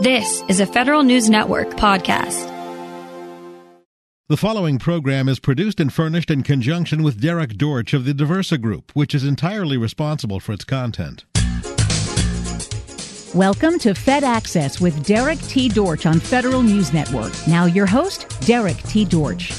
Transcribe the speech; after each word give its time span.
This 0.00 0.44
is 0.46 0.60
a 0.60 0.66
Federal 0.66 1.02
News 1.02 1.28
Network 1.28 1.70
podcast. 1.70 2.46
The 4.28 4.36
following 4.36 4.78
program 4.78 5.28
is 5.28 5.40
produced 5.40 5.80
and 5.80 5.92
furnished 5.92 6.30
in 6.30 6.44
conjunction 6.44 7.02
with 7.02 7.20
Derek 7.20 7.56
Dortch 7.56 7.92
of 7.94 8.04
the 8.04 8.14
Diversa 8.14 8.58
Group, 8.58 8.92
which 8.94 9.12
is 9.12 9.24
entirely 9.24 9.76
responsible 9.76 10.38
for 10.38 10.52
its 10.52 10.64
content. 10.64 11.24
Welcome 13.34 13.80
to 13.80 13.92
Fed 13.92 14.22
Access 14.22 14.80
with 14.80 15.04
Derek 15.04 15.40
T. 15.40 15.68
Dortch 15.68 16.06
on 16.06 16.20
Federal 16.20 16.62
News 16.62 16.92
Network. 16.92 17.32
Now, 17.48 17.64
your 17.64 17.86
host, 17.86 18.40
Derek 18.42 18.80
T. 18.84 19.04
Dortch. 19.04 19.52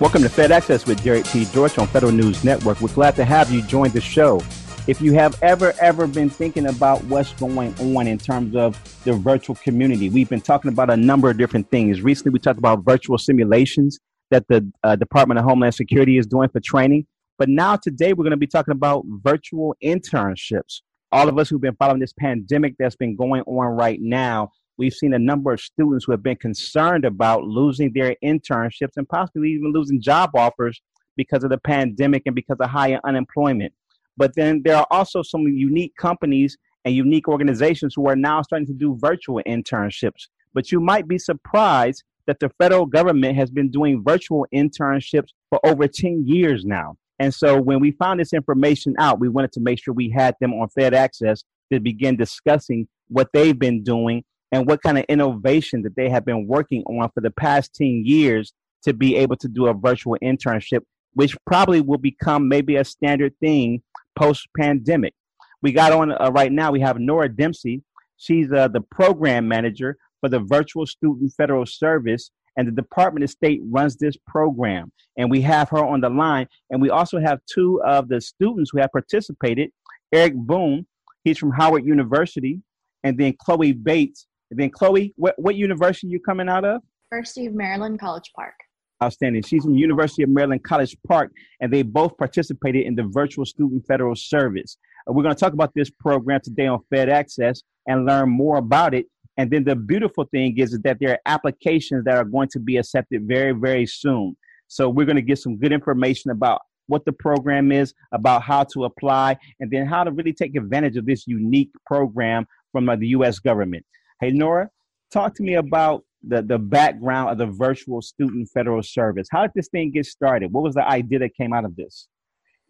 Welcome 0.00 0.20
to 0.20 0.28
Fed 0.28 0.52
Access 0.52 0.84
with 0.84 1.02
Derek 1.02 1.24
T. 1.24 1.46
Dortch 1.46 1.78
on 1.78 1.86
Federal 1.86 2.12
News 2.12 2.44
Network. 2.44 2.82
We're 2.82 2.92
glad 2.92 3.16
to 3.16 3.24
have 3.24 3.50
you 3.50 3.62
join 3.62 3.88
the 3.92 4.02
show. 4.02 4.42
If 4.86 5.00
you 5.00 5.14
have 5.14 5.42
ever, 5.42 5.74
ever 5.80 6.06
been 6.06 6.30
thinking 6.30 6.66
about 6.66 7.02
what's 7.04 7.32
going 7.32 7.74
on 7.80 8.06
in 8.06 8.18
terms 8.18 8.54
of 8.54 8.80
the 9.02 9.14
virtual 9.14 9.56
community, 9.56 10.10
we've 10.10 10.28
been 10.28 10.40
talking 10.40 10.70
about 10.70 10.90
a 10.90 10.96
number 10.96 11.28
of 11.28 11.36
different 11.36 11.68
things. 11.72 12.02
Recently, 12.02 12.30
we 12.30 12.38
talked 12.38 12.60
about 12.60 12.84
virtual 12.84 13.18
simulations 13.18 13.98
that 14.30 14.46
the 14.48 14.70
uh, 14.84 14.94
Department 14.94 15.40
of 15.40 15.44
Homeland 15.44 15.74
Security 15.74 16.18
is 16.18 16.26
doing 16.28 16.48
for 16.50 16.60
training. 16.60 17.04
But 17.36 17.48
now, 17.48 17.74
today, 17.74 18.12
we're 18.12 18.22
going 18.22 18.30
to 18.30 18.36
be 18.36 18.46
talking 18.46 18.70
about 18.70 19.04
virtual 19.24 19.74
internships. 19.82 20.82
All 21.10 21.28
of 21.28 21.36
us 21.36 21.48
who've 21.48 21.60
been 21.60 21.74
following 21.74 21.98
this 21.98 22.12
pandemic 22.12 22.76
that's 22.78 22.94
been 22.94 23.16
going 23.16 23.42
on 23.42 23.66
right 23.66 23.98
now, 24.00 24.50
we've 24.78 24.94
seen 24.94 25.14
a 25.14 25.18
number 25.18 25.52
of 25.52 25.60
students 25.60 26.04
who 26.04 26.12
have 26.12 26.22
been 26.22 26.36
concerned 26.36 27.04
about 27.04 27.42
losing 27.42 27.92
their 27.92 28.14
internships 28.22 28.96
and 28.96 29.08
possibly 29.08 29.50
even 29.50 29.72
losing 29.72 30.00
job 30.00 30.30
offers 30.36 30.80
because 31.16 31.42
of 31.42 31.50
the 31.50 31.58
pandemic 31.58 32.22
and 32.26 32.36
because 32.36 32.58
of 32.60 32.70
higher 32.70 33.00
unemployment. 33.04 33.72
But 34.16 34.34
then 34.34 34.62
there 34.64 34.76
are 34.76 34.86
also 34.90 35.22
some 35.22 35.42
unique 35.42 35.94
companies 35.96 36.56
and 36.84 36.94
unique 36.94 37.28
organizations 37.28 37.94
who 37.94 38.08
are 38.08 38.16
now 38.16 38.42
starting 38.42 38.66
to 38.66 38.72
do 38.72 38.96
virtual 38.98 39.42
internships. 39.46 40.28
But 40.54 40.72
you 40.72 40.80
might 40.80 41.06
be 41.08 41.18
surprised 41.18 42.04
that 42.26 42.40
the 42.40 42.50
federal 42.58 42.86
government 42.86 43.36
has 43.36 43.50
been 43.50 43.70
doing 43.70 44.02
virtual 44.02 44.46
internships 44.54 45.28
for 45.50 45.60
over 45.64 45.86
10 45.86 46.24
years 46.26 46.64
now. 46.64 46.96
And 47.18 47.32
so 47.32 47.60
when 47.60 47.80
we 47.80 47.92
found 47.92 48.20
this 48.20 48.32
information 48.32 48.94
out, 48.98 49.20
we 49.20 49.28
wanted 49.28 49.52
to 49.52 49.60
make 49.60 49.82
sure 49.82 49.94
we 49.94 50.10
had 50.10 50.34
them 50.40 50.52
on 50.54 50.68
Fed 50.68 50.94
Access 50.94 51.44
to 51.72 51.80
begin 51.80 52.16
discussing 52.16 52.88
what 53.08 53.28
they've 53.32 53.58
been 53.58 53.82
doing 53.82 54.24
and 54.52 54.66
what 54.66 54.82
kind 54.82 54.98
of 54.98 55.04
innovation 55.08 55.82
that 55.82 55.96
they 55.96 56.08
have 56.08 56.24
been 56.24 56.46
working 56.46 56.82
on 56.84 57.10
for 57.10 57.20
the 57.20 57.30
past 57.30 57.74
10 57.74 58.02
years 58.04 58.52
to 58.84 58.92
be 58.92 59.16
able 59.16 59.36
to 59.36 59.48
do 59.48 59.66
a 59.66 59.74
virtual 59.74 60.16
internship, 60.22 60.80
which 61.16 61.34
probably 61.46 61.80
will 61.80 61.98
become 61.98 62.46
maybe 62.46 62.76
a 62.76 62.84
standard 62.84 63.32
thing 63.40 63.82
post 64.16 64.46
pandemic. 64.56 65.14
We 65.62 65.72
got 65.72 65.90
on 65.92 66.12
uh, 66.12 66.30
right 66.30 66.52
now, 66.52 66.70
we 66.70 66.80
have 66.80 66.98
Nora 66.98 67.34
Dempsey. 67.34 67.82
She's 68.18 68.52
uh, 68.52 68.68
the 68.68 68.82
program 68.82 69.48
manager 69.48 69.96
for 70.20 70.28
the 70.28 70.40
Virtual 70.40 70.86
Student 70.86 71.32
Federal 71.34 71.64
Service, 71.64 72.30
and 72.58 72.68
the 72.68 72.72
Department 72.72 73.24
of 73.24 73.30
State 73.30 73.62
runs 73.64 73.96
this 73.96 74.14
program. 74.26 74.92
And 75.16 75.30
we 75.30 75.40
have 75.40 75.70
her 75.70 75.84
on 75.84 76.02
the 76.02 76.10
line. 76.10 76.48
And 76.68 76.82
we 76.82 76.90
also 76.90 77.18
have 77.18 77.40
two 77.50 77.82
of 77.86 78.08
the 78.08 78.20
students 78.20 78.70
who 78.70 78.80
have 78.80 78.92
participated 78.92 79.70
Eric 80.12 80.34
Boone, 80.34 80.86
he's 81.24 81.38
from 81.38 81.50
Howard 81.52 81.86
University, 81.86 82.60
and 83.04 83.18
then 83.18 83.34
Chloe 83.40 83.72
Bates. 83.72 84.26
And 84.50 84.60
then, 84.60 84.70
Chloe, 84.70 85.14
what, 85.16 85.34
what 85.38 85.56
university 85.56 86.08
you 86.08 86.20
coming 86.20 86.48
out 86.48 86.64
of? 86.66 86.82
University 87.10 87.46
of 87.46 87.54
Maryland, 87.54 87.98
College 87.98 88.30
Park. 88.36 88.54
Outstanding. 89.02 89.42
She's 89.42 89.62
from 89.62 89.74
University 89.74 90.22
of 90.22 90.30
Maryland 90.30 90.64
College 90.64 90.96
Park, 91.06 91.30
and 91.60 91.72
they 91.72 91.82
both 91.82 92.16
participated 92.16 92.86
in 92.86 92.94
the 92.94 93.04
Virtual 93.04 93.44
Student 93.44 93.86
Federal 93.86 94.14
Service. 94.16 94.78
Uh, 95.08 95.12
we're 95.12 95.22
going 95.22 95.34
to 95.34 95.38
talk 95.38 95.52
about 95.52 95.72
this 95.74 95.90
program 95.90 96.40
today 96.42 96.66
on 96.66 96.80
Fed 96.90 97.08
Access 97.08 97.62
and 97.86 98.06
learn 98.06 98.30
more 98.30 98.56
about 98.56 98.94
it. 98.94 99.06
And 99.36 99.50
then 99.50 99.64
the 99.64 99.76
beautiful 99.76 100.24
thing 100.24 100.56
is 100.58 100.78
that 100.82 100.98
there 100.98 101.10
are 101.10 101.18
applications 101.26 102.04
that 102.04 102.16
are 102.16 102.24
going 102.24 102.48
to 102.48 102.58
be 102.58 102.78
accepted 102.78 103.28
very, 103.28 103.52
very 103.52 103.86
soon. 103.86 104.34
So 104.68 104.88
we're 104.88 105.06
going 105.06 105.16
to 105.16 105.22
get 105.22 105.38
some 105.38 105.58
good 105.58 105.72
information 105.72 106.30
about 106.30 106.62
what 106.86 107.04
the 107.04 107.12
program 107.12 107.72
is, 107.72 107.92
about 108.12 108.42
how 108.42 108.64
to 108.64 108.84
apply, 108.84 109.36
and 109.60 109.70
then 109.70 109.86
how 109.86 110.04
to 110.04 110.10
really 110.10 110.32
take 110.32 110.56
advantage 110.56 110.96
of 110.96 111.04
this 111.04 111.26
unique 111.26 111.70
program 111.84 112.46
from 112.72 112.88
uh, 112.88 112.96
the 112.96 113.08
U.S. 113.08 113.38
government. 113.38 113.84
Hey, 114.20 114.30
Nora, 114.30 114.70
talk 115.10 115.34
to 115.34 115.42
me 115.42 115.54
about 115.54 116.04
the, 116.22 116.42
the 116.42 116.58
background 116.58 117.30
of 117.30 117.38
the 117.38 117.46
virtual 117.46 118.02
student 118.02 118.48
federal 118.52 118.82
service. 118.82 119.28
How 119.30 119.42
did 119.42 119.52
this 119.54 119.68
thing 119.68 119.92
get 119.92 120.06
started? 120.06 120.52
What 120.52 120.64
was 120.64 120.74
the 120.74 120.86
idea 120.86 121.18
that 121.20 121.34
came 121.34 121.52
out 121.52 121.64
of 121.64 121.76
this? 121.76 122.08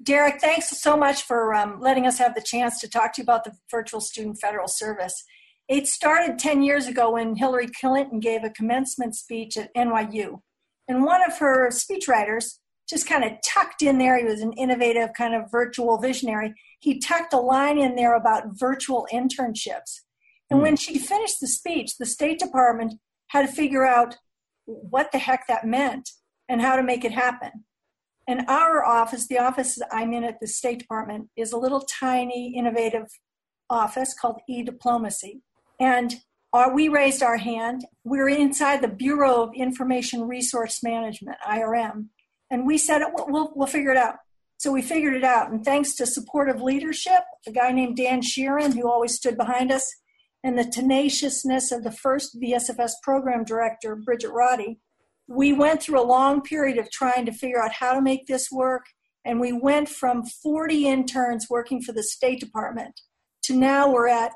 Derek, 0.03 0.41
thanks 0.41 0.81
so 0.81 0.97
much 0.97 1.23
for 1.23 1.55
um, 1.55 1.81
letting 1.81 2.07
us 2.07 2.19
have 2.19 2.35
the 2.35 2.43
chance 2.43 2.81
to 2.81 2.89
talk 2.89 3.15
to 3.15 3.23
you 3.23 3.25
about 3.25 3.45
the 3.45 3.53
virtual 3.71 4.01
student 4.01 4.39
federal 4.39 4.69
service. 4.69 5.25
It 5.69 5.87
started 5.87 6.39
10 6.39 6.63
years 6.63 6.87
ago 6.87 7.13
when 7.13 7.37
Hillary 7.37 7.69
Clinton 7.81 8.21
gave 8.21 8.45
a 8.45 8.51
commencement 8.51 9.17
speech 9.17 9.57
at 9.57 9.75
NYU. 9.75 10.41
And 10.87 11.05
one 11.05 11.25
of 11.25 11.39
her 11.39 11.71
speechwriters 11.71 12.59
just 12.89 13.09
kind 13.09 13.25
of 13.25 13.33
tucked 13.45 13.83
in 13.83 13.99
there, 13.99 14.17
he 14.19 14.25
was 14.25 14.41
an 14.41 14.53
innovative 14.53 15.11
kind 15.17 15.35
of 15.35 15.51
virtual 15.51 15.99
visionary. 15.99 16.55
He 16.79 17.01
tucked 17.01 17.33
a 17.33 17.39
line 17.39 17.79
in 17.79 17.97
there 17.97 18.15
about 18.15 18.59
virtual 18.59 19.09
internships. 19.13 20.03
And 20.51 20.59
hmm. 20.59 20.63
when 20.63 20.77
she 20.77 20.99
finished 20.99 21.41
the 21.41 21.49
speech, 21.49 21.97
the 21.99 22.07
State 22.07 22.39
Department 22.39 23.01
had 23.29 23.47
to 23.47 23.53
figure 23.53 23.87
out 23.87 24.17
what 24.65 25.13
the 25.13 25.19
heck 25.19 25.47
that 25.47 25.67
meant 25.67 26.11
and 26.49 26.61
how 26.61 26.77
to 26.77 26.83
make 26.83 27.05
it 27.05 27.13
happen. 27.13 27.65
And 28.29 28.45
our 28.49 28.85
office, 28.85 29.29
the 29.29 29.39
office 29.39 29.79
I'm 29.93 30.13
in 30.13 30.25
at 30.25 30.41
the 30.41 30.49
State 30.49 30.81
Department, 30.81 31.29
is 31.37 31.53
a 31.53 31.59
little 31.59 31.81
tiny, 31.81 32.57
innovative 32.57 33.07
office 33.71 34.15
called 34.19 34.41
e 34.49 34.63
diplomacy. 34.63 35.43
And 35.79 36.17
our, 36.53 36.75
we 36.75 36.89
raised 36.89 37.23
our 37.23 37.37
hand. 37.37 37.85
We 38.05 38.19
are 38.19 38.29
inside 38.29 38.83
the 38.83 38.89
Bureau 38.89 39.43
of 39.43 39.55
Information 39.55 40.23
Resource 40.23 40.83
Management, 40.83 41.37
IRM, 41.47 42.09
and 42.51 42.67
we 42.67 42.79
said, 42.79 43.03
we'll, 43.13 43.27
we'll, 43.29 43.53
we'll 43.55 43.67
figure 43.67 43.91
it 43.91 43.97
out. 43.97 44.17
So 44.59 44.73
we 44.73 44.83
figured 44.83 45.15
it 45.15 45.25
out. 45.25 45.51
And 45.51 45.65
thanks 45.65 45.95
to 45.97 46.07
supportive 46.07 46.63
leadership, 46.63 47.23
a 47.47 47.53
guy 47.53 47.73
named 47.73 47.97
Dan 47.97 48.23
Sheeran, 48.23 48.75
who 48.75 48.91
always 48.91 49.15
stood 49.15 49.37
behind 49.37 49.71
us, 49.71 49.93
and 50.45 50.59
the 50.59 50.65
tenaciousness 50.65 51.73
of 51.73 51.83
the 51.83 51.91
first 51.91 52.41
VSFS 52.41 52.93
program 53.03 53.45
director, 53.45 53.97
Bridget 53.97 54.31
Roddy, 54.31 54.79
we 55.29 55.53
went 55.53 55.83
through 55.83 56.01
a 56.01 56.07
long 56.07 56.41
period 56.41 56.79
of 56.79 56.91
trying 56.91 57.27
to 57.27 57.33
figure 57.33 57.63
out 57.63 57.73
how 57.73 57.95
to 57.95 58.01
make 58.01 58.27
this 58.27 58.49
work. 58.51 58.87
And 59.25 59.41
we 59.41 59.53
went 59.53 59.89
from 59.89 60.25
40 60.25 60.87
interns 60.87 61.47
working 61.51 61.83
for 61.83 61.93
the 61.93 62.03
State 62.03 62.39
Department 62.39 63.01
to 63.43 63.57
now 63.57 63.91
we're 63.91 64.09
at 64.09 64.35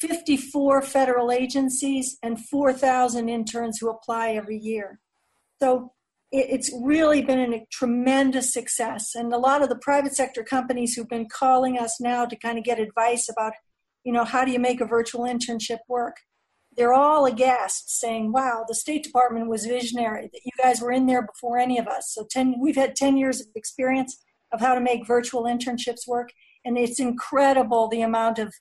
54 0.00 0.80
federal 0.82 1.30
agencies 1.30 2.16
and 2.22 2.42
4,000 2.46 3.28
interns 3.28 3.78
who 3.78 3.90
apply 3.90 4.30
every 4.30 4.56
year. 4.56 4.98
So 5.62 5.92
it's 6.32 6.70
really 6.82 7.22
been 7.22 7.52
a 7.52 7.66
tremendous 7.72 8.52
success. 8.52 9.14
And 9.14 9.34
a 9.34 9.38
lot 9.38 9.62
of 9.62 9.68
the 9.68 9.76
private 9.76 10.14
sector 10.14 10.42
companies 10.42 10.94
who've 10.94 11.08
been 11.08 11.28
calling 11.28 11.76
us 11.76 12.00
now 12.00 12.24
to 12.24 12.36
kind 12.36 12.56
of 12.56 12.64
get 12.64 12.78
advice 12.78 13.28
about 13.28 13.52
you 14.04 14.12
know, 14.12 14.24
how 14.24 14.44
do 14.44 14.52
you 14.52 14.58
make 14.58 14.80
a 14.80 14.86
virtual 14.86 15.22
internship 15.22 15.78
work? 15.88 16.16
They're 16.76 16.94
all 16.94 17.26
aghast 17.26 17.98
saying, 17.98 18.32
wow, 18.32 18.64
the 18.66 18.74
State 18.74 19.02
Department 19.02 19.48
was 19.48 19.66
visionary, 19.66 20.30
that 20.32 20.40
you 20.44 20.52
guys 20.62 20.80
were 20.80 20.92
in 20.92 21.06
there 21.06 21.22
before 21.22 21.58
any 21.58 21.78
of 21.78 21.88
us. 21.88 22.12
So 22.14 22.26
10, 22.30 22.56
we've 22.60 22.76
had 22.76 22.94
10 22.94 23.16
years 23.16 23.40
of 23.40 23.48
experience 23.54 24.22
of 24.52 24.60
how 24.60 24.74
to 24.74 24.80
make 24.80 25.06
virtual 25.06 25.44
internships 25.44 26.06
work. 26.06 26.30
And 26.64 26.78
it's 26.78 27.00
incredible 27.00 27.88
the 27.88 28.02
amount 28.02 28.38
of 28.38 28.54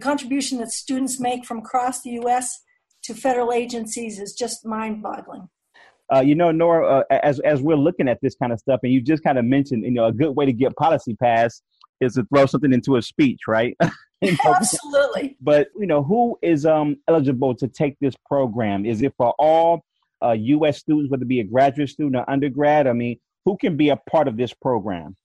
contribution 0.00 0.58
that 0.58 0.70
students 0.70 1.18
make 1.18 1.44
from 1.44 1.58
across 1.58 2.02
the 2.02 2.10
U.S. 2.10 2.60
to 3.04 3.14
federal 3.14 3.52
agencies 3.52 4.18
is 4.18 4.34
just 4.34 4.64
mind 4.64 5.02
boggling. 5.02 5.48
Uh, 6.14 6.20
you 6.20 6.36
know, 6.36 6.52
Nora, 6.52 7.00
uh, 7.10 7.18
as 7.22 7.40
as 7.40 7.60
we're 7.60 7.74
looking 7.76 8.08
at 8.08 8.20
this 8.22 8.36
kind 8.36 8.52
of 8.52 8.60
stuff, 8.60 8.78
and 8.84 8.92
you 8.92 9.00
just 9.00 9.24
kind 9.24 9.38
of 9.38 9.44
mentioned, 9.44 9.84
you 9.84 9.90
know, 9.90 10.06
a 10.06 10.12
good 10.12 10.36
way 10.36 10.46
to 10.46 10.52
get 10.52 10.76
policy 10.76 11.16
passed 11.16 11.62
is 12.00 12.14
to 12.14 12.24
throw 12.24 12.46
something 12.46 12.72
into 12.72 12.96
a 12.96 13.02
speech, 13.02 13.40
right? 13.48 13.76
Absolutely. 14.22 15.36
But 15.40 15.68
you 15.78 15.86
know, 15.86 16.02
who 16.02 16.38
is 16.42 16.66
um, 16.66 16.96
eligible 17.08 17.54
to 17.56 17.68
take 17.68 17.96
this 18.00 18.14
program? 18.26 18.86
Is 18.86 19.02
it 19.02 19.14
for 19.16 19.34
all 19.38 19.84
uh, 20.22 20.32
U.S. 20.32 20.78
students, 20.78 21.10
whether 21.10 21.22
it 21.22 21.28
be 21.28 21.40
a 21.40 21.44
graduate 21.44 21.90
student 21.90 22.16
or 22.16 22.28
undergrad? 22.30 22.86
I 22.86 22.92
mean, 22.92 23.18
who 23.44 23.56
can 23.56 23.76
be 23.76 23.90
a 23.90 23.96
part 23.96 24.28
of 24.28 24.36
this 24.36 24.54
program? 24.54 25.16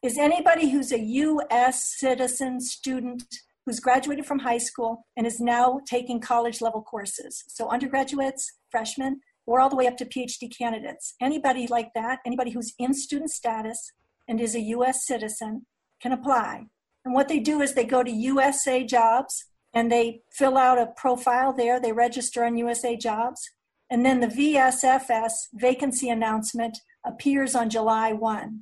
is 0.02 0.16
anybody 0.16 0.70
who's 0.70 0.90
a 0.92 0.98
U.S. 0.98 1.94
citizen 1.98 2.58
student 2.58 3.22
who's 3.66 3.78
graduated 3.78 4.24
from 4.24 4.38
high 4.38 4.56
school 4.56 5.04
and 5.14 5.26
is 5.26 5.40
now 5.40 5.82
taking 5.86 6.20
college 6.20 6.62
level 6.62 6.80
courses. 6.80 7.44
So, 7.48 7.68
undergraduates, 7.68 8.50
freshmen, 8.70 9.20
or 9.44 9.60
all 9.60 9.68
the 9.68 9.76
way 9.76 9.86
up 9.86 9.98
to 9.98 10.06
PhD 10.06 10.50
candidates. 10.56 11.16
Anybody 11.20 11.66
like 11.66 11.92
that, 11.94 12.20
anybody 12.24 12.52
who's 12.52 12.72
in 12.78 12.94
student 12.94 13.30
status 13.30 13.92
and 14.26 14.40
is 14.40 14.54
a 14.54 14.60
U.S. 14.60 15.06
citizen, 15.06 15.66
can 16.00 16.12
apply. 16.12 16.64
And 17.04 17.12
what 17.12 17.28
they 17.28 17.40
do 17.40 17.60
is 17.60 17.74
they 17.74 17.84
go 17.84 18.02
to 18.02 18.10
USA 18.10 18.84
Jobs 18.84 19.44
and 19.74 19.92
they 19.92 20.22
fill 20.32 20.56
out 20.56 20.78
a 20.78 20.86
profile 20.96 21.52
there, 21.52 21.78
they 21.78 21.92
register 21.92 22.42
on 22.42 22.56
USA 22.56 22.96
Jobs, 22.96 23.50
and 23.92 24.06
then 24.06 24.20
the 24.20 24.26
VSFS 24.26 25.32
vacancy 25.52 26.08
announcement 26.08 26.78
appears 27.04 27.54
on 27.54 27.68
July 27.68 28.14
1. 28.14 28.60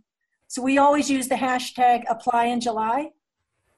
So 0.49 0.61
we 0.61 0.77
always 0.77 1.09
use 1.09 1.29
the 1.29 1.37
hashtag 1.37 2.03
apply 2.11 2.47
in 2.47 2.61
July. 2.61 3.11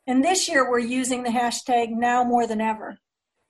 And 0.06 0.24
this 0.24 0.48
year 0.48 0.68
we're 0.68 0.78
using 0.78 1.24
the 1.24 1.28
hashtag 1.28 1.90
now 1.90 2.24
more 2.24 2.46
than 2.46 2.62
ever 2.62 3.00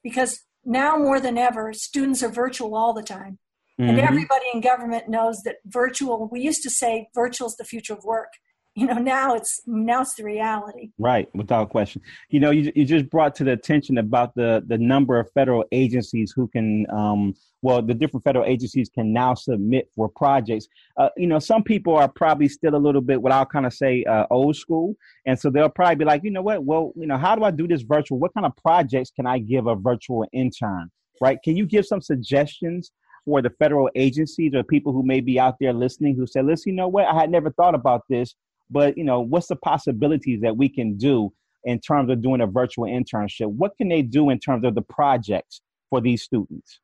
because 0.03 0.41
now 0.65 0.97
more 0.97 1.21
than 1.21 1.39
ever, 1.39 1.73
students 1.73 2.25
are 2.25 2.29
virtual 2.29 2.75
all 2.75 2.93
the 2.93 3.05
time. 3.05 3.39
Mm-hmm. 3.81 3.91
And 3.91 4.01
everybody 4.01 4.47
in 4.53 4.61
government 4.61 5.09
knows 5.09 5.43
that 5.45 5.59
virtual, 5.65 6.29
we 6.33 6.41
used 6.41 6.65
to 6.65 6.71
say 6.71 7.09
virtual 7.15 7.47
is 7.47 7.55
the 7.55 7.65
future 7.65 7.93
of 7.93 8.03
work. 8.03 8.33
You 8.75 8.87
know, 8.87 8.95
now 8.95 9.35
it's 9.35 9.61
now 9.67 10.01
it's 10.01 10.15
the 10.15 10.25
reality. 10.25 10.93
Right, 10.99 11.29
without 11.35 11.69
question. 11.69 12.01
You 12.31 12.41
know, 12.41 12.51
you, 12.51 12.73
you 12.75 12.87
just 12.87 13.11
brought 13.11 13.35
to 13.37 13.45
the 13.45 13.53
attention 13.53 13.99
about 13.99 14.35
the 14.35 14.65
the 14.67 14.79
number 14.79 15.19
of 15.19 15.31
federal 15.33 15.65
agencies 15.73 16.33
who 16.35 16.49
can 16.49 16.87
um, 16.91 17.35
well, 17.61 17.83
the 17.83 17.93
different 17.93 18.25
federal 18.25 18.47
agencies 18.47 18.89
can 18.89 19.13
now 19.13 19.35
submit 19.35 19.91
for 19.95 20.09
projects. 20.09 20.69
Uh, 20.97 21.11
you 21.19 21.27
know, 21.27 21.39
some 21.39 21.63
people 21.63 21.95
are 21.97 22.09
probably 22.09 22.49
still 22.49 22.75
a 22.75 22.77
little 22.77 23.03
bit 23.03 23.21
what 23.21 23.31
I'll 23.31 23.45
kind 23.45 23.67
of 23.67 23.75
say 23.75 24.05
uh, 24.05 24.27
old 24.31 24.57
school, 24.57 24.97
and 25.27 25.39
so 25.39 25.51
they'll 25.51 25.69
probably 25.69 25.97
be 25.97 26.05
like, 26.07 26.25
you 26.25 26.31
know 26.31 26.43
what? 26.43 26.65
Well, 26.65 26.93
you 26.97 27.07
know, 27.07 27.19
how 27.19 27.37
do 27.37 27.45
I 27.45 27.51
do 27.51 27.69
this 27.69 27.83
virtual? 27.83 28.19
What 28.19 28.33
kind 28.33 28.47
of 28.47 28.57
projects 28.57 29.11
can 29.11 29.27
I 29.27 29.39
give 29.39 29.67
a 29.67 29.77
virtual 29.77 30.27
intern? 30.33 30.91
Right? 31.21 31.39
Can 31.45 31.57
you 31.57 31.67
give 31.67 31.85
some 31.85 32.01
suggestions 32.01 32.91
for 33.25 33.43
the 33.43 33.51
federal 33.51 33.91
agencies 33.95 34.55
or 34.55 34.63
people 34.63 34.93
who 34.93 35.03
may 35.03 35.21
be 35.21 35.39
out 35.39 35.57
there 35.61 35.73
listening 35.73 36.17
who 36.17 36.27
say, 36.27 36.43
listen, 36.43 36.71
you 36.71 36.77
know 36.77 36.89
what, 36.89 37.07
I 37.07 37.15
had 37.15 37.31
never 37.31 37.51
thought 37.51 37.75
about 37.75 38.03
this, 38.09 38.35
but 38.73 38.97
you 38.97 39.05
know, 39.05 39.21
what's 39.21 39.49
the 39.49 39.57
possibilities 39.57 40.41
that 40.41 40.57
we 40.57 40.69
can 40.69 40.97
do 40.97 41.33
in 41.65 41.79
terms 41.79 42.11
of 42.11 42.23
doing 42.23 42.41
a 42.41 42.47
virtual 42.47 42.87
internship? 42.87 43.47
What 43.47 43.77
can 43.77 43.89
they 43.89 44.03
do 44.03 44.31
in 44.31 44.39
terms 44.39 44.65
of 44.65 44.75
the 44.75 44.83
projects 44.83 45.61
for 45.91 46.01
these 46.01 46.23
students? 46.23 46.81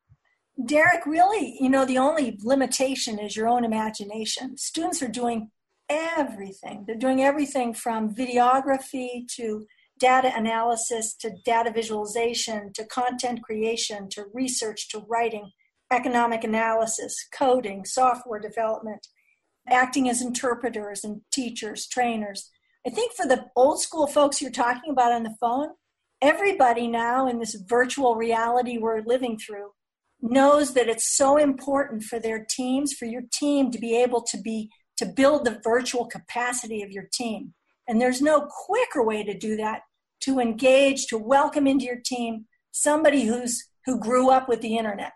Derek, 0.65 1.05
really, 1.05 1.57
you 1.59 1.69
know, 1.69 1.85
the 1.85 1.97
only 1.97 2.37
limitation 2.43 3.17
is 3.17 3.35
your 3.35 3.47
own 3.47 3.63
imagination. 3.63 4.57
Students 4.57 5.01
are 5.01 5.07
doing 5.07 5.51
everything. 5.89 6.83
They're 6.85 6.95
doing 6.95 7.23
everything 7.23 7.73
from 7.73 8.13
videography 8.13 9.27
to 9.35 9.65
data 9.99 10.31
analysis 10.35 11.13
to 11.13 11.31
data 11.43 11.71
visualization 11.71 12.71
to 12.73 12.85
content 12.85 13.41
creation 13.43 14.07
to 14.09 14.25
research 14.33 14.89
to 14.89 15.03
writing 15.09 15.51
economic 15.91 16.43
analysis, 16.43 17.15
coding, 17.33 17.83
software 17.83 18.39
development, 18.39 19.07
acting 19.67 20.09
as 20.09 20.21
interpreters 20.21 21.03
and 21.03 21.21
teachers, 21.31 21.87
trainers. 21.87 22.49
I 22.85 22.89
think 22.89 23.13
for 23.13 23.27
the 23.27 23.45
old 23.55 23.81
school 23.81 24.07
folks 24.07 24.41
you're 24.41 24.51
talking 24.51 24.91
about 24.91 25.11
on 25.11 25.23
the 25.23 25.35
phone, 25.39 25.69
everybody 26.21 26.87
now 26.87 27.27
in 27.27 27.39
this 27.39 27.55
virtual 27.67 28.15
reality 28.15 28.77
we're 28.77 29.01
living 29.01 29.37
through 29.37 29.71
knows 30.21 30.73
that 30.73 30.89
it's 30.89 31.15
so 31.15 31.37
important 31.37 32.03
for 32.03 32.19
their 32.19 32.45
teams, 32.49 32.93
for 32.93 33.05
your 33.05 33.23
team 33.31 33.71
to 33.71 33.79
be 33.79 33.95
able 33.95 34.21
to 34.21 34.37
be 34.37 34.69
to 34.97 35.05
build 35.05 35.45
the 35.45 35.61
virtual 35.63 36.05
capacity 36.05 36.81
of 36.81 36.91
your 36.91 37.07
team. 37.13 37.53
And 37.87 38.01
there's 38.01 38.21
no 38.21 38.47
quicker 38.49 39.01
way 39.01 39.23
to 39.23 39.37
do 39.37 39.55
that 39.55 39.81
to 40.21 40.39
engage, 40.39 41.07
to 41.07 41.17
welcome 41.17 41.67
into 41.67 41.85
your 41.85 42.01
team 42.03 42.45
somebody 42.71 43.25
who's 43.25 43.69
who 43.85 43.99
grew 43.99 44.29
up 44.29 44.47
with 44.47 44.61
the 44.61 44.77
internet 44.77 45.13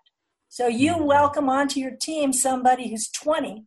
so 0.53 0.67
you 0.67 0.91
mm-hmm. 0.91 1.05
welcome 1.05 1.49
onto 1.49 1.79
your 1.79 1.95
team 1.99 2.31
somebody 2.31 2.91
who's 2.91 3.09
20. 3.09 3.65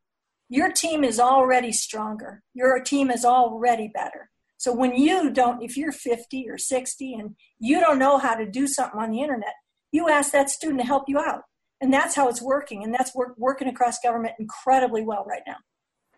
Your 0.49 0.71
team 0.71 1.05
is 1.05 1.19
already 1.19 1.73
stronger. 1.73 2.43
Your 2.55 2.81
team 2.81 3.11
is 3.11 3.25
already 3.25 3.91
better. 3.93 4.31
So 4.59 4.73
when 4.73 4.97
you 4.97 5.31
don't, 5.31 5.63
if 5.63 5.77
you're 5.77 5.93
50 5.93 6.49
or 6.49 6.57
60 6.57 7.15
and 7.15 7.37
you 7.59 7.81
don't 7.81 7.99
know 7.99 8.19
how 8.19 8.35
to 8.35 8.47
do 8.47 8.67
something 8.67 9.01
on 9.01 9.11
the 9.11 9.21
internet, 9.21 9.55
you 9.93 10.09
ask 10.09 10.33
that 10.33 10.51
student 10.51 10.81
to 10.81 10.87
help 10.87 11.05
you 11.09 11.19
out. 11.19 11.43
And 11.81 11.93
that's 11.93 12.15
how 12.15 12.29
it's 12.29 12.41
working. 12.41 12.83
And 12.83 12.95
that's 12.95 13.15
work, 13.15 13.35
working 13.37 13.69
across 13.69 13.99
government 13.99 14.35
incredibly 14.39 15.03
well 15.03 15.25
right 15.29 15.43
now 15.47 15.57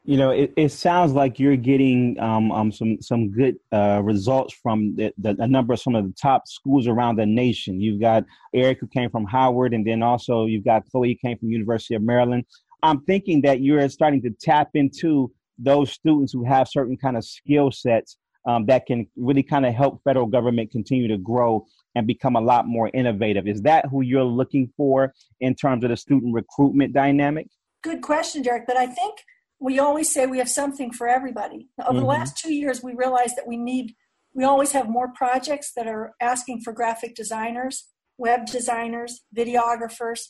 you 0.09 0.17
know, 0.17 0.31
it, 0.31 0.55
it 0.57 0.71
sounds 0.71 1.13
like 1.13 1.39
you're 1.39 1.55
getting 1.55 2.19
um, 2.19 2.51
um, 2.51 2.73
some 2.73 2.97
some 3.03 3.31
good 3.31 3.57
uh, 3.73 4.01
results 4.03 4.55
from 4.55 4.97
the, 4.97 5.13
the, 5.19 5.37
a 5.39 5.47
number 5.47 5.75
of 5.75 5.81
some 5.81 5.95
of 5.95 6.07
the 6.07 6.15
top 6.15 6.49
schools 6.49 6.87
around 6.87 7.17
the 7.17 7.27
nation. 7.27 7.79
You've 7.79 8.01
got 8.01 8.25
Eric 8.55 8.79
who 8.81 8.87
came 8.87 9.11
from 9.11 9.27
Howard, 9.27 9.75
and 9.75 9.87
then 9.87 10.03
also 10.03 10.47
you've 10.47 10.65
got 10.65 10.89
Chloe 10.91 11.11
who 11.13 11.29
came 11.29 11.37
from 11.37 11.51
University 11.51 11.95
of 11.95 12.01
Maryland. 12.01 12.47
I'm 12.83 13.01
thinking 13.03 13.43
that 13.43 13.61
you're 13.61 13.89
starting 13.89 14.23
to 14.23 14.31
tap 14.31 14.71
into 14.75 15.33
those 15.59 15.91
students 15.91 16.33
who 16.33 16.45
have 16.45 16.69
certain 16.69 16.97
kind 16.97 17.17
of 17.17 17.25
skill 17.25 17.71
sets 17.71 18.17
um, 18.47 18.67
that 18.67 18.87
can 18.87 19.07
really 19.17 19.43
kind 19.43 19.67
of 19.67 19.75
help 19.75 20.01
federal 20.05 20.27
government 20.27 20.71
continue 20.71 21.09
to 21.09 21.19
grow 21.19 21.67
and 21.95 22.07
become 22.07 22.37
a 22.37 22.41
lot 22.41 22.67
more 22.67 22.91
innovative. 22.95 23.47
Is 23.47 23.63
that 23.63 23.87
who 23.91 24.03
you're 24.03 24.23
looking 24.23 24.73
for 24.77 25.13
in 25.41 25.55
terms 25.55 25.85
of 25.85 25.91
the 25.91 25.97
student 25.97 26.33
recruitment 26.35 26.93
dynamic? 26.93 27.49
Good 27.83 28.03
question, 28.03 28.43
Derek. 28.43 28.67
But 28.67 28.77
I 28.77 28.87
think 28.87 29.19
we 29.61 29.79
always 29.79 30.13
say 30.13 30.27
we 30.27 30.39
have 30.39 30.49
something 30.49 30.93
for 30.93 31.09
everybody. 31.09 31.69
Over 31.81 31.91
mm-hmm. 31.91 32.01
the 32.01 32.07
last 32.07 32.39
two 32.39 32.55
years, 32.55 32.83
we 32.83 32.95
realized 32.95 33.37
that 33.37 33.47
we 33.49 33.57
need, 33.57 33.95
we 34.33 34.45
always 34.45 34.73
have 34.73 34.89
more 34.89 35.09
projects 35.09 35.73
that 35.75 35.87
are 35.87 36.15
asking 36.21 36.61
for 36.61 36.73
graphic 36.73 37.15
designers, 37.15 37.89
web 38.17 38.47
designers, 38.47 39.23
videographers, 39.37 40.21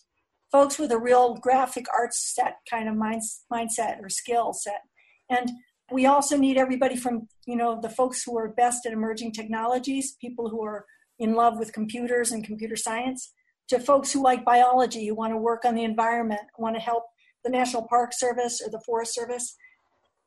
folks 0.51 0.79
with 0.79 0.93
a 0.93 0.99
real 0.99 1.35
graphic 1.35 1.87
arts 1.97 2.33
set 2.35 2.59
kind 2.69 2.89
of 2.89 2.97
mind, 2.97 3.23
mindset 3.53 4.03
or 4.03 4.09
skill 4.09 4.53
set. 4.53 4.83
And 5.31 5.51
we 5.91 6.07
also 6.07 6.37
need 6.37 6.57
everybody 6.57 6.97
from, 6.97 7.29
you 7.47 7.57
know, 7.57 7.81
the 7.81 7.89
folks 7.89 8.23
who 8.23 8.37
are 8.39 8.49
best 8.49 8.87
at 8.87 8.93
emerging 8.93 9.33
technologies, 9.33 10.17
people 10.21 10.49
who 10.49 10.63
are 10.65 10.87
in 11.19 11.35
love 11.35 11.59
with 11.59 11.73
computers 11.73 12.31
and 12.31 12.45
computer 12.45 12.77
science, 12.77 13.33
to 13.69 13.79
folks 13.79 14.13
who 14.13 14.23
like 14.23 14.45
biology, 14.45 15.07
who 15.07 15.15
want 15.15 15.33
to 15.33 15.37
work 15.37 15.65
on 15.65 15.75
the 15.75 15.85
environment, 15.85 16.41
want 16.59 16.77
to 16.77 16.81
help 16.81 17.05
the 17.45 17.51
National 17.51 17.87
Park 17.87 18.13
Service 18.13 18.63
or 18.65 18.71
the 18.71 18.81
Forest 18.81 19.15
Service. 19.15 19.57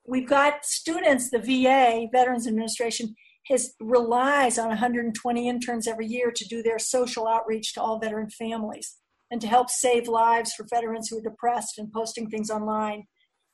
We've 0.08 0.28
got 0.28 0.66
students, 0.66 1.30
the 1.30 1.40
VA, 1.40 2.08
Veterans 2.12 2.48
Administration, 2.48 3.16
has 3.48 3.74
relies 3.80 4.60
on 4.60 4.68
120 4.68 5.50
interns 5.50 5.88
every 5.88 6.06
year 6.06 6.32
to 6.32 6.46
do 6.48 6.62
their 6.62 6.78
social 6.78 7.28
outreach 7.28 7.74
to 7.74 7.82
all 7.82 8.00
veteran 8.00 8.30
families 8.30 8.98
and 9.32 9.42
to 9.42 9.48
help 9.48 9.70
save 9.70 10.08
lives 10.08 10.54
for 10.54 10.66
veterans 10.70 11.08
who 11.10 11.18
are 11.18 11.30
depressed 11.30 11.80
and 11.80 11.92
posting 11.92 12.30
things 12.30 12.52
online. 12.52 13.06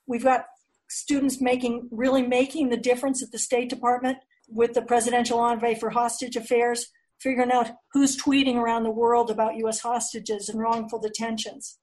We've 0.06 0.24
got 0.24 0.44
students 0.90 1.40
making 1.40 1.88
really 1.90 2.22
making 2.22 2.68
the 2.68 2.76
difference 2.76 3.22
at 3.22 3.30
the 3.30 3.38
State 3.38 3.70
Department 3.70 4.18
with 4.48 4.74
the 4.74 4.82
presidential 4.82 5.38
envoy 5.38 5.76
for 5.76 5.90
hostage 5.90 6.36
affairs, 6.36 6.88
figuring 7.20 7.52
out 7.52 7.70
who's 7.92 8.16
tweeting 8.16 8.56
around 8.56 8.82
the 8.82 8.90
world 8.90 9.30
about 9.30 9.56
U.S. 9.56 9.80
hostages 9.80 10.48
and 10.48 10.58
wrongful 10.58 11.00
detentions 11.00 11.78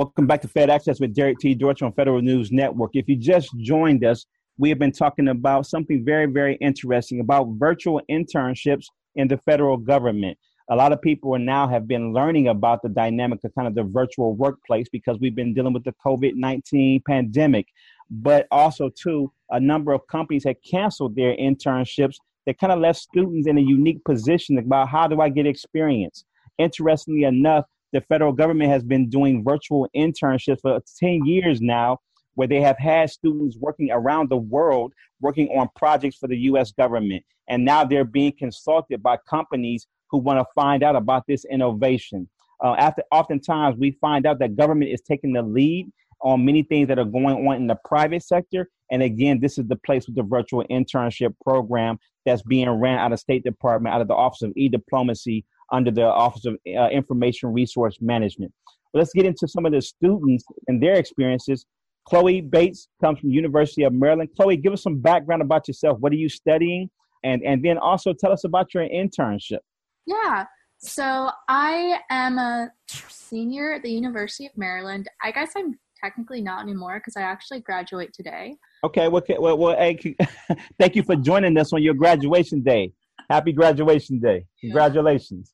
Welcome 0.00 0.26
back 0.26 0.40
to 0.40 0.48
Fed 0.48 0.70
Access 0.70 0.98
with 0.98 1.14
Derek 1.14 1.40
T. 1.40 1.54
Dortch 1.54 1.82
on 1.82 1.92
Federal 1.92 2.22
News 2.22 2.50
Network. 2.50 2.92
If 2.94 3.06
you 3.06 3.16
just 3.16 3.50
joined 3.58 4.02
us, 4.02 4.24
we 4.56 4.70
have 4.70 4.78
been 4.78 4.92
talking 4.92 5.28
about 5.28 5.66
something 5.66 6.02
very, 6.06 6.24
very 6.24 6.54
interesting 6.54 7.20
about 7.20 7.48
virtual 7.58 8.00
internships 8.10 8.86
in 9.16 9.28
the 9.28 9.36
federal 9.36 9.76
government. 9.76 10.38
A 10.70 10.74
lot 10.74 10.92
of 10.92 11.02
people 11.02 11.38
now 11.38 11.68
have 11.68 11.86
been 11.86 12.14
learning 12.14 12.48
about 12.48 12.80
the 12.80 12.88
dynamic 12.88 13.44
of 13.44 13.54
kind 13.54 13.68
of 13.68 13.74
the 13.74 13.82
virtual 13.82 14.34
workplace 14.34 14.88
because 14.88 15.18
we've 15.20 15.34
been 15.34 15.52
dealing 15.52 15.74
with 15.74 15.84
the 15.84 15.94
COVID 16.02 16.32
19 16.34 17.02
pandemic. 17.06 17.66
But 18.08 18.46
also, 18.50 18.88
too, 18.88 19.30
a 19.50 19.60
number 19.60 19.92
of 19.92 20.06
companies 20.06 20.44
had 20.44 20.56
canceled 20.62 21.14
their 21.14 21.36
internships 21.36 22.16
that 22.46 22.58
kind 22.58 22.72
of 22.72 22.78
left 22.78 23.00
students 23.00 23.46
in 23.46 23.58
a 23.58 23.60
unique 23.60 24.02
position 24.06 24.56
about 24.56 24.88
how 24.88 25.06
do 25.08 25.20
I 25.20 25.28
get 25.28 25.46
experience. 25.46 26.24
Interestingly 26.56 27.24
enough, 27.24 27.66
the 27.92 28.00
federal 28.02 28.32
government 28.32 28.70
has 28.70 28.82
been 28.82 29.08
doing 29.08 29.44
virtual 29.44 29.88
internships 29.96 30.60
for 30.60 30.80
10 30.98 31.24
years 31.24 31.60
now, 31.60 31.98
where 32.34 32.48
they 32.48 32.60
have 32.60 32.78
had 32.78 33.10
students 33.10 33.56
working 33.58 33.90
around 33.90 34.30
the 34.30 34.36
world 34.36 34.92
working 35.20 35.48
on 35.48 35.68
projects 35.76 36.16
for 36.16 36.28
the 36.28 36.36
US 36.38 36.72
government. 36.72 37.24
And 37.48 37.64
now 37.64 37.84
they're 37.84 38.04
being 38.04 38.32
consulted 38.38 39.02
by 39.02 39.18
companies 39.28 39.86
who 40.10 40.18
want 40.18 40.38
to 40.38 40.46
find 40.54 40.82
out 40.82 40.96
about 40.96 41.24
this 41.28 41.44
innovation. 41.44 42.28
Uh, 42.62 42.74
after 42.78 43.02
oftentimes 43.10 43.76
we 43.78 43.92
find 44.00 44.26
out 44.26 44.38
that 44.38 44.56
government 44.56 44.90
is 44.90 45.00
taking 45.00 45.32
the 45.32 45.42
lead 45.42 45.90
on 46.22 46.44
many 46.44 46.62
things 46.62 46.88
that 46.88 46.98
are 46.98 47.04
going 47.04 47.46
on 47.48 47.56
in 47.56 47.66
the 47.66 47.78
private 47.84 48.22
sector. 48.22 48.68
And 48.90 49.02
again, 49.02 49.40
this 49.40 49.56
is 49.56 49.66
the 49.66 49.76
place 49.76 50.06
with 50.06 50.16
the 50.16 50.22
virtual 50.22 50.64
internship 50.70 51.34
program 51.42 51.98
that's 52.26 52.42
being 52.42 52.68
ran 52.68 52.98
out 52.98 53.12
of 53.12 53.20
State 53.20 53.44
Department, 53.44 53.94
out 53.94 54.02
of 54.02 54.08
the 54.08 54.14
Office 54.14 54.42
of 54.42 54.52
E-Diplomacy, 54.56 55.44
under 55.72 55.90
the 55.90 56.04
Office 56.04 56.46
of 56.46 56.56
uh, 56.66 56.88
Information 56.88 57.52
Resource 57.52 57.98
Management. 58.00 58.52
But 58.92 59.00
let's 59.00 59.12
get 59.12 59.26
into 59.26 59.46
some 59.46 59.66
of 59.66 59.72
the 59.72 59.80
students 59.80 60.44
and 60.66 60.82
their 60.82 60.94
experiences. 60.94 61.66
Chloe 62.08 62.40
Bates 62.40 62.88
comes 63.00 63.20
from 63.20 63.30
University 63.30 63.84
of 63.84 63.92
Maryland. 63.92 64.30
Chloe, 64.36 64.56
give 64.56 64.72
us 64.72 64.82
some 64.82 65.00
background 65.00 65.42
about 65.42 65.68
yourself. 65.68 65.98
What 66.00 66.12
are 66.12 66.16
you 66.16 66.28
studying? 66.28 66.90
And, 67.22 67.42
and 67.42 67.64
then 67.64 67.78
also 67.78 68.12
tell 68.12 68.32
us 68.32 68.44
about 68.44 68.74
your 68.74 68.84
internship. 68.88 69.58
Yeah. 70.06 70.46
So 70.78 71.30
I 71.48 72.00
am 72.10 72.38
a 72.38 72.72
senior 72.88 73.74
at 73.74 73.82
the 73.82 73.90
University 73.90 74.46
of 74.46 74.52
Maryland. 74.56 75.08
I 75.22 75.30
guess 75.30 75.52
I'm 75.54 75.78
technically 76.02 76.40
not 76.40 76.62
anymore 76.62 76.98
because 76.98 77.16
I 77.16 77.20
actually 77.20 77.60
graduate 77.60 78.12
today. 78.14 78.56
Okay. 78.82 79.08
Well, 79.08 79.22
well, 79.38 79.58
well 79.58 79.76
hey, 79.76 80.16
thank 80.80 80.96
you 80.96 81.02
for 81.02 81.16
joining 81.16 81.56
us 81.58 81.72
on 81.74 81.82
your 81.82 81.94
graduation 81.94 82.62
day. 82.62 82.92
Happy 83.28 83.52
graduation 83.52 84.18
day. 84.18 84.46
Congratulations. 84.62 85.52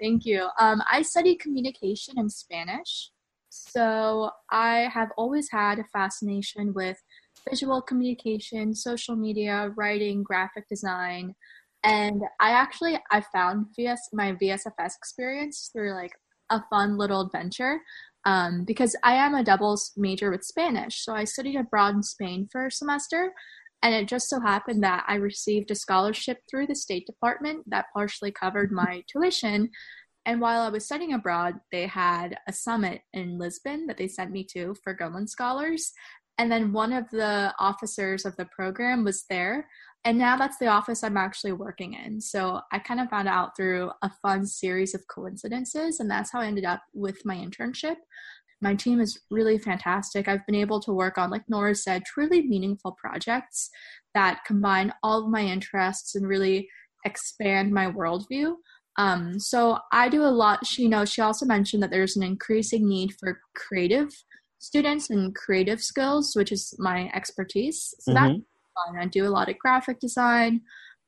Thank 0.00 0.24
you. 0.24 0.48
Um, 0.58 0.82
I 0.90 1.02
study 1.02 1.36
communication 1.36 2.14
and 2.16 2.32
Spanish. 2.32 3.10
So 3.50 4.30
I 4.50 4.88
have 4.92 5.08
always 5.18 5.50
had 5.50 5.78
a 5.78 5.84
fascination 5.92 6.72
with 6.72 6.96
visual 7.48 7.82
communication, 7.82 8.74
social 8.74 9.16
media, 9.16 9.72
writing, 9.76 10.22
graphic 10.22 10.68
design. 10.68 11.34
And 11.82 12.22
I 12.40 12.50
actually 12.50 12.98
I 13.10 13.22
found 13.32 13.66
VS 13.76 14.00
my 14.12 14.32
VSFS 14.32 14.96
experience 14.96 15.70
through 15.72 15.94
like 15.94 16.12
a 16.50 16.62
fun 16.70 16.96
little 16.96 17.22
adventure 17.22 17.80
um, 18.24 18.64
because 18.64 18.94
I 19.02 19.14
am 19.14 19.34
a 19.34 19.44
doubles 19.44 19.92
major 19.96 20.30
with 20.30 20.44
Spanish. 20.44 21.04
So 21.04 21.14
I 21.14 21.24
studied 21.24 21.56
abroad 21.56 21.94
in 21.94 22.02
Spain 22.02 22.48
for 22.50 22.66
a 22.66 22.70
semester, 22.70 23.32
and 23.82 23.94
it 23.94 24.08
just 24.08 24.28
so 24.28 24.40
happened 24.40 24.82
that 24.82 25.04
I 25.08 25.14
received 25.14 25.70
a 25.70 25.74
scholarship 25.74 26.38
through 26.48 26.66
the 26.66 26.74
State 26.74 27.06
Department 27.06 27.64
that 27.68 27.86
partially 27.94 28.30
covered 28.30 28.70
my 28.70 29.02
tuition. 29.10 29.70
And 30.26 30.40
while 30.40 30.60
I 30.60 30.68
was 30.68 30.84
studying 30.84 31.14
abroad, 31.14 31.54
they 31.72 31.86
had 31.86 32.36
a 32.46 32.52
summit 32.52 33.00
in 33.14 33.38
Lisbon 33.38 33.86
that 33.86 33.96
they 33.96 34.08
sent 34.08 34.32
me 34.32 34.44
to 34.52 34.74
for 34.84 34.92
Gilman 34.92 35.26
Scholars. 35.26 35.92
And 36.36 36.52
then 36.52 36.72
one 36.72 36.92
of 36.92 37.08
the 37.10 37.54
officers 37.58 38.26
of 38.26 38.36
the 38.36 38.44
program 38.46 39.02
was 39.02 39.24
there. 39.30 39.66
And 40.04 40.18
now 40.18 40.36
that's 40.36 40.58
the 40.58 40.68
office 40.68 41.02
I'm 41.02 41.16
actually 41.16 41.52
working 41.52 41.94
in. 41.94 42.20
So 42.20 42.60
I 42.72 42.78
kind 42.78 43.00
of 43.00 43.08
found 43.08 43.28
out 43.28 43.56
through 43.56 43.90
a 44.02 44.10
fun 44.22 44.46
series 44.46 44.94
of 44.94 45.06
coincidences. 45.08 46.00
And 46.00 46.10
that's 46.10 46.32
how 46.32 46.40
I 46.40 46.46
ended 46.46 46.64
up 46.64 46.82
with 46.94 47.24
my 47.24 47.36
internship 47.36 47.96
my 48.62 48.74
team 48.74 49.00
is 49.00 49.18
really 49.30 49.58
fantastic. 49.58 50.28
I've 50.28 50.44
been 50.46 50.54
able 50.54 50.80
to 50.80 50.92
work 50.92 51.18
on, 51.18 51.30
like 51.30 51.44
Nora 51.48 51.74
said, 51.74 52.04
truly 52.04 52.42
meaningful 52.42 52.96
projects 53.00 53.70
that 54.14 54.40
combine 54.46 54.92
all 55.02 55.24
of 55.24 55.30
my 55.30 55.42
interests 55.42 56.14
and 56.14 56.26
really 56.26 56.68
expand 57.04 57.72
my 57.72 57.86
worldview. 57.86 58.54
Um, 58.96 59.38
so 59.38 59.78
I 59.92 60.08
do 60.08 60.22
a 60.22 60.26
lot. 60.26 60.66
She, 60.66 60.82
you 60.82 60.88
know, 60.88 61.04
she 61.04 61.22
also 61.22 61.46
mentioned 61.46 61.82
that 61.82 61.90
there's 61.90 62.16
an 62.16 62.22
increasing 62.22 62.88
need 62.88 63.14
for 63.18 63.40
creative 63.54 64.10
students 64.58 65.08
and 65.08 65.34
creative 65.34 65.80
skills, 65.80 66.32
which 66.34 66.52
is 66.52 66.74
my 66.78 67.10
expertise. 67.14 67.94
So 68.00 68.12
mm-hmm. 68.12 68.26
that's 68.26 68.40
fun. 68.86 68.98
I 69.00 69.06
do 69.06 69.26
a 69.26 69.30
lot 69.30 69.48
of 69.48 69.58
graphic 69.58 70.00
design. 70.00 70.60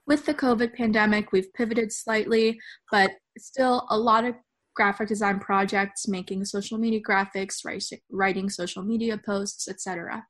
With 0.07 0.25
the 0.27 0.35
COVID 0.35 0.75
pandemic, 0.75 1.33
we've 1.33 1.53
pivoted 1.53 1.93
slightly, 1.93 2.59
but 2.91 3.13
still 3.39 3.87
a 3.91 3.99
lot 3.99 4.25
of 4.25 4.35
graphic 4.75 5.09
design 5.09 5.39
projects, 5.39 6.09
making 6.09 6.45
social 6.45 6.79
media 6.79 7.01
graphics, 7.01 7.65
writing 8.11 8.49
social 8.49 8.83
media 8.83 9.19
posts, 9.19 9.69
etc. 9.69 10.25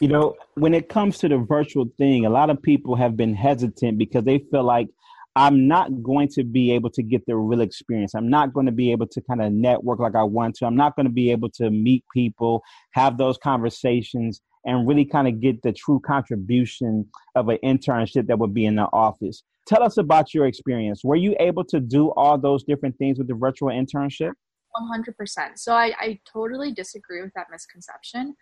You 0.00 0.08
know, 0.08 0.36
when 0.54 0.74
it 0.74 0.88
comes 0.88 1.18
to 1.18 1.28
the 1.28 1.38
virtual 1.38 1.86
thing, 1.96 2.26
a 2.26 2.30
lot 2.30 2.50
of 2.50 2.62
people 2.62 2.96
have 2.96 3.16
been 3.16 3.34
hesitant 3.34 3.98
because 3.98 4.24
they 4.24 4.38
feel 4.50 4.64
like 4.64 4.88
I'm 5.36 5.68
not 5.68 6.02
going 6.02 6.28
to 6.30 6.44
be 6.44 6.72
able 6.72 6.90
to 6.90 7.02
get 7.02 7.24
the 7.26 7.36
real 7.36 7.60
experience. 7.60 8.14
I'm 8.14 8.30
not 8.30 8.54
going 8.54 8.66
to 8.66 8.72
be 8.72 8.90
able 8.90 9.06
to 9.08 9.20
kind 9.20 9.42
of 9.42 9.52
network 9.52 9.98
like 9.98 10.14
I 10.14 10.22
want 10.22 10.56
to. 10.56 10.66
I'm 10.66 10.76
not 10.76 10.96
going 10.96 11.04
to 11.04 11.12
be 11.12 11.30
able 11.30 11.50
to 11.50 11.70
meet 11.70 12.04
people, 12.12 12.62
have 12.92 13.18
those 13.18 13.36
conversations, 13.36 14.40
and 14.64 14.88
really 14.88 15.04
kind 15.04 15.28
of 15.28 15.40
get 15.40 15.62
the 15.62 15.72
true 15.72 16.00
contribution 16.00 17.06
of 17.34 17.50
an 17.50 17.58
internship 17.62 18.26
that 18.26 18.38
would 18.38 18.54
be 18.54 18.64
in 18.64 18.76
the 18.76 18.88
office. 18.92 19.42
Tell 19.66 19.82
us 19.82 19.96
about 19.96 20.32
your 20.32 20.46
experience. 20.46 21.02
Were 21.04 21.16
you 21.16 21.34
able 21.40 21.64
to 21.64 21.80
do 21.80 22.12
all 22.16 22.38
those 22.38 22.64
different 22.64 22.96
things 22.98 23.18
with 23.18 23.28
the 23.28 23.34
virtual 23.34 23.68
internship? 23.68 24.32
100%. 24.76 25.12
So 25.56 25.74
I, 25.74 25.92
I 25.98 26.20
totally 26.30 26.72
disagree 26.72 27.22
with 27.22 27.32
that 27.34 27.46
misconception, 27.50 28.36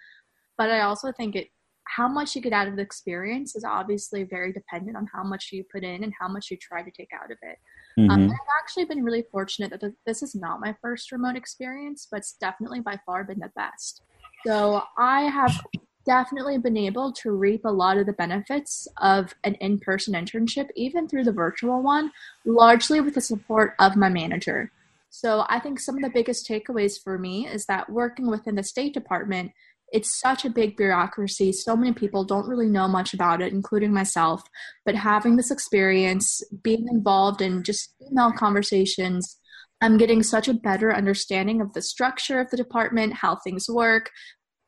but 0.58 0.70
I 0.70 0.80
also 0.80 1.12
think 1.12 1.36
it 1.36 1.48
how 1.86 2.08
much 2.08 2.34
you 2.34 2.40
get 2.40 2.52
out 2.52 2.66
of 2.66 2.76
the 2.76 2.82
experience 2.82 3.54
is 3.54 3.64
obviously 3.64 4.24
very 4.24 4.52
dependent 4.52 4.96
on 4.96 5.06
how 5.12 5.22
much 5.22 5.50
you 5.52 5.64
put 5.70 5.84
in 5.84 6.02
and 6.02 6.12
how 6.18 6.28
much 6.28 6.50
you 6.50 6.56
try 6.56 6.82
to 6.82 6.90
take 6.90 7.10
out 7.14 7.30
of 7.30 7.36
it. 7.42 7.58
Um, 7.98 8.04
mm-hmm. 8.04 8.10
Um, 8.10 8.30
I've 8.30 8.62
actually 8.62 8.86
been 8.86 9.04
really 9.04 9.24
fortunate 9.30 9.70
that 9.70 9.92
this 10.06 10.22
is 10.22 10.34
not 10.34 10.60
my 10.60 10.74
first 10.80 11.12
remote 11.12 11.36
experience, 11.36 12.08
but 12.10 12.18
it's 12.18 12.36
definitely 12.40 12.80
by 12.80 12.98
far 13.04 13.24
been 13.24 13.38
the 13.38 13.50
best. 13.54 14.02
So 14.46 14.82
I 14.98 15.22
have 15.22 15.60
definitely 16.06 16.58
been 16.58 16.76
able 16.76 17.12
to 17.12 17.32
reap 17.32 17.64
a 17.64 17.72
lot 17.72 17.96
of 17.96 18.06
the 18.06 18.12
benefits 18.12 18.86
of 18.98 19.34
an 19.44 19.54
in 19.54 19.78
person 19.78 20.14
internship, 20.14 20.68
even 20.76 21.08
through 21.08 21.24
the 21.24 21.32
virtual 21.32 21.82
one, 21.82 22.12
largely 22.44 23.00
with 23.00 23.14
the 23.14 23.20
support 23.20 23.74
of 23.78 23.96
my 23.96 24.08
manager. 24.08 24.70
So 25.10 25.44
I 25.48 25.60
think 25.60 25.78
some 25.78 25.96
of 25.96 26.02
the 26.02 26.10
biggest 26.10 26.48
takeaways 26.48 27.00
for 27.02 27.18
me 27.18 27.46
is 27.46 27.66
that 27.66 27.88
working 27.88 28.28
within 28.28 28.56
the 28.56 28.64
State 28.64 28.94
Department, 28.94 29.52
it's 29.92 30.18
such 30.18 30.44
a 30.44 30.50
big 30.50 30.76
bureaucracy. 30.76 31.52
So 31.52 31.76
many 31.76 31.92
people 31.92 32.24
don't 32.24 32.48
really 32.48 32.68
know 32.68 32.88
much 32.88 33.14
about 33.14 33.40
it, 33.40 33.52
including 33.52 33.92
myself. 33.92 34.42
But 34.84 34.96
having 34.96 35.36
this 35.36 35.52
experience, 35.52 36.42
being 36.62 36.88
involved 36.90 37.40
in 37.40 37.62
just 37.62 37.94
email 38.10 38.32
conversations, 38.32 39.38
I'm 39.80 39.98
getting 39.98 40.22
such 40.22 40.48
a 40.48 40.54
better 40.54 40.92
understanding 40.92 41.60
of 41.60 41.74
the 41.74 41.82
structure 41.82 42.40
of 42.40 42.50
the 42.50 42.56
department, 42.56 43.12
how 43.12 43.36
things 43.36 43.68
work, 43.68 44.10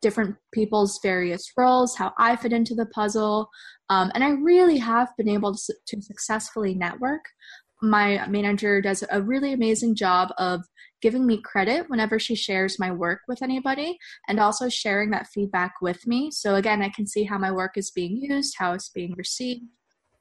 different 0.02 0.36
people's 0.52 0.98
various 1.02 1.42
roles, 1.56 1.96
how 1.96 2.12
I 2.18 2.36
fit 2.36 2.52
into 2.52 2.74
the 2.74 2.86
puzzle. 2.86 3.48
Um, 3.88 4.10
and 4.14 4.22
I 4.22 4.30
really 4.30 4.78
have 4.78 5.08
been 5.16 5.28
able 5.28 5.54
to, 5.54 5.74
to 5.88 6.02
successfully 6.02 6.74
network 6.74 7.22
my 7.82 8.26
manager 8.28 8.80
does 8.80 9.04
a 9.10 9.22
really 9.22 9.52
amazing 9.52 9.94
job 9.94 10.30
of 10.38 10.62
giving 11.02 11.26
me 11.26 11.40
credit 11.42 11.88
whenever 11.88 12.18
she 12.18 12.34
shares 12.34 12.78
my 12.78 12.90
work 12.90 13.20
with 13.28 13.42
anybody 13.42 13.98
and 14.28 14.40
also 14.40 14.68
sharing 14.68 15.10
that 15.10 15.26
feedback 15.28 15.74
with 15.82 16.06
me. 16.06 16.30
So, 16.30 16.54
again, 16.54 16.82
I 16.82 16.88
can 16.88 17.06
see 17.06 17.24
how 17.24 17.38
my 17.38 17.52
work 17.52 17.76
is 17.76 17.90
being 17.90 18.16
used, 18.16 18.54
how 18.58 18.72
it's 18.72 18.88
being 18.88 19.14
received. 19.16 19.62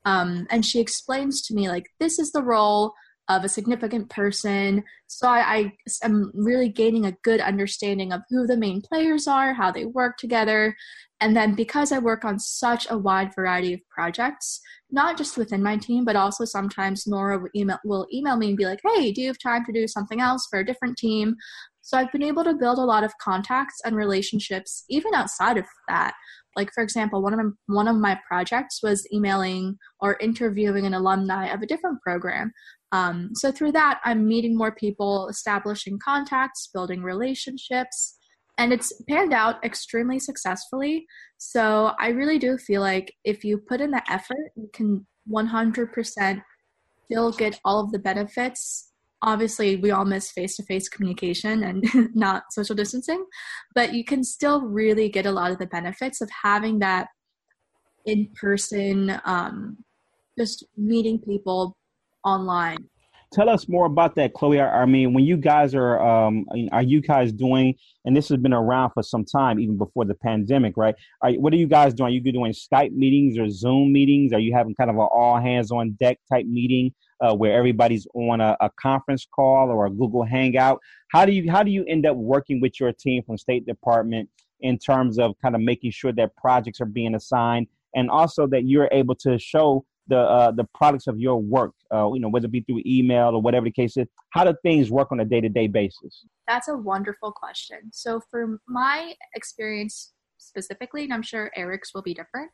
Um, 0.03 0.45
and 0.51 0.65
she 0.65 0.79
explains 0.79 1.41
to 1.43 1.55
me, 1.55 1.69
like, 1.69 1.87
this 1.99 2.19
is 2.19 2.31
the 2.31 2.43
role 2.43 2.93
of 3.27 3.43
a 3.43 3.49
significant 3.49 4.09
person. 4.09 4.83
So 5.07 5.27
I, 5.27 5.39
I 5.39 5.71
am 6.03 6.31
really 6.33 6.69
gaining 6.69 7.05
a 7.05 7.17
good 7.23 7.41
understanding 7.41 8.13
of 8.13 8.21
who 8.29 8.45
the 8.45 8.57
main 8.57 8.81
players 8.81 9.27
are, 9.27 9.53
how 9.53 9.71
they 9.71 9.85
work 9.85 10.17
together. 10.17 10.75
And 11.19 11.35
then 11.35 11.55
because 11.55 11.91
I 11.91 11.99
work 11.99 12.23
on 12.23 12.39
such 12.39 12.87
a 12.89 12.97
wide 12.97 13.33
variety 13.33 13.73
of 13.73 13.79
projects, 13.89 14.59
not 14.91 15.17
just 15.17 15.37
within 15.37 15.63
my 15.63 15.77
team, 15.77 16.05
but 16.05 16.15
also 16.15 16.45
sometimes 16.45 17.07
Nora 17.07 17.39
will 17.39 17.49
email, 17.55 17.79
will 17.83 18.07
email 18.13 18.37
me 18.37 18.49
and 18.49 18.57
be 18.57 18.65
like, 18.65 18.81
hey, 18.83 19.11
do 19.11 19.21
you 19.21 19.27
have 19.27 19.39
time 19.39 19.65
to 19.65 19.71
do 19.71 19.87
something 19.87 20.21
else 20.21 20.47
for 20.49 20.59
a 20.59 20.65
different 20.65 20.97
team? 20.97 21.35
So 21.81 21.97
I've 21.97 22.11
been 22.11 22.23
able 22.23 22.43
to 22.43 22.55
build 22.55 22.79
a 22.79 22.83
lot 22.83 23.03
of 23.03 23.17
contacts 23.21 23.79
and 23.85 23.95
relationships 23.95 24.85
even 24.89 25.13
outside 25.13 25.57
of 25.57 25.65
that. 25.87 26.13
Like 26.55 26.71
for 26.73 26.83
example, 26.83 27.21
one 27.21 27.33
of 27.33 27.39
my, 27.39 27.51
one 27.67 27.87
of 27.87 27.97
my 27.97 28.19
projects 28.27 28.81
was 28.81 29.07
emailing 29.13 29.77
or 29.99 30.17
interviewing 30.19 30.85
an 30.85 30.93
alumni 30.93 31.47
of 31.53 31.61
a 31.61 31.67
different 31.67 32.01
program. 32.01 32.51
Um, 32.95 33.31
so 33.33 33.51
through 33.51 33.73
that, 33.73 33.99
I'm 34.05 34.25
meeting 34.25 34.57
more 34.57 34.73
people, 34.73 35.27
establishing 35.27 35.99
contacts, 35.99 36.69
building 36.73 37.03
relationships, 37.03 38.17
and 38.57 38.71
it's 38.71 38.93
panned 39.09 39.33
out 39.33 39.63
extremely 39.65 40.17
successfully. 40.17 41.05
So 41.37 41.91
I 41.99 42.09
really 42.09 42.39
do 42.39 42.57
feel 42.57 42.81
like 42.81 43.13
if 43.25 43.43
you 43.43 43.57
put 43.57 43.81
in 43.81 43.91
the 43.91 44.01
effort, 44.09 44.51
you 44.55 44.69
can 44.73 45.05
100% 45.29 46.41
still 47.05 47.31
get 47.33 47.59
all 47.65 47.83
of 47.83 47.91
the 47.91 47.99
benefits. 47.99 48.91
Obviously, 49.21 49.75
we 49.75 49.91
all 49.91 50.05
miss 50.05 50.31
face 50.31 50.55
to 50.55 50.63
face 50.63 50.87
communication 50.87 51.63
and 51.63 51.83
not 52.15 52.43
social 52.51 52.75
distancing, 52.75 53.25
but 53.73 53.93
you 53.93 54.05
can 54.05 54.23
still 54.23 54.61
really 54.61 55.09
get 55.09 55.25
a 55.25 55.31
lot 55.31 55.51
of 55.51 55.57
the 55.57 55.67
benefits 55.67 56.21
of 56.21 56.29
having 56.43 56.79
that 56.79 57.07
in 58.05 58.29
person, 58.39 59.19
um, 59.25 59.77
just 60.37 60.63
meeting 60.77 61.19
people 61.19 61.75
online 62.25 62.77
tell 63.35 63.49
us 63.49 63.67
more 63.67 63.85
about 63.85 64.15
that, 64.15 64.33
Chloe. 64.33 64.61
I 64.61 64.85
mean, 64.85 65.13
when 65.13 65.25
you 65.25 65.35
guys 65.35 65.75
are, 65.75 65.99
um, 66.01 66.45
are 66.71 66.81
you 66.81 67.01
guys 67.01 67.33
doing? 67.33 67.75
And 68.05 68.15
this 68.15 68.29
has 68.29 68.37
been 68.37 68.53
around 68.53 68.91
for 68.91 69.03
some 69.03 69.25
time, 69.25 69.59
even 69.59 69.77
before 69.77 70.05
the 70.05 70.15
pandemic, 70.15 70.77
right? 70.77 70.95
Are, 71.21 71.31
what 71.33 71.51
are 71.53 71.57
you 71.57 71.67
guys 71.67 71.93
doing? 71.93 72.07
Are 72.07 72.11
you 72.11 72.21
doing 72.21 72.53
Skype 72.53 72.91
meetings 72.91 73.37
or 73.37 73.49
Zoom 73.49 73.91
meetings? 73.91 74.31
Are 74.31 74.39
you 74.39 74.53
having 74.53 74.73
kind 74.75 74.89
of 74.89 74.95
an 74.95 75.07
all 75.11 75.39
hands 75.39 75.71
on 75.71 75.91
deck 75.99 76.19
type 76.31 76.45
meeting 76.45 76.93
uh, 77.19 77.35
where 77.35 77.57
everybody's 77.57 78.07
on 78.13 78.39
a, 78.39 78.55
a, 78.61 78.69
conference 78.79 79.27
call 79.33 79.69
or 79.69 79.85
a 79.85 79.89
Google 79.89 80.23
Hangout? 80.23 80.79
How 81.11 81.25
do 81.25 81.33
you 81.33 81.51
how 81.51 81.63
do 81.63 81.71
you 81.71 81.83
end 81.87 82.05
up 82.05 82.15
working 82.15 82.61
with 82.61 82.79
your 82.79 82.93
team 82.93 83.23
from 83.23 83.37
State 83.37 83.65
Department 83.65 84.29
in 84.61 84.77
terms 84.77 85.19
of 85.19 85.35
kind 85.41 85.55
of 85.55 85.61
making 85.61 85.91
sure 85.91 86.13
that 86.13 86.35
projects 86.37 86.79
are 86.79 86.85
being 86.85 87.15
assigned 87.15 87.67
and 87.95 88.09
also 88.09 88.47
that 88.47 88.63
you're 88.65 88.89
able 88.91 89.15
to 89.15 89.37
show 89.37 89.85
the 90.07 90.17
uh, 90.17 90.51
the 90.51 90.65
products 90.73 91.07
of 91.07 91.19
your 91.19 91.41
work, 91.41 91.73
uh, 91.93 92.11
you 92.13 92.19
know, 92.19 92.29
whether 92.29 92.45
it 92.45 92.51
be 92.51 92.61
through 92.61 92.81
email 92.85 93.29
or 93.29 93.41
whatever 93.41 93.65
the 93.65 93.71
case 93.71 93.97
is? 93.97 94.07
How 94.31 94.43
do 94.43 94.53
things 94.63 94.91
work 94.91 95.11
on 95.11 95.19
a 95.19 95.25
day 95.25 95.41
to 95.41 95.49
day 95.49 95.67
basis? 95.67 96.25
That's 96.47 96.67
a 96.67 96.75
wonderful 96.75 97.31
question. 97.31 97.79
So, 97.91 98.21
for 98.29 98.59
my 98.67 99.13
experience 99.33 100.13
specifically, 100.37 101.03
and 101.03 101.13
I'm 101.13 101.23
sure 101.23 101.51
Eric's 101.55 101.93
will 101.93 102.01
be 102.01 102.13
different, 102.13 102.51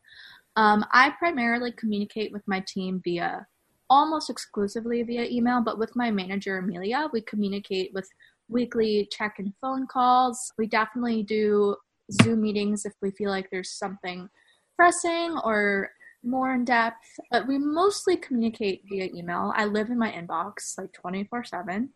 um, 0.56 0.86
I 0.92 1.12
primarily 1.20 1.72
communicate 1.72 2.32
with 2.32 2.44
my 2.48 2.64
team 2.68 3.02
via 3.04 3.46
almost 3.90 4.30
exclusively 4.30 5.04
via 5.04 5.26
email, 5.26 5.62
but 5.62 5.78
with 5.78 5.96
my 5.96 6.10
manager, 6.10 6.58
Amelia, 6.58 7.10
we 7.12 7.22
communicate 7.22 7.92
with 7.94 8.08
weekly 8.48 9.08
check 9.12 9.36
and 9.38 9.54
phone 9.60 9.86
calls. 9.86 10.52
We 10.58 10.68
definitely 10.68 11.24
do 11.24 11.76
Zoom 12.24 12.42
meetings 12.42 12.86
if 12.86 12.94
we 13.02 13.12
feel 13.12 13.30
like 13.30 13.50
there's 13.52 13.74
something 13.74 14.30
pressing 14.78 15.38
or 15.44 15.92
more 16.24 16.54
in 16.54 16.66
depth, 16.66 17.20
but 17.32 17.48
we 17.48 17.58
mostly 17.58 18.18
communicate 18.18 18.84
via 18.90 19.10
email. 19.14 19.54
I 19.56 19.66
live 19.66 19.90
in 19.90 19.98
my 19.98 20.12
inbox 20.12 20.78
like 20.78 20.94
24 20.94 21.44
7. 21.44 21.90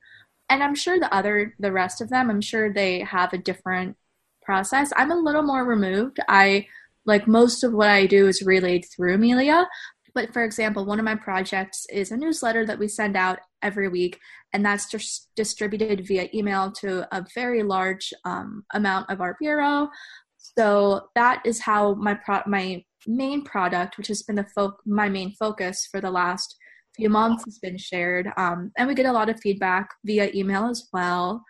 And 0.49 0.63
I'm 0.63 0.75
sure 0.75 0.99
the 0.99 1.13
other, 1.13 1.55
the 1.59 1.71
rest 1.71 2.01
of 2.01 2.09
them, 2.09 2.29
I'm 2.29 2.41
sure 2.41 2.71
they 2.71 2.99
have 2.99 3.33
a 3.33 3.38
different 3.38 3.97
process. 4.43 4.91
I'm 4.95 5.11
a 5.11 5.15
little 5.15 5.41
more 5.41 5.65
removed. 5.65 6.19
I, 6.27 6.67
like, 7.05 7.27
most 7.27 7.63
of 7.63 7.73
what 7.73 7.89
I 7.89 8.05
do 8.05 8.27
is 8.27 8.43
relayed 8.43 8.85
through 8.85 9.15
Amelia. 9.15 9.67
But 10.13 10.31
for 10.31 10.43
example, 10.45 10.85
one 10.85 10.97
of 10.97 11.05
my 11.05 11.15
projects 11.15 11.85
is 11.91 12.11
a 12.11 12.17
newsletter 12.17 12.65
that 12.65 12.79
we 12.79 12.88
send 12.88 13.17
out 13.17 13.39
every 13.61 13.89
week, 13.89 14.17
and 14.53 14.65
that's 14.65 14.89
just 14.89 15.29
distributed 15.35 16.07
via 16.07 16.29
email 16.33 16.71
to 16.73 17.05
a 17.15 17.25
very 17.35 17.63
large 17.63 18.13
um, 18.23 18.63
amount 18.73 19.09
of 19.09 19.19
our 19.19 19.35
bureau. 19.41 19.89
So 20.38 21.09
that 21.15 21.41
is 21.45 21.59
how 21.59 21.95
my 21.95 22.13
pro- 22.13 22.43
my 22.47 22.85
main 23.07 23.43
product, 23.43 23.97
which 23.97 24.07
has 24.07 24.23
been 24.23 24.35
the 24.35 24.45
fo- 24.55 24.77
my 24.85 25.09
main 25.09 25.31
focus 25.33 25.87
for 25.89 26.01
the 26.01 26.11
last 26.11 26.55
few 26.95 27.09
months, 27.09 27.43
has 27.45 27.59
been 27.59 27.77
shared. 27.77 28.29
Um, 28.37 28.71
and 28.77 28.87
we 28.87 28.95
get 28.95 29.05
a 29.05 29.11
lot 29.11 29.29
of 29.29 29.39
feedback 29.39 29.89
via 30.05 30.31
email 30.33 30.65
as 30.65 30.87
well. 30.93 31.43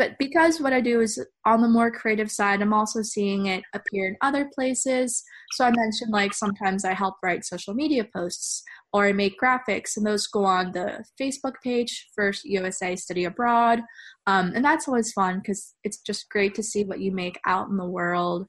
But 0.00 0.16
because 0.18 0.62
what 0.62 0.72
I 0.72 0.80
do 0.80 1.02
is 1.02 1.22
on 1.44 1.60
the 1.60 1.68
more 1.68 1.90
creative 1.90 2.30
side, 2.30 2.62
I'm 2.62 2.72
also 2.72 3.02
seeing 3.02 3.46
it 3.46 3.62
appear 3.74 4.08
in 4.08 4.16
other 4.22 4.48
places. 4.54 5.22
So 5.52 5.66
I 5.66 5.70
mentioned 5.72 6.10
like 6.10 6.32
sometimes 6.32 6.86
I 6.86 6.94
help 6.94 7.16
write 7.22 7.44
social 7.44 7.74
media 7.74 8.06
posts 8.10 8.62
or 8.94 9.04
I 9.04 9.12
make 9.12 9.38
graphics, 9.38 9.98
and 9.98 10.06
those 10.06 10.26
go 10.26 10.46
on 10.46 10.72
the 10.72 11.04
Facebook 11.20 11.56
page 11.62 12.08
for 12.14 12.32
USA 12.44 12.96
Study 12.96 13.24
Abroad. 13.24 13.80
Um, 14.26 14.52
and 14.54 14.64
that's 14.64 14.88
always 14.88 15.12
fun 15.12 15.40
because 15.40 15.74
it's 15.84 15.98
just 15.98 16.30
great 16.30 16.54
to 16.54 16.62
see 16.62 16.82
what 16.82 17.00
you 17.00 17.12
make 17.12 17.38
out 17.44 17.68
in 17.68 17.76
the 17.76 17.84
world. 17.84 18.46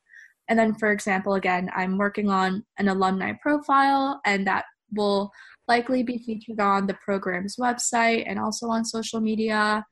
And 0.51 0.59
then, 0.59 0.75
for 0.75 0.91
example, 0.91 1.35
again, 1.35 1.69
I'm 1.73 1.97
working 1.97 2.29
on 2.29 2.65
an 2.77 2.89
alumni 2.89 3.31
profile, 3.41 4.19
and 4.25 4.45
that 4.47 4.65
will 4.93 5.31
likely 5.69 6.03
be 6.03 6.17
featured 6.17 6.59
on 6.59 6.87
the 6.87 6.97
program's 7.05 7.55
website 7.55 8.25
and 8.27 8.37
also 8.37 8.67
on 8.67 8.83
social 8.83 9.21
media. 9.21 9.85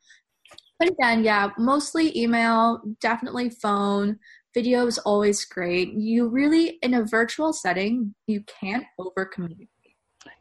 But 0.78 0.89
again, 0.89 1.24
yeah, 1.24 1.52
mostly 1.58 2.12
email, 2.22 2.82
definitely 3.00 3.52
phone. 3.52 4.19
Video 4.54 4.86
is 4.86 4.98
always 4.98 5.45
great. 5.45 5.93
You 5.93 6.28
really, 6.28 6.78
in 6.82 6.93
a 6.95 7.06
virtual 7.06 7.54
setting, 7.54 8.13
you 8.28 8.43
can't 8.43 8.84
over 8.98 9.24
communicate. 9.24 9.69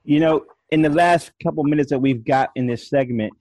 You 0.02 0.18
know, 0.18 0.46
in 0.72 0.83
the 0.83 0.90
last 0.90 1.31
couple 1.40 1.62
minutes 1.62 1.90
that 1.90 2.00
we've 2.00 2.24
got 2.24 2.50
in 2.57 2.66
this 2.66 2.88
segment, 2.88 3.33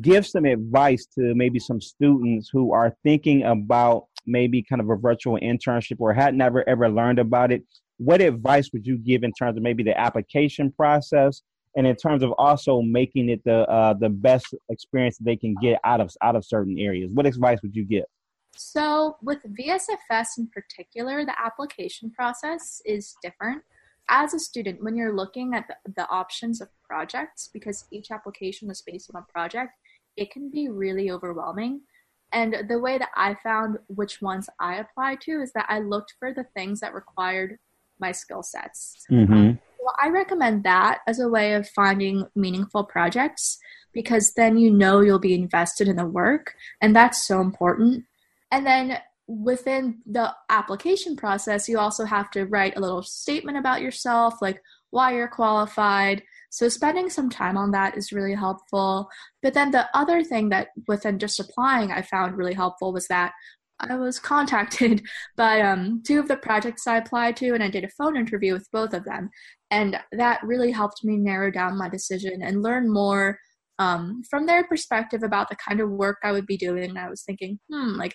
give 0.00 0.26
some 0.26 0.46
advice 0.46 1.04
to 1.18 1.34
maybe 1.34 1.58
some 1.58 1.82
students 1.82 2.48
who 2.50 2.72
are 2.72 2.96
thinking 3.02 3.42
about 3.42 4.06
maybe 4.26 4.62
kind 4.62 4.80
of 4.80 4.88
a 4.90 4.96
virtual 4.96 5.38
internship 5.40 5.96
or 5.98 6.12
had 6.12 6.34
never 6.34 6.68
ever 6.68 6.88
learned 6.88 7.18
about 7.18 7.52
it, 7.52 7.62
what 7.98 8.20
advice 8.20 8.70
would 8.72 8.86
you 8.86 8.98
give 8.98 9.22
in 9.22 9.32
terms 9.32 9.56
of 9.56 9.62
maybe 9.62 9.82
the 9.82 9.98
application 9.98 10.72
process 10.72 11.42
and 11.76 11.86
in 11.86 11.96
terms 11.96 12.22
of 12.22 12.32
also 12.38 12.82
making 12.82 13.28
it 13.28 13.42
the 13.44 13.68
uh, 13.68 13.94
the 13.94 14.08
best 14.08 14.46
experience 14.68 15.16
they 15.18 15.36
can 15.36 15.54
get 15.62 15.80
out 15.84 16.00
of 16.00 16.10
out 16.22 16.36
of 16.36 16.44
certain 16.44 16.78
areas? 16.78 17.10
What 17.12 17.26
advice 17.26 17.58
would 17.62 17.74
you 17.74 17.84
give? 17.84 18.04
So 18.56 19.16
with 19.22 19.38
VSFS 19.58 20.38
in 20.38 20.48
particular, 20.48 21.24
the 21.24 21.34
application 21.40 22.10
process 22.10 22.82
is 22.84 23.14
different. 23.22 23.62
As 24.10 24.34
a 24.34 24.38
student, 24.38 24.82
when 24.82 24.96
you're 24.96 25.16
looking 25.16 25.54
at 25.54 25.68
the, 25.68 25.92
the 25.96 26.08
options 26.10 26.60
of 26.60 26.68
projects, 26.84 27.48
because 27.52 27.86
each 27.90 28.10
application 28.10 28.70
is 28.70 28.82
based 28.82 29.10
on 29.14 29.22
a 29.22 29.32
project, 29.32 29.72
it 30.16 30.30
can 30.30 30.50
be 30.50 30.68
really 30.68 31.10
overwhelming. 31.10 31.80
And 32.32 32.64
the 32.68 32.78
way 32.78 32.98
that 32.98 33.10
I 33.14 33.34
found 33.42 33.78
which 33.88 34.22
ones 34.22 34.48
I 34.58 34.76
applied 34.76 35.20
to 35.22 35.42
is 35.42 35.52
that 35.52 35.66
I 35.68 35.80
looked 35.80 36.14
for 36.18 36.32
the 36.32 36.44
things 36.54 36.80
that 36.80 36.94
required 36.94 37.58
my 37.98 38.12
skill 38.12 38.42
sets. 38.42 38.96
Mm-hmm. 39.10 39.52
well, 39.78 39.94
I 40.02 40.08
recommend 40.08 40.64
that 40.64 41.00
as 41.06 41.20
a 41.20 41.28
way 41.28 41.54
of 41.54 41.68
finding 41.68 42.26
meaningful 42.34 42.84
projects 42.84 43.58
because 43.92 44.32
then 44.34 44.56
you 44.56 44.70
know 44.70 45.00
you'll 45.00 45.18
be 45.18 45.34
invested 45.34 45.88
in 45.88 45.96
the 45.96 46.06
work, 46.06 46.54
and 46.80 46.96
that's 46.96 47.26
so 47.26 47.40
important. 47.40 48.04
And 48.50 48.66
then 48.66 48.98
within 49.26 49.98
the 50.06 50.34
application 50.48 51.16
process, 51.16 51.68
you 51.68 51.78
also 51.78 52.04
have 52.04 52.30
to 52.32 52.46
write 52.46 52.76
a 52.76 52.80
little 52.80 53.02
statement 53.02 53.58
about 53.58 53.82
yourself, 53.82 54.40
like 54.42 54.62
why 54.90 55.14
you're 55.14 55.28
qualified. 55.28 56.22
So 56.52 56.68
spending 56.68 57.08
some 57.08 57.30
time 57.30 57.56
on 57.56 57.70
that 57.70 57.96
is 57.96 58.12
really 58.12 58.34
helpful. 58.34 59.08
But 59.42 59.54
then 59.54 59.70
the 59.70 59.88
other 59.94 60.22
thing 60.22 60.50
that 60.50 60.68
within 60.86 61.18
just 61.18 61.40
applying 61.40 61.90
I 61.90 62.02
found 62.02 62.36
really 62.36 62.52
helpful 62.52 62.92
was 62.92 63.08
that 63.08 63.32
I 63.80 63.96
was 63.96 64.18
contacted 64.18 65.02
by 65.36 65.62
um, 65.62 66.02
two 66.06 66.20
of 66.20 66.28
the 66.28 66.36
projects 66.36 66.86
I 66.86 66.98
applied 66.98 67.38
to, 67.38 67.54
and 67.54 67.62
I 67.62 67.70
did 67.70 67.84
a 67.84 67.90
phone 67.96 68.18
interview 68.18 68.52
with 68.52 68.68
both 68.70 68.92
of 68.92 69.04
them. 69.06 69.30
And 69.70 69.98
that 70.12 70.44
really 70.44 70.70
helped 70.70 71.02
me 71.02 71.16
narrow 71.16 71.50
down 71.50 71.78
my 71.78 71.88
decision 71.88 72.42
and 72.42 72.62
learn 72.62 72.92
more 72.92 73.38
um, 73.78 74.20
from 74.28 74.44
their 74.44 74.64
perspective 74.64 75.22
about 75.22 75.48
the 75.48 75.56
kind 75.56 75.80
of 75.80 75.88
work 75.88 76.18
I 76.22 76.32
would 76.32 76.46
be 76.46 76.58
doing. 76.58 76.90
And 76.90 76.98
I 76.98 77.08
was 77.08 77.22
thinking, 77.22 77.58
hmm, 77.70 77.94
like, 77.96 78.14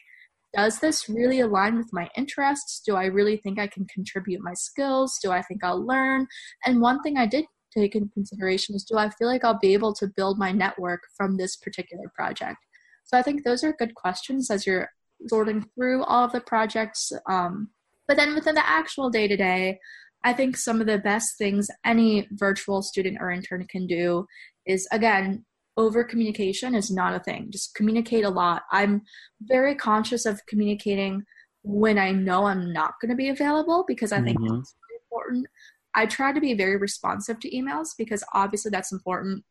does 0.54 0.78
this 0.78 1.10
really 1.10 1.40
align 1.40 1.76
with 1.76 1.90
my 1.92 2.08
interests? 2.16 2.84
Do 2.86 2.96
I 2.96 3.06
really 3.06 3.38
think 3.38 3.58
I 3.58 3.66
can 3.66 3.88
contribute 3.92 4.44
my 4.44 4.54
skills? 4.54 5.18
Do 5.24 5.32
I 5.32 5.42
think 5.42 5.64
I'll 5.64 5.84
learn? 5.84 6.28
And 6.66 6.82
one 6.82 7.02
thing 7.02 7.18
I 7.18 7.26
did 7.26 7.46
take 7.80 7.96
into 7.96 8.14
consideration 8.14 8.76
is 8.76 8.84
do 8.84 8.98
I 8.98 9.10
feel 9.10 9.28
like 9.28 9.44
I'll 9.44 9.60
be 9.60 9.74
able 9.74 9.94
to 9.96 10.08
build 10.08 10.38
my 10.38 10.52
network 10.52 11.02
from 11.16 11.38
this 11.38 11.56
particular 11.56 12.12
project? 12.16 12.58
So 13.04 13.18
I 13.18 13.22
think 13.22 13.44
those 13.44 13.64
are 13.64 13.74
good 13.74 13.96
questions 13.96 14.52
as 14.52 14.68
you're 14.68 14.90
sorting 15.28 15.66
through 15.76 16.04
all 16.04 16.26
of 16.26 16.32
the 16.32 16.42
projects. 16.42 17.12
Um, 17.30 17.70
but 18.08 18.18
then 18.18 18.36
within 18.36 18.56
the 18.56 18.68
actual 18.68 19.10
day 19.10 19.28
to 19.28 19.38
day, 19.38 19.80
I 20.24 20.34
think 20.34 20.58
some 20.58 20.82
of 20.82 20.88
the 20.88 20.98
best 20.98 21.38
things 21.38 21.68
any 21.86 22.28
virtual 22.32 22.82
student 22.82 23.18
or 23.20 23.32
intern 23.32 23.66
can 23.70 23.88
do 23.88 24.26
is 24.66 24.88
again, 24.92 25.46
over 25.78 26.04
communication 26.04 26.74
is 26.74 26.90
not 26.90 27.14
a 27.14 27.20
thing. 27.20 27.48
Just 27.52 27.76
communicate 27.76 28.26
a 28.26 28.30
lot. 28.30 28.64
I'm 28.72 29.04
very 29.42 29.76
conscious 29.76 30.26
of 30.26 30.44
communicating 30.48 31.24
when 31.64 32.00
I 32.00 32.12
know 32.12 32.46
I'm 32.46 32.74
not 32.74 32.96
going 33.00 33.10
to 33.10 33.16
be 33.16 33.30
available 33.30 33.86
because 33.88 34.12
I 34.12 34.22
think 34.22 34.40
mm-hmm. 34.40 34.54
really 34.54 35.02
important. 35.06 35.48
I 35.96 36.06
try 36.06 36.32
to 36.32 36.42
be 36.42 36.54
very 36.54 36.78
responsive 36.78 37.40
to 37.40 37.50
emails 37.50 37.90
because 37.98 38.24
obviously 38.34 38.72
that's 38.72 38.92
important. 38.92 39.44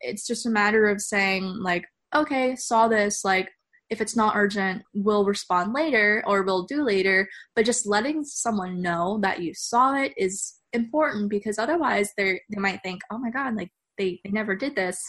It's 0.00 0.26
just 0.26 0.46
a 0.46 0.50
matter 0.50 0.88
of 0.88 1.00
saying, 1.00 1.44
like, 1.60 1.84
okay, 2.14 2.56
saw 2.56 2.88
this, 2.88 3.24
like, 3.24 3.50
if 3.90 4.00
it's 4.00 4.16
not 4.16 4.36
urgent, 4.36 4.82
we'll 4.94 5.24
respond 5.24 5.72
later 5.72 6.22
or 6.26 6.42
we'll 6.42 6.64
do 6.64 6.84
later. 6.84 7.28
But 7.56 7.64
just 7.64 7.86
letting 7.86 8.24
someone 8.24 8.82
know 8.82 9.18
that 9.22 9.40
you 9.40 9.54
saw 9.54 9.94
it 9.94 10.12
is 10.16 10.56
important 10.72 11.30
because 11.30 11.58
otherwise 11.58 12.12
they 12.16 12.40
they 12.50 12.60
might 12.60 12.80
think, 12.82 13.00
oh 13.10 13.18
my 13.18 13.30
god, 13.30 13.56
like 13.56 13.70
they, 13.96 14.20
they 14.24 14.30
never 14.30 14.54
did 14.54 14.76
this. 14.76 15.02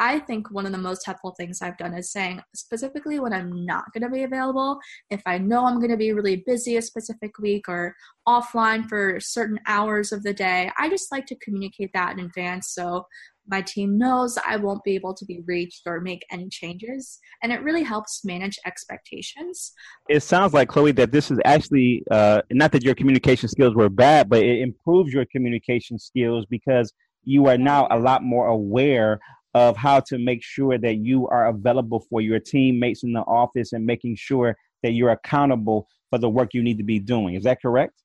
I 0.00 0.18
think 0.18 0.50
one 0.50 0.64
of 0.64 0.72
the 0.72 0.78
most 0.78 1.04
helpful 1.04 1.34
things 1.36 1.60
I've 1.60 1.76
done 1.76 1.92
is 1.92 2.10
saying 2.10 2.40
specifically 2.54 3.20
when 3.20 3.34
I'm 3.34 3.66
not 3.66 3.84
going 3.92 4.02
to 4.02 4.08
be 4.08 4.22
available, 4.22 4.80
if 5.10 5.20
I 5.26 5.36
know 5.36 5.66
I'm 5.66 5.76
going 5.76 5.90
to 5.90 5.96
be 5.98 6.12
really 6.12 6.42
busy 6.46 6.78
a 6.78 6.82
specific 6.82 7.38
week 7.38 7.68
or 7.68 7.94
offline 8.26 8.88
for 8.88 9.20
certain 9.20 9.60
hours 9.66 10.10
of 10.10 10.22
the 10.22 10.32
day, 10.32 10.70
I 10.78 10.88
just 10.88 11.12
like 11.12 11.26
to 11.26 11.36
communicate 11.36 11.90
that 11.92 12.18
in 12.18 12.24
advance 12.24 12.70
so 12.70 13.06
my 13.46 13.60
team 13.60 13.98
knows 13.98 14.38
I 14.46 14.56
won't 14.56 14.82
be 14.84 14.94
able 14.94 15.12
to 15.12 15.24
be 15.26 15.42
reached 15.44 15.82
or 15.84 16.00
make 16.00 16.24
any 16.30 16.48
changes. 16.48 17.18
And 17.42 17.52
it 17.52 17.62
really 17.62 17.82
helps 17.82 18.24
manage 18.24 18.58
expectations. 18.64 19.72
It 20.08 20.22
sounds 20.22 20.54
like, 20.54 20.68
Chloe, 20.68 20.92
that 20.92 21.12
this 21.12 21.30
is 21.30 21.38
actually 21.44 22.04
uh, 22.10 22.40
not 22.50 22.72
that 22.72 22.84
your 22.84 22.94
communication 22.94 23.48
skills 23.50 23.74
were 23.74 23.90
bad, 23.90 24.30
but 24.30 24.42
it 24.42 24.60
improves 24.60 25.12
your 25.12 25.26
communication 25.26 25.98
skills 25.98 26.46
because 26.48 26.92
you 27.24 27.46
are 27.48 27.58
now 27.58 27.86
a 27.90 27.98
lot 27.98 28.22
more 28.22 28.46
aware 28.46 29.20
of 29.54 29.76
how 29.76 30.00
to 30.00 30.18
make 30.18 30.42
sure 30.42 30.78
that 30.78 30.96
you 30.96 31.26
are 31.28 31.48
available 31.48 32.00
for 32.08 32.20
your 32.20 32.38
teammates 32.38 33.02
in 33.02 33.12
the 33.12 33.20
office 33.20 33.72
and 33.72 33.84
making 33.84 34.16
sure 34.16 34.56
that 34.82 34.92
you're 34.92 35.10
accountable 35.10 35.88
for 36.08 36.18
the 36.18 36.28
work 36.28 36.54
you 36.54 36.62
need 36.62 36.78
to 36.78 36.84
be 36.84 36.98
doing. 36.98 37.34
Is 37.34 37.44
that 37.44 37.60
correct? 37.60 38.02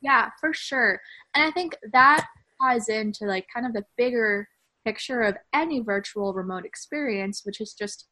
Yeah, 0.00 0.30
for 0.40 0.52
sure. 0.52 1.00
And 1.34 1.44
I 1.44 1.50
think 1.50 1.76
that 1.92 2.26
ties 2.60 2.88
into 2.88 3.24
like 3.26 3.46
kind 3.52 3.66
of 3.66 3.72
the 3.72 3.84
bigger 3.96 4.48
picture 4.84 5.22
of 5.22 5.36
any 5.52 5.80
virtual 5.80 6.34
remote 6.34 6.64
experience, 6.64 7.42
which 7.44 7.60
is 7.60 7.74
just 7.74 8.08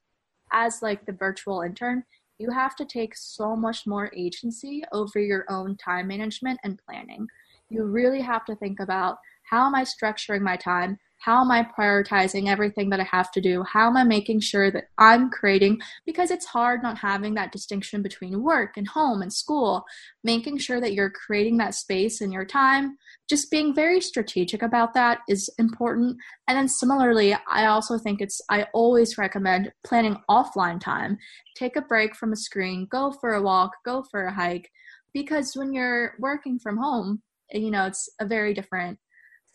as 0.53 0.83
like 0.83 1.07
the 1.07 1.13
virtual 1.13 1.63
intern, 1.63 2.05
you 2.39 2.51
have 2.51 2.77
to 2.77 2.85
take 2.85 3.17
so 3.17 3.55
much 3.55 3.87
more 3.87 4.11
agency 4.17 4.83
over 4.93 5.19
your 5.19 5.45
own 5.51 5.77
time 5.77 6.09
management 6.09 6.59
and 6.65 6.81
planning. 6.87 7.27
You 7.69 7.85
really 7.85 8.21
have 8.23 8.45
to 8.47 8.57
think 8.57 8.81
about 8.81 9.19
how 9.49 9.67
am 9.67 9.75
I 9.75 9.85
structuring 9.85 10.41
my 10.41 10.57
time? 10.57 10.99
How 11.21 11.43
am 11.43 11.51
I 11.51 11.63
prioritizing 11.79 12.49
everything 12.49 12.89
that 12.91 13.01
I 13.01 13.05
have 13.05 13.31
to 13.33 13.43
do? 13.43 13.63
How 13.63 13.89
am 13.89 13.97
I 13.99 14.05
making 14.05 14.41
sure 14.41 14.71
that 14.71 14.85
I'm 14.97 15.29
creating? 15.29 15.79
Because 16.07 16.31
it's 16.31 16.47
hard 16.47 16.83
not 16.83 16.97
having 16.97 17.35
that 17.35 17.53
distinction 17.53 18.01
between 18.01 18.43
work 18.43 18.79
and 18.79 18.89
home 18.89 19.21
and 19.21 19.31
school, 19.31 19.85
making 20.25 20.57
sure 20.57 20.81
that 20.81 20.95
you're 20.95 21.11
creating 21.11 21.59
that 21.59 21.75
space 21.75 22.23
in 22.23 22.33
your 22.33 22.47
time. 22.47 22.97
Just 23.29 23.51
being 23.51 23.75
very 23.75 24.01
strategic 24.01 24.63
about 24.63 24.95
that 24.95 25.19
is 25.29 25.51
important. 25.59 26.17
And 26.49 26.57
then 26.57 26.69
similarly, 26.69 27.37
I 27.51 27.67
also 27.67 27.99
think 27.99 28.23
it's, 28.23 28.41
I 28.49 28.67
always 28.73 29.19
recommend 29.19 29.73
planning 29.85 30.17
offline 30.31 30.81
time. 30.81 31.19
Take 31.55 31.77
a 31.77 31.83
break 31.83 32.17
from 32.17 32.33
a 32.33 32.37
screen, 32.37 32.89
go 32.91 33.13
for 33.21 33.35
a 33.35 33.43
walk, 33.43 33.73
go 33.85 34.05
for 34.11 34.25
a 34.25 34.33
hike. 34.33 34.71
Because 35.13 35.53
when 35.55 35.75
you're 35.75 36.15
working 36.19 36.59
from 36.59 36.79
home, 36.79 37.21
you 37.53 37.71
know, 37.71 37.85
it's 37.85 38.09
a 38.21 38.27
very 38.27 38.55
different 38.55 38.99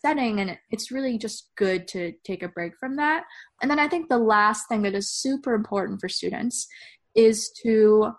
setting 0.06 0.40
and 0.40 0.56
it's 0.70 0.92
really 0.92 1.18
just 1.18 1.50
good 1.56 1.88
to 1.88 2.12
take 2.24 2.42
a 2.42 2.48
break 2.48 2.72
from 2.78 2.96
that 2.96 3.24
and 3.60 3.70
then 3.70 3.78
i 3.78 3.88
think 3.88 4.08
the 4.08 4.18
last 4.18 4.68
thing 4.68 4.82
that 4.82 4.94
is 4.94 5.10
super 5.10 5.54
important 5.54 6.00
for 6.00 6.08
students 6.08 6.66
is 7.14 7.50
to 7.62 8.12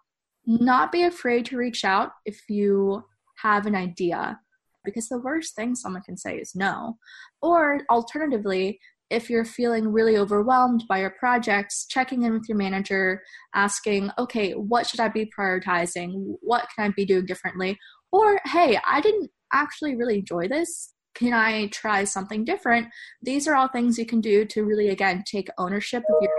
not 0.45 0.91
be 0.91 1.03
afraid 1.03 1.45
to 1.45 1.57
reach 1.57 1.85
out 1.85 2.11
if 2.25 2.41
you 2.49 3.03
have 3.37 3.65
an 3.65 3.75
idea 3.75 4.37
because 4.83 5.07
the 5.07 5.19
worst 5.19 5.55
thing 5.55 5.75
someone 5.75 6.01
can 6.01 6.17
say 6.17 6.37
is 6.37 6.53
no 6.55 6.97
or 7.41 7.81
alternatively 7.89 8.79
if 9.09 9.29
you're 9.29 9.45
feeling 9.45 9.87
really 9.87 10.17
overwhelmed 10.17 10.83
by 10.89 10.99
your 10.99 11.11
projects, 11.11 11.85
checking 11.87 12.23
in 12.23 12.33
with 12.33 12.43
your 12.49 12.57
manager, 12.57 13.21
asking, 13.55 14.11
okay, 14.19 14.51
what 14.51 14.85
should 14.85 14.99
I 14.99 15.07
be 15.07 15.31
prioritizing? 15.39 16.35
What 16.41 16.67
can 16.75 16.89
I 16.89 16.93
be 16.93 17.05
doing 17.05 17.25
differently? 17.25 17.77
Or, 18.11 18.37
hey, 18.43 18.77
I 18.85 18.99
didn't 18.99 19.31
actually 19.53 19.95
really 19.95 20.17
enjoy 20.19 20.49
this 20.49 20.93
can 21.17 21.33
I 21.33 21.67
try 21.67 22.03
something 22.03 22.45
different? 22.45 22.87
These 23.23 23.47
are 23.47 23.55
all 23.55 23.67
things 23.67 23.97
you 23.97 24.05
can 24.05 24.21
do 24.21 24.45
to 24.45 24.63
really, 24.63 24.89
again, 24.89 25.23
take 25.25 25.49
ownership 25.57 26.03
of 26.09 26.15
your 26.21 26.31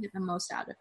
get 0.00 0.12
the 0.12 0.20
most 0.20 0.52
out 0.52 0.64
of 0.64 0.70
it. 0.70 0.76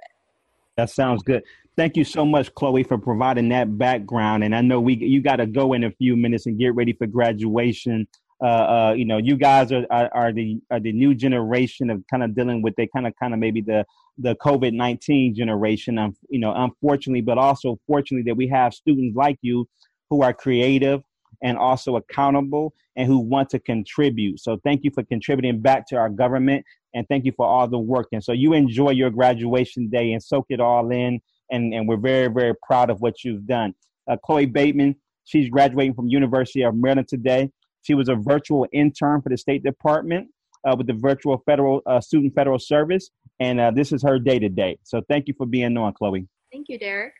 That 0.77 0.89
sounds 0.89 1.23
good. 1.23 1.43
Thank 1.75 1.97
you 1.97 2.03
so 2.03 2.25
much, 2.25 2.53
Chloe, 2.53 2.83
for 2.83 2.97
providing 2.97 3.49
that 3.49 3.77
background. 3.77 4.43
And 4.43 4.55
I 4.55 4.61
know 4.61 4.79
we 4.79 4.95
you 4.95 5.21
got 5.21 5.37
to 5.37 5.45
go 5.45 5.73
in 5.73 5.83
a 5.83 5.91
few 5.91 6.15
minutes 6.15 6.45
and 6.45 6.57
get 6.57 6.75
ready 6.75 6.93
for 6.93 7.07
graduation. 7.07 8.07
Uh, 8.41 8.45
uh, 8.45 8.93
you 8.95 9.05
know, 9.05 9.17
you 9.17 9.35
guys 9.35 9.71
are, 9.71 9.85
are, 9.89 10.09
are 10.13 10.31
the 10.31 10.59
are 10.69 10.79
the 10.79 10.91
new 10.91 11.15
generation 11.15 11.89
of 11.89 12.03
kind 12.09 12.23
of 12.23 12.35
dealing 12.35 12.61
with 12.61 12.75
the 12.75 12.87
kind 12.87 13.07
of 13.07 13.13
kind 13.19 13.33
of 13.33 13.39
maybe 13.39 13.61
the 13.61 13.85
the 14.17 14.35
COVID 14.35 14.73
nineteen 14.73 15.35
generation. 15.35 15.97
Um, 15.97 16.15
you 16.29 16.39
know, 16.39 16.53
unfortunately, 16.55 17.21
but 17.21 17.37
also 17.37 17.79
fortunately 17.87 18.23
that 18.29 18.37
we 18.37 18.47
have 18.47 18.73
students 18.73 19.15
like 19.15 19.37
you 19.41 19.67
who 20.09 20.21
are 20.21 20.33
creative, 20.33 21.01
and 21.41 21.57
also 21.57 21.95
accountable 21.95 22.73
and 22.95 23.07
who 23.07 23.19
want 23.19 23.49
to 23.51 23.59
contribute. 23.59 24.39
So 24.39 24.59
thank 24.63 24.83
you 24.83 24.91
for 24.91 25.03
contributing 25.03 25.61
back 25.61 25.87
to 25.87 25.95
our 25.95 26.09
government 26.09 26.65
and 26.93 27.07
thank 27.07 27.25
you 27.25 27.31
for 27.35 27.45
all 27.45 27.67
the 27.67 27.77
work. 27.77 28.07
And 28.11 28.23
so 28.23 28.31
you 28.31 28.53
enjoy 28.53 28.91
your 28.91 29.09
graduation 29.09 29.89
day 29.89 30.13
and 30.13 30.23
soak 30.23 30.47
it 30.49 30.59
all 30.59 30.91
in. 30.91 31.21
And, 31.51 31.73
and 31.73 31.87
we're 31.87 31.97
very, 31.97 32.27
very 32.27 32.53
proud 32.65 32.89
of 32.89 33.01
what 33.01 33.23
you've 33.23 33.45
done. 33.45 33.73
Uh, 34.09 34.17
Chloe 34.25 34.45
Bateman, 34.45 34.95
she's 35.25 35.49
graduating 35.49 35.93
from 35.93 36.07
University 36.07 36.63
of 36.63 36.75
Maryland 36.75 37.07
today. 37.07 37.51
She 37.83 37.93
was 37.93 38.09
a 38.09 38.15
virtual 38.15 38.67
intern 38.73 39.21
for 39.21 39.29
the 39.29 39.37
State 39.37 39.63
Department 39.63 40.27
uh, 40.67 40.75
with 40.75 40.87
the 40.87 40.93
virtual 40.93 41.37
federal 41.45 41.81
uh, 41.85 42.01
student 42.01 42.33
federal 42.33 42.59
service. 42.59 43.11
And 43.39 43.59
uh, 43.59 43.71
this 43.71 43.91
is 43.91 44.01
her 44.03 44.19
day 44.19 44.39
to 44.39 44.49
day. 44.49 44.79
So 44.83 45.01
thank 45.07 45.27
you 45.27 45.33
for 45.37 45.45
being 45.45 45.77
on, 45.77 45.93
Chloe. 45.93 46.27
Thank 46.51 46.67
you, 46.69 46.79
Derek. 46.79 47.13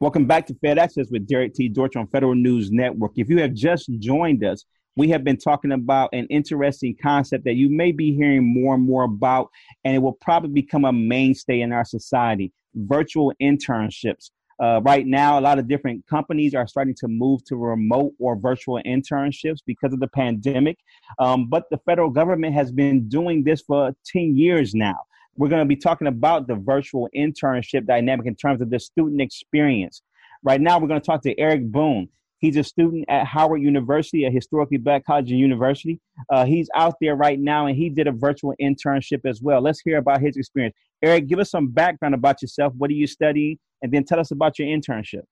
Welcome 0.00 0.26
back 0.26 0.46
to 0.46 0.54
Fed 0.54 0.78
Access 0.78 1.08
with 1.10 1.26
Derek 1.26 1.54
T. 1.54 1.68
Dortch 1.68 1.96
on 1.96 2.06
Federal 2.08 2.34
News 2.34 2.70
Network. 2.70 3.12
If 3.16 3.28
you 3.28 3.38
have 3.38 3.52
just 3.52 3.90
joined 3.98 4.44
us, 4.44 4.64
we 4.96 5.08
have 5.08 5.24
been 5.24 5.36
talking 5.36 5.72
about 5.72 6.10
an 6.12 6.26
interesting 6.30 6.96
concept 7.00 7.44
that 7.44 7.54
you 7.54 7.68
may 7.68 7.92
be 7.92 8.14
hearing 8.14 8.44
more 8.44 8.74
and 8.74 8.84
more 8.84 9.04
about, 9.04 9.50
and 9.84 9.94
it 9.94 9.98
will 9.98 10.18
probably 10.20 10.50
become 10.50 10.84
a 10.84 10.92
mainstay 10.92 11.60
in 11.60 11.72
our 11.72 11.84
society 11.84 12.52
virtual 12.74 13.32
internships. 13.40 14.30
Uh, 14.62 14.80
right 14.84 15.06
now, 15.06 15.38
a 15.38 15.40
lot 15.40 15.58
of 15.58 15.66
different 15.66 16.06
companies 16.06 16.54
are 16.54 16.66
starting 16.66 16.94
to 16.94 17.08
move 17.08 17.44
to 17.44 17.56
remote 17.56 18.12
or 18.20 18.36
virtual 18.36 18.80
internships 18.86 19.58
because 19.66 19.92
of 19.92 20.00
the 20.00 20.08
pandemic. 20.08 20.78
Um, 21.18 21.48
but 21.48 21.64
the 21.70 21.78
federal 21.78 22.10
government 22.10 22.54
has 22.54 22.70
been 22.70 23.08
doing 23.08 23.42
this 23.42 23.62
for 23.62 23.94
10 24.06 24.36
years 24.36 24.74
now. 24.74 24.96
We're 25.36 25.48
going 25.48 25.62
to 25.62 25.68
be 25.68 25.76
talking 25.76 26.06
about 26.06 26.46
the 26.46 26.54
virtual 26.54 27.08
internship 27.16 27.86
dynamic 27.86 28.26
in 28.26 28.36
terms 28.36 28.60
of 28.60 28.70
the 28.70 28.78
student 28.78 29.20
experience. 29.20 30.02
Right 30.44 30.60
now, 30.60 30.78
we're 30.78 30.88
going 30.88 31.00
to 31.00 31.06
talk 31.06 31.22
to 31.22 31.38
Eric 31.38 31.64
Boone. 31.72 32.08
He's 32.44 32.58
a 32.58 32.62
student 32.62 33.06
at 33.08 33.24
Howard 33.24 33.62
University, 33.62 34.26
a 34.26 34.30
historically 34.30 34.76
black 34.76 35.06
college 35.06 35.30
and 35.30 35.40
university. 35.40 35.98
Uh, 36.28 36.44
he's 36.44 36.68
out 36.74 36.92
there 37.00 37.16
right 37.16 37.40
now 37.40 37.68
and 37.68 37.74
he 37.74 37.88
did 37.88 38.06
a 38.06 38.12
virtual 38.12 38.52
internship 38.60 39.20
as 39.24 39.40
well. 39.40 39.62
Let's 39.62 39.80
hear 39.80 39.96
about 39.96 40.20
his 40.20 40.36
experience. 40.36 40.76
Eric, 41.00 41.26
give 41.26 41.38
us 41.38 41.50
some 41.50 41.68
background 41.68 42.14
about 42.14 42.42
yourself. 42.42 42.74
What 42.76 42.90
are 42.90 42.94
you 42.94 43.06
studying? 43.06 43.58
And 43.80 43.90
then 43.90 44.04
tell 44.04 44.20
us 44.20 44.30
about 44.30 44.58
your 44.58 44.68
internship. 44.68 45.22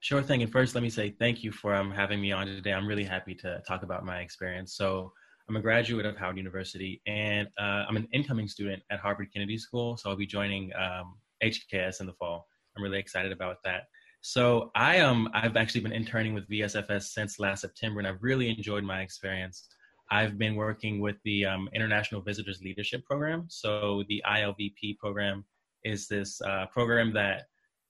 Sure 0.00 0.20
thing. 0.20 0.42
And 0.42 0.52
first, 0.52 0.74
let 0.74 0.82
me 0.82 0.90
say 0.90 1.14
thank 1.18 1.42
you 1.42 1.52
for 1.52 1.74
um, 1.74 1.90
having 1.90 2.20
me 2.20 2.32
on 2.32 2.46
today. 2.46 2.74
I'm 2.74 2.86
really 2.86 3.02
happy 3.02 3.34
to 3.36 3.62
talk 3.66 3.82
about 3.82 4.04
my 4.04 4.18
experience. 4.18 4.76
So, 4.76 5.10
I'm 5.48 5.56
a 5.56 5.62
graduate 5.62 6.04
of 6.04 6.18
Howard 6.18 6.36
University, 6.36 7.00
and 7.06 7.48
uh, 7.58 7.86
I'm 7.88 7.96
an 7.96 8.06
incoming 8.12 8.48
student 8.48 8.82
at 8.90 9.00
Harvard 9.00 9.28
Kennedy 9.32 9.56
School. 9.56 9.96
So 9.96 10.10
I'll 10.10 10.16
be 10.16 10.26
joining 10.26 10.70
um, 10.78 11.14
HKS 11.42 12.00
in 12.00 12.06
the 12.06 12.12
fall. 12.12 12.46
I'm 12.76 12.82
really 12.82 12.98
excited 12.98 13.32
about 13.32 13.56
that. 13.64 13.84
So 14.20 14.70
I 14.74 15.00
um 15.00 15.28
I've 15.32 15.56
actually 15.56 15.82
been 15.82 15.92
interning 15.92 16.34
with 16.34 16.48
VSFS 16.48 17.04
since 17.04 17.38
last 17.38 17.60
September, 17.60 18.00
and 18.00 18.08
I've 18.08 18.22
really 18.22 18.48
enjoyed 18.48 18.84
my 18.84 19.00
experience. 19.00 19.68
I've 20.10 20.38
been 20.38 20.56
working 20.56 21.00
with 21.00 21.16
the 21.24 21.44
um, 21.44 21.68
International 21.74 22.22
Visitors 22.22 22.62
Leadership 22.62 23.04
Program. 23.04 23.44
So 23.48 24.04
the 24.08 24.22
ILVP 24.26 24.96
program 24.98 25.44
is 25.84 26.08
this 26.08 26.40
uh, 26.40 26.66
program 26.72 27.12
that 27.12 27.44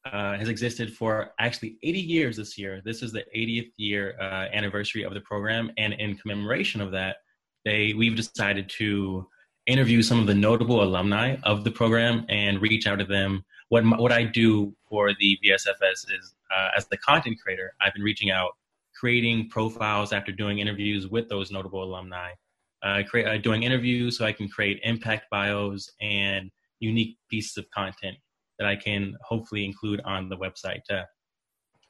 uh, 0.04 0.36
has 0.36 0.48
existed 0.48 0.92
for 0.92 1.32
actually 1.38 1.78
80 1.82 2.00
years 2.00 2.36
this 2.36 2.58
year. 2.58 2.82
This 2.84 3.02
is 3.02 3.12
the 3.12 3.24
80th 3.36 3.70
year 3.76 4.16
uh, 4.20 4.46
anniversary 4.52 5.04
of 5.04 5.14
the 5.14 5.20
program, 5.20 5.70
and 5.78 5.92
in 5.94 6.16
commemoration 6.16 6.80
of 6.80 6.90
that, 6.92 7.16
they 7.64 7.94
we've 7.94 8.16
decided 8.16 8.68
to 8.78 9.26
interview 9.68 10.02
some 10.02 10.18
of 10.18 10.26
the 10.26 10.34
notable 10.34 10.82
alumni 10.82 11.36
of 11.44 11.62
the 11.62 11.70
program 11.70 12.24
and 12.28 12.60
reach 12.60 12.86
out 12.86 12.98
to 12.98 13.04
them. 13.04 13.44
What 13.68 13.84
what 13.84 14.12
I 14.12 14.24
do 14.24 14.74
for 14.88 15.12
the 15.12 15.38
VSFS 15.44 16.10
is 16.18 16.34
uh, 16.50 16.68
as 16.76 16.88
the 16.88 16.96
content 16.96 17.38
creator, 17.40 17.74
I've 17.80 17.92
been 17.92 18.02
reaching 18.02 18.30
out, 18.30 18.52
creating 18.98 19.50
profiles 19.50 20.12
after 20.12 20.32
doing 20.32 20.58
interviews 20.58 21.06
with 21.06 21.28
those 21.28 21.50
notable 21.50 21.84
alumni, 21.84 22.30
uh, 22.82 23.02
create, 23.08 23.26
uh, 23.26 23.36
doing 23.38 23.62
interviews 23.62 24.16
so 24.16 24.24
I 24.24 24.32
can 24.32 24.48
create 24.48 24.80
impact 24.82 25.26
bios 25.30 25.90
and 26.00 26.50
unique 26.80 27.18
pieces 27.30 27.58
of 27.58 27.70
content 27.70 28.16
that 28.58 28.66
I 28.66 28.74
can 28.74 29.14
hopefully 29.22 29.64
include 29.64 30.00
on 30.04 30.30
the 30.30 30.36
website 30.36 30.82
to 30.88 31.06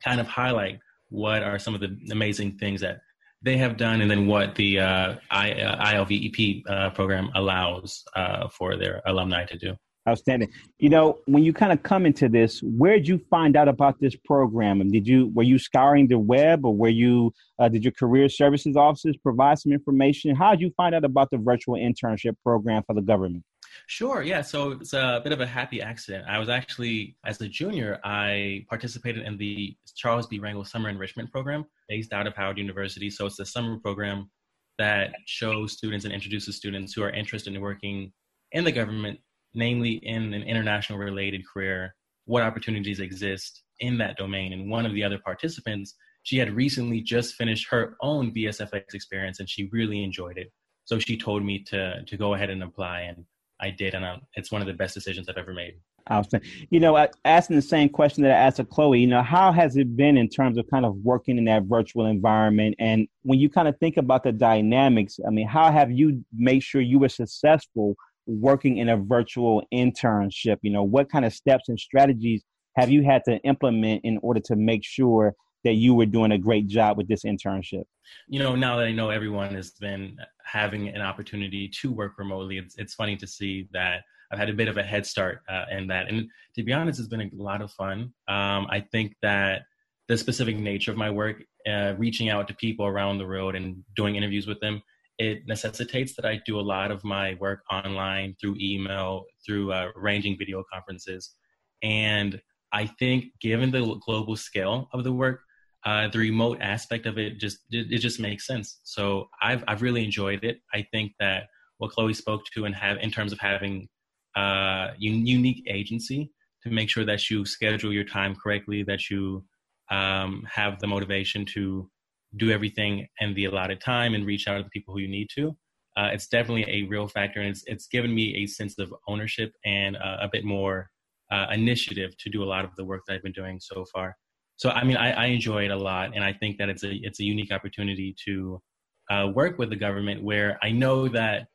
kind 0.04 0.20
of 0.20 0.26
highlight 0.26 0.80
what 1.10 1.42
are 1.42 1.58
some 1.58 1.74
of 1.74 1.80
the 1.80 1.96
amazing 2.10 2.58
things 2.58 2.80
that 2.80 2.98
they 3.42 3.56
have 3.56 3.76
done, 3.76 4.00
and 4.00 4.10
then 4.10 4.26
what 4.26 4.54
the 4.54 4.80
uh, 4.80 5.14
I, 5.30 5.52
uh, 5.52 5.84
ILVEP 5.84 6.62
uh, 6.68 6.90
program 6.90 7.30
allows 7.34 8.04
uh, 8.16 8.48
for 8.48 8.76
their 8.76 9.00
alumni 9.06 9.44
to 9.44 9.56
do. 9.56 9.76
Outstanding. 10.08 10.48
You 10.78 10.88
know, 10.88 11.18
when 11.26 11.44
you 11.44 11.52
kind 11.52 11.70
of 11.70 11.82
come 11.82 12.06
into 12.06 12.30
this, 12.30 12.60
where 12.62 12.96
did 12.96 13.06
you 13.06 13.20
find 13.30 13.56
out 13.56 13.68
about 13.68 14.00
this 14.00 14.16
program? 14.24 14.80
And 14.80 14.90
did 14.90 15.06
you 15.06 15.30
were 15.34 15.42
you 15.42 15.58
scouring 15.58 16.08
the 16.08 16.18
web, 16.18 16.64
or 16.64 16.74
were 16.74 16.88
you 16.88 17.32
uh, 17.58 17.68
did 17.68 17.84
your 17.84 17.92
career 17.92 18.28
services 18.28 18.76
offices 18.76 19.16
provide 19.18 19.58
some 19.58 19.72
information? 19.72 20.34
How 20.34 20.52
did 20.52 20.62
you 20.62 20.72
find 20.76 20.94
out 20.94 21.04
about 21.04 21.30
the 21.30 21.38
virtual 21.38 21.74
internship 21.74 22.36
program 22.42 22.82
for 22.86 22.94
the 22.94 23.02
government? 23.02 23.44
Sure. 23.86 24.22
Yeah. 24.22 24.42
So 24.42 24.72
it's 24.72 24.92
a 24.92 25.20
bit 25.22 25.32
of 25.32 25.40
a 25.40 25.46
happy 25.46 25.80
accident. 25.80 26.26
I 26.28 26.38
was 26.38 26.48
actually, 26.48 27.16
as 27.24 27.40
a 27.40 27.48
junior, 27.48 27.98
I 28.04 28.66
participated 28.68 29.24
in 29.24 29.36
the 29.36 29.76
Charles 29.96 30.26
B. 30.26 30.38
Rangel 30.38 30.66
Summer 30.66 30.88
Enrichment 30.88 31.30
Program 31.32 31.64
based 31.88 32.12
out 32.12 32.26
of 32.26 32.34
Howard 32.34 32.58
University. 32.58 33.10
So 33.10 33.26
it's 33.26 33.38
a 33.40 33.46
summer 33.46 33.78
program 33.78 34.30
that 34.78 35.14
shows 35.26 35.72
students 35.72 36.04
and 36.04 36.14
introduces 36.14 36.56
students 36.56 36.92
who 36.92 37.02
are 37.02 37.10
interested 37.10 37.54
in 37.54 37.60
working 37.60 38.12
in 38.52 38.64
the 38.64 38.72
government, 38.72 39.18
namely 39.54 39.92
in 40.02 40.34
an 40.34 40.42
international 40.42 40.98
related 40.98 41.42
career, 41.46 41.94
what 42.26 42.42
opportunities 42.42 43.00
exist 43.00 43.62
in 43.80 43.98
that 43.98 44.16
domain. 44.16 44.52
And 44.52 44.70
one 44.70 44.86
of 44.86 44.92
the 44.92 45.02
other 45.02 45.18
participants, 45.18 45.94
she 46.22 46.36
had 46.36 46.52
recently 46.52 47.00
just 47.00 47.34
finished 47.34 47.66
her 47.70 47.96
own 48.02 48.32
VSFS 48.32 48.94
experience 48.94 49.40
and 49.40 49.48
she 49.48 49.68
really 49.72 50.04
enjoyed 50.04 50.38
it. 50.38 50.52
So 50.84 50.98
she 50.98 51.16
told 51.18 51.44
me 51.44 51.62
to 51.64 52.02
to 52.04 52.16
go 52.16 52.34
ahead 52.34 52.50
and 52.50 52.62
apply 52.62 53.00
and 53.00 53.24
I 53.60 53.70
did, 53.70 53.94
and 53.94 54.04
I, 54.04 54.20
it's 54.34 54.52
one 54.52 54.60
of 54.60 54.66
the 54.66 54.74
best 54.74 54.94
decisions 54.94 55.28
I've 55.28 55.36
ever 55.36 55.52
made. 55.52 55.74
Outstanding. 56.10 56.48
You 56.70 56.80
know, 56.80 57.06
asking 57.24 57.56
the 57.56 57.62
same 57.62 57.88
question 57.88 58.22
that 58.22 58.32
I 58.32 58.36
asked 58.36 58.58
of 58.58 58.70
Chloe, 58.70 59.00
you 59.00 59.06
know, 59.06 59.22
how 59.22 59.52
has 59.52 59.76
it 59.76 59.94
been 59.96 60.16
in 60.16 60.28
terms 60.28 60.56
of 60.56 60.66
kind 60.70 60.86
of 60.86 60.96
working 60.96 61.36
in 61.36 61.44
that 61.44 61.64
virtual 61.64 62.06
environment? 62.06 62.76
And 62.78 63.08
when 63.22 63.38
you 63.38 63.50
kind 63.50 63.68
of 63.68 63.76
think 63.78 63.98
about 63.98 64.22
the 64.22 64.32
dynamics, 64.32 65.18
I 65.26 65.30
mean, 65.30 65.46
how 65.46 65.70
have 65.70 65.90
you 65.90 66.24
made 66.32 66.62
sure 66.62 66.80
you 66.80 66.98
were 66.98 67.10
successful 67.10 67.94
working 68.26 68.78
in 68.78 68.88
a 68.88 68.96
virtual 68.96 69.66
internship? 69.72 70.58
You 70.62 70.70
know, 70.70 70.82
what 70.82 71.10
kind 71.10 71.24
of 71.24 71.34
steps 71.34 71.68
and 71.68 71.78
strategies 71.78 72.42
have 72.76 72.90
you 72.90 73.02
had 73.02 73.22
to 73.24 73.36
implement 73.38 74.02
in 74.04 74.18
order 74.22 74.40
to 74.40 74.56
make 74.56 74.84
sure 74.84 75.34
that 75.64 75.74
you 75.74 75.94
were 75.94 76.06
doing 76.06 76.32
a 76.32 76.38
great 76.38 76.66
job 76.66 76.96
with 76.96 77.08
this 77.08 77.24
internship? 77.24 77.84
You 78.28 78.38
know, 78.38 78.54
now 78.54 78.76
that 78.76 78.86
I 78.86 78.92
know 78.92 79.10
everyone 79.10 79.54
has 79.54 79.72
been 79.72 80.16
having 80.44 80.88
an 80.88 81.00
opportunity 81.00 81.68
to 81.80 81.92
work 81.92 82.18
remotely, 82.18 82.58
it's, 82.58 82.76
it's 82.76 82.94
funny 82.94 83.16
to 83.16 83.26
see 83.26 83.68
that 83.72 84.02
I've 84.30 84.38
had 84.38 84.50
a 84.50 84.54
bit 84.54 84.68
of 84.68 84.76
a 84.76 84.82
head 84.82 85.06
start 85.06 85.40
uh, 85.48 85.64
in 85.70 85.86
that. 85.88 86.08
And 86.08 86.28
to 86.54 86.62
be 86.62 86.72
honest, 86.72 87.00
it's 87.00 87.08
been 87.08 87.20
a 87.20 87.30
lot 87.32 87.62
of 87.62 87.70
fun. 87.72 88.12
Um, 88.28 88.66
I 88.70 88.84
think 88.92 89.14
that 89.22 89.62
the 90.08 90.16
specific 90.16 90.56
nature 90.58 90.90
of 90.90 90.96
my 90.96 91.10
work, 91.10 91.42
uh, 91.66 91.94
reaching 91.98 92.28
out 92.28 92.48
to 92.48 92.54
people 92.54 92.86
around 92.86 93.18
the 93.18 93.26
world 93.26 93.54
and 93.54 93.82
doing 93.96 94.16
interviews 94.16 94.46
with 94.46 94.60
them, 94.60 94.82
it 95.18 95.46
necessitates 95.46 96.14
that 96.16 96.24
I 96.24 96.40
do 96.46 96.58
a 96.58 96.62
lot 96.62 96.90
of 96.90 97.02
my 97.04 97.34
work 97.40 97.62
online 97.70 98.36
through 98.40 98.56
email, 98.60 99.24
through 99.44 99.72
uh, 99.72 99.88
arranging 99.96 100.36
video 100.38 100.64
conferences. 100.72 101.34
And 101.82 102.40
I 102.72 102.86
think, 102.86 103.24
given 103.40 103.70
the 103.70 103.98
global 104.06 104.36
scale 104.36 104.88
of 104.92 105.04
the 105.04 105.12
work, 105.12 105.40
uh, 105.84 106.08
the 106.08 106.18
remote 106.18 106.58
aspect 106.60 107.06
of 107.06 107.18
it 107.18 107.38
just 107.38 107.58
it, 107.70 107.86
it, 107.90 107.98
just 107.98 108.20
makes 108.20 108.46
sense. 108.46 108.80
So 108.82 109.28
I've 109.40 109.62
I've 109.68 109.82
really 109.82 110.04
enjoyed 110.04 110.44
it. 110.44 110.58
I 110.74 110.86
think 110.92 111.12
that 111.20 111.44
what 111.78 111.92
Chloe 111.92 112.14
spoke 112.14 112.44
to 112.54 112.64
and 112.64 112.74
have 112.74 112.98
in 112.98 113.10
terms 113.10 113.32
of 113.32 113.38
having 113.38 113.88
uh, 114.36 114.88
unique 114.98 115.64
agency 115.68 116.32
to 116.62 116.70
make 116.70 116.90
sure 116.90 117.04
that 117.04 117.30
you 117.30 117.44
schedule 117.44 117.92
your 117.92 118.04
time 118.04 118.34
correctly, 118.34 118.82
that 118.82 119.08
you 119.08 119.44
um, 119.90 120.46
have 120.52 120.80
the 120.80 120.86
motivation 120.86 121.44
to 121.46 121.88
do 122.36 122.50
everything 122.50 123.06
in 123.20 123.32
the 123.34 123.46
allotted 123.46 123.80
time 123.80 124.14
and 124.14 124.26
reach 124.26 124.48
out 124.48 124.58
to 124.58 124.64
the 124.64 124.70
people 124.70 124.92
who 124.92 125.00
you 125.00 125.08
need 125.08 125.28
to. 125.34 125.56
Uh, 125.96 126.10
it's 126.12 126.26
definitely 126.26 126.66
a 126.68 126.86
real 126.88 127.08
factor, 127.08 127.40
and 127.40 127.50
it's 127.50 127.62
it's 127.66 127.86
given 127.86 128.12
me 128.14 128.42
a 128.42 128.46
sense 128.46 128.78
of 128.78 128.92
ownership 129.06 129.52
and 129.64 129.96
uh, 129.96 130.18
a 130.20 130.28
bit 130.30 130.44
more 130.44 130.90
uh, 131.30 131.46
initiative 131.52 132.16
to 132.18 132.28
do 132.30 132.42
a 132.42 132.46
lot 132.46 132.64
of 132.64 132.74
the 132.76 132.84
work 132.84 133.02
that 133.06 133.14
I've 133.14 133.22
been 133.22 133.32
doing 133.32 133.60
so 133.60 133.84
far 133.92 134.16
so 134.58 134.70
I 134.70 134.82
mean, 134.82 134.96
I, 134.96 135.12
I, 135.12 135.26
enjoy 135.26 135.64
it 135.64 135.70
a 135.70 135.76
lot, 135.76 136.16
and 136.16 136.24
I 136.24 136.32
think 136.32 136.58
that 136.58 136.68
it's 136.68 136.82
a 136.82 136.92
it's 136.92 137.20
a 137.20 137.24
unique 137.24 137.52
opportunity 137.52 138.14
to 138.26 138.60
uh, 139.08 139.28
work 139.32 139.56
with 139.56 139.70
the 139.70 139.76
government. 139.76 140.24
Where 140.24 140.58
I 140.62 140.72
know 140.72 141.06
that 141.08 141.46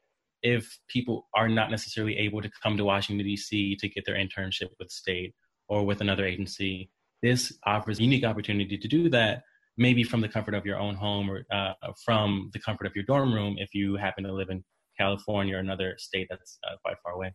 if 0.41 0.79
people 0.87 1.27
are 1.35 1.49
not 1.49 1.69
necessarily 1.69 2.17
able 2.17 2.41
to 2.41 2.49
come 2.63 2.77
to 2.77 2.85
Washington 2.85 3.25
D.C. 3.25 3.75
to 3.75 3.89
get 3.89 4.05
their 4.05 4.15
internship 4.15 4.69
with 4.79 4.89
state 4.89 5.35
or 5.67 5.85
with 5.85 5.99
another 5.99 6.25
agency, 6.25 6.89
this 7.21 7.51
offers 7.65 7.99
a 7.99 8.03
unique 8.03 8.23
opportunity 8.23 8.77
to 8.77 8.87
do 8.87 9.09
that. 9.09 9.43
Maybe 9.75 10.03
from 10.03 10.21
the 10.21 10.29
comfort 10.29 10.53
of 10.53 10.65
your 10.65 10.79
own 10.79 10.95
home 10.95 11.29
or 11.29 11.45
uh, 11.51 11.73
from 12.05 12.51
the 12.53 12.59
comfort 12.59 12.87
of 12.87 12.95
your 12.95 13.03
dorm 13.03 13.33
room, 13.33 13.55
if 13.57 13.73
you 13.73 13.97
happen 13.97 14.23
to 14.23 14.31
live 14.31 14.49
in 14.49 14.63
California 14.97 15.57
or 15.57 15.59
another 15.59 15.95
state 15.97 16.27
that's 16.29 16.57
uh, 16.65 16.75
quite 16.85 16.95
far 17.03 17.13
away. 17.13 17.33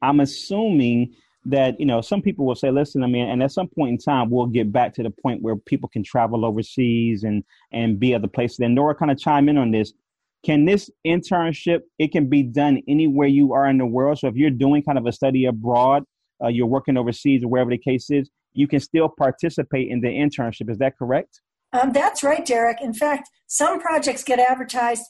I'm 0.00 0.20
assuming 0.20 1.14
that 1.46 1.78
you 1.78 1.86
know 1.86 2.00
some 2.00 2.22
people 2.22 2.46
will 2.46 2.54
say 2.54 2.70
listen 2.70 3.02
i 3.02 3.06
mean 3.06 3.28
and 3.28 3.42
at 3.42 3.52
some 3.52 3.68
point 3.68 3.90
in 3.90 3.98
time 3.98 4.30
we'll 4.30 4.46
get 4.46 4.72
back 4.72 4.94
to 4.94 5.02
the 5.02 5.10
point 5.10 5.42
where 5.42 5.56
people 5.56 5.88
can 5.88 6.02
travel 6.02 6.44
overseas 6.44 7.22
and 7.22 7.44
and 7.72 8.00
be 8.00 8.14
other 8.14 8.28
places. 8.28 8.60
And 8.60 8.74
nora 8.74 8.94
kind 8.94 9.10
of 9.10 9.18
chime 9.18 9.48
in 9.48 9.58
on 9.58 9.70
this. 9.70 9.92
Can 10.44 10.64
this 10.64 10.90
internship 11.06 11.80
it 11.98 12.12
can 12.12 12.28
be 12.28 12.42
done 12.42 12.82
anywhere 12.88 13.28
you 13.28 13.52
are 13.52 13.68
in 13.68 13.78
the 13.78 13.86
world. 13.86 14.18
So 14.18 14.28
if 14.28 14.36
you're 14.36 14.50
doing 14.50 14.82
kind 14.82 14.98
of 14.98 15.06
a 15.06 15.12
study 15.12 15.44
abroad 15.44 16.04
uh, 16.42 16.48
you're 16.48 16.66
working 16.66 16.96
overseas 16.96 17.44
or 17.44 17.48
wherever 17.48 17.70
the 17.70 17.78
case 17.78 18.10
is 18.10 18.30
you 18.54 18.68
can 18.68 18.80
still 18.80 19.08
participate 19.08 19.90
in 19.90 20.00
the 20.00 20.08
internship. 20.08 20.70
Is 20.70 20.78
that 20.78 20.96
correct? 20.96 21.40
Um, 21.72 21.92
that's 21.92 22.22
right, 22.22 22.46
Derek. 22.46 22.80
In 22.80 22.94
fact, 22.94 23.28
some 23.48 23.80
projects 23.80 24.22
get 24.22 24.38
advertised 24.38 25.02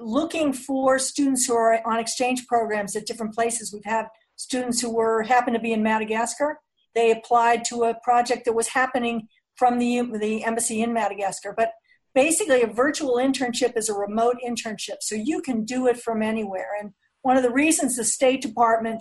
looking 0.00 0.52
for 0.52 0.98
students 0.98 1.44
who 1.46 1.54
are 1.54 1.80
on 1.86 1.98
exchange 1.98 2.46
programs 2.46 2.96
at 2.96 3.06
different 3.06 3.34
places. 3.34 3.72
We've 3.72 3.84
had 3.84 4.06
students 4.42 4.80
who 4.80 4.92
were 4.94 5.22
happened 5.22 5.54
to 5.54 5.62
be 5.62 5.72
in 5.72 5.82
Madagascar. 5.82 6.58
They 6.94 7.10
applied 7.10 7.64
to 7.66 7.84
a 7.84 7.98
project 8.02 8.44
that 8.44 8.54
was 8.54 8.68
happening 8.68 9.28
from 9.56 9.78
the 9.78 10.02
the 10.18 10.44
embassy 10.44 10.82
in 10.82 10.92
Madagascar. 10.92 11.54
But 11.56 11.70
basically, 12.14 12.62
a 12.62 12.66
virtual 12.66 13.16
internship 13.16 13.76
is 13.76 13.88
a 13.88 13.94
remote 13.94 14.36
internship, 14.46 14.98
so 15.00 15.14
you 15.14 15.40
can 15.40 15.64
do 15.64 15.86
it 15.86 15.98
from 15.98 16.22
anywhere. 16.22 16.70
And 16.78 16.92
one 17.22 17.36
of 17.36 17.44
the 17.44 17.52
reasons 17.52 17.96
the 17.96 18.04
State 18.04 18.42
Department 18.42 19.00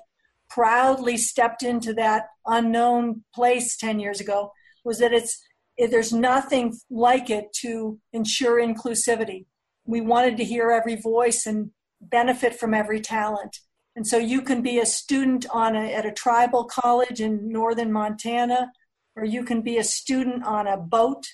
proudly 0.49 1.17
stepped 1.17 1.63
into 1.63 1.93
that 1.93 2.25
unknown 2.45 3.23
place 3.33 3.77
10 3.77 3.99
years 3.99 4.19
ago 4.19 4.51
was 4.83 4.99
that 4.99 5.13
it's 5.13 5.41
there's 5.77 6.13
nothing 6.13 6.77
like 6.91 7.29
it 7.29 7.53
to 7.61 7.99
ensure 8.13 8.61
inclusivity. 8.61 9.45
We 9.85 10.01
wanted 10.01 10.37
to 10.37 10.43
hear 10.43 10.69
every 10.69 10.95
voice 10.95 11.45
and 11.47 11.71
benefit 11.99 12.59
from 12.59 12.73
every 12.73 12.99
talent. 12.99 13.57
And 13.95 14.07
so 14.07 14.17
you 14.17 14.41
can 14.41 14.61
be 14.61 14.79
a 14.79 14.85
student 14.85 15.45
on 15.51 15.75
a, 15.75 15.93
at 15.93 16.05
a 16.05 16.11
tribal 16.11 16.63
college 16.65 17.19
in 17.19 17.49
northern 17.49 17.91
Montana, 17.91 18.71
or 19.15 19.25
you 19.25 19.43
can 19.43 19.61
be 19.61 19.77
a 19.77 19.83
student 19.83 20.43
on 20.43 20.67
a 20.67 20.77
boat, 20.77 21.25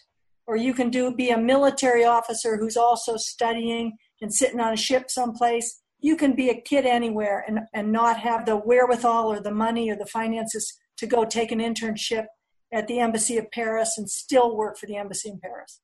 or 0.47 0.55
you 0.55 0.73
can 0.73 0.89
do 0.89 1.13
be 1.13 1.29
a 1.29 1.37
military 1.37 2.03
officer 2.03 2.57
who's 2.57 2.77
also 2.77 3.17
studying 3.17 3.97
and 4.21 4.33
sitting 4.33 4.59
on 4.59 4.73
a 4.73 4.77
ship 4.77 5.09
someplace. 5.09 5.81
You 5.99 6.15
can 6.15 6.35
be 6.35 6.49
a 6.49 6.61
kid 6.61 6.85
anywhere 6.85 7.43
and, 7.47 7.59
and 7.73 7.91
not 7.91 8.19
have 8.19 8.45
the 8.45 8.55
wherewithal 8.55 9.31
or 9.31 9.39
the 9.39 9.53
money 9.53 9.89
or 9.89 9.95
the 9.95 10.05
finances 10.05 10.73
to 10.97 11.05
go 11.05 11.25
take 11.25 11.51
an 11.51 11.59
internship 11.59 12.25
at 12.73 12.87
the 12.87 12.99
embassy 12.99 13.37
of 13.37 13.49
Paris 13.51 13.97
and 13.97 14.09
still 14.09 14.55
work 14.55 14.77
for 14.77 14.87
the 14.87 14.97
embassy 14.97 15.29
in 15.29 15.39
Paris. 15.39 15.79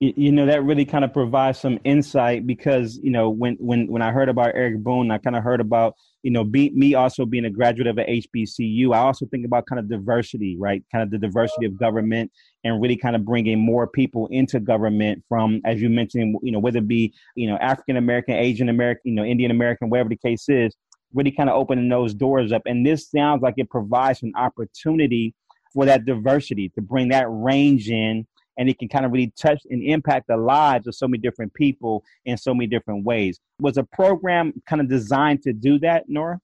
You, 0.00 0.30
know 0.30 0.46
that 0.46 0.62
really 0.62 0.84
kind 0.84 1.04
of 1.04 1.12
provides 1.12 1.58
some 1.58 1.80
insight 1.82 2.46
because 2.46 3.00
you 3.02 3.10
know 3.10 3.30
when 3.30 3.56
when 3.58 3.88
when 3.88 4.00
I 4.00 4.12
heard 4.12 4.28
about 4.28 4.52
Eric 4.54 4.78
Boone, 4.78 5.10
I 5.10 5.18
kind 5.18 5.34
of 5.34 5.42
heard 5.42 5.60
about 5.60 5.94
you 6.22 6.30
know 6.30 6.44
be, 6.44 6.70
me 6.70 6.94
also 6.94 7.24
being 7.24 7.44
a 7.44 7.50
graduate 7.50 7.86
of 7.86 7.98
a 7.98 8.04
HBCU. 8.04 8.94
I 8.94 8.98
also 8.98 9.26
think 9.26 9.44
about 9.44 9.66
kind 9.66 9.78
of 9.78 9.88
diversity, 9.88 10.56
right? 10.58 10.82
Kind 10.92 11.02
of 11.02 11.10
the 11.10 11.18
diversity 11.18 11.66
of 11.66 11.78
government 11.78 12.30
and 12.64 12.80
really 12.80 12.96
kind 12.96 13.16
of 13.16 13.24
bringing 13.24 13.58
more 13.58 13.86
people 13.86 14.26
into 14.28 14.60
government 14.60 15.22
from, 15.28 15.60
as 15.64 15.80
you 15.80 15.88
mentioned, 15.88 16.36
you 16.42 16.52
know 16.52 16.58
whether 16.58 16.78
it 16.78 16.88
be 16.88 17.14
you 17.34 17.48
know 17.48 17.56
African 17.58 17.96
American, 17.96 18.34
Asian 18.34 18.68
American, 18.68 19.02
you 19.04 19.14
know 19.14 19.24
Indian 19.24 19.50
American, 19.50 19.90
whatever 19.90 20.08
the 20.08 20.16
case 20.16 20.48
is, 20.48 20.74
really 21.14 21.30
kind 21.30 21.48
of 21.48 21.56
opening 21.56 21.88
those 21.88 22.14
doors 22.14 22.52
up. 22.52 22.62
And 22.66 22.84
this 22.84 23.10
sounds 23.10 23.42
like 23.42 23.54
it 23.56 23.70
provides 23.70 24.22
an 24.22 24.32
opportunity 24.36 25.34
for 25.72 25.84
that 25.84 26.04
diversity 26.04 26.70
to 26.70 26.80
bring 26.80 27.08
that 27.08 27.26
range 27.28 27.88
in 27.88 28.26
and 28.58 28.68
it 28.68 28.78
can 28.78 28.88
kind 28.88 29.06
of 29.06 29.12
really 29.12 29.32
touch 29.40 29.62
and 29.70 29.82
impact 29.82 30.26
the 30.28 30.36
lives 30.36 30.86
of 30.86 30.94
so 30.94 31.08
many 31.08 31.20
different 31.20 31.54
people 31.54 32.04
in 32.24 32.36
so 32.36 32.52
many 32.52 32.66
different 32.66 33.04
ways. 33.04 33.40
Was 33.60 33.78
a 33.78 33.84
program 33.84 34.52
kind 34.68 34.82
of 34.82 34.88
designed 34.88 35.42
to 35.42 35.52
do 35.52 35.78
that, 35.78 36.08
Nora? 36.08 36.40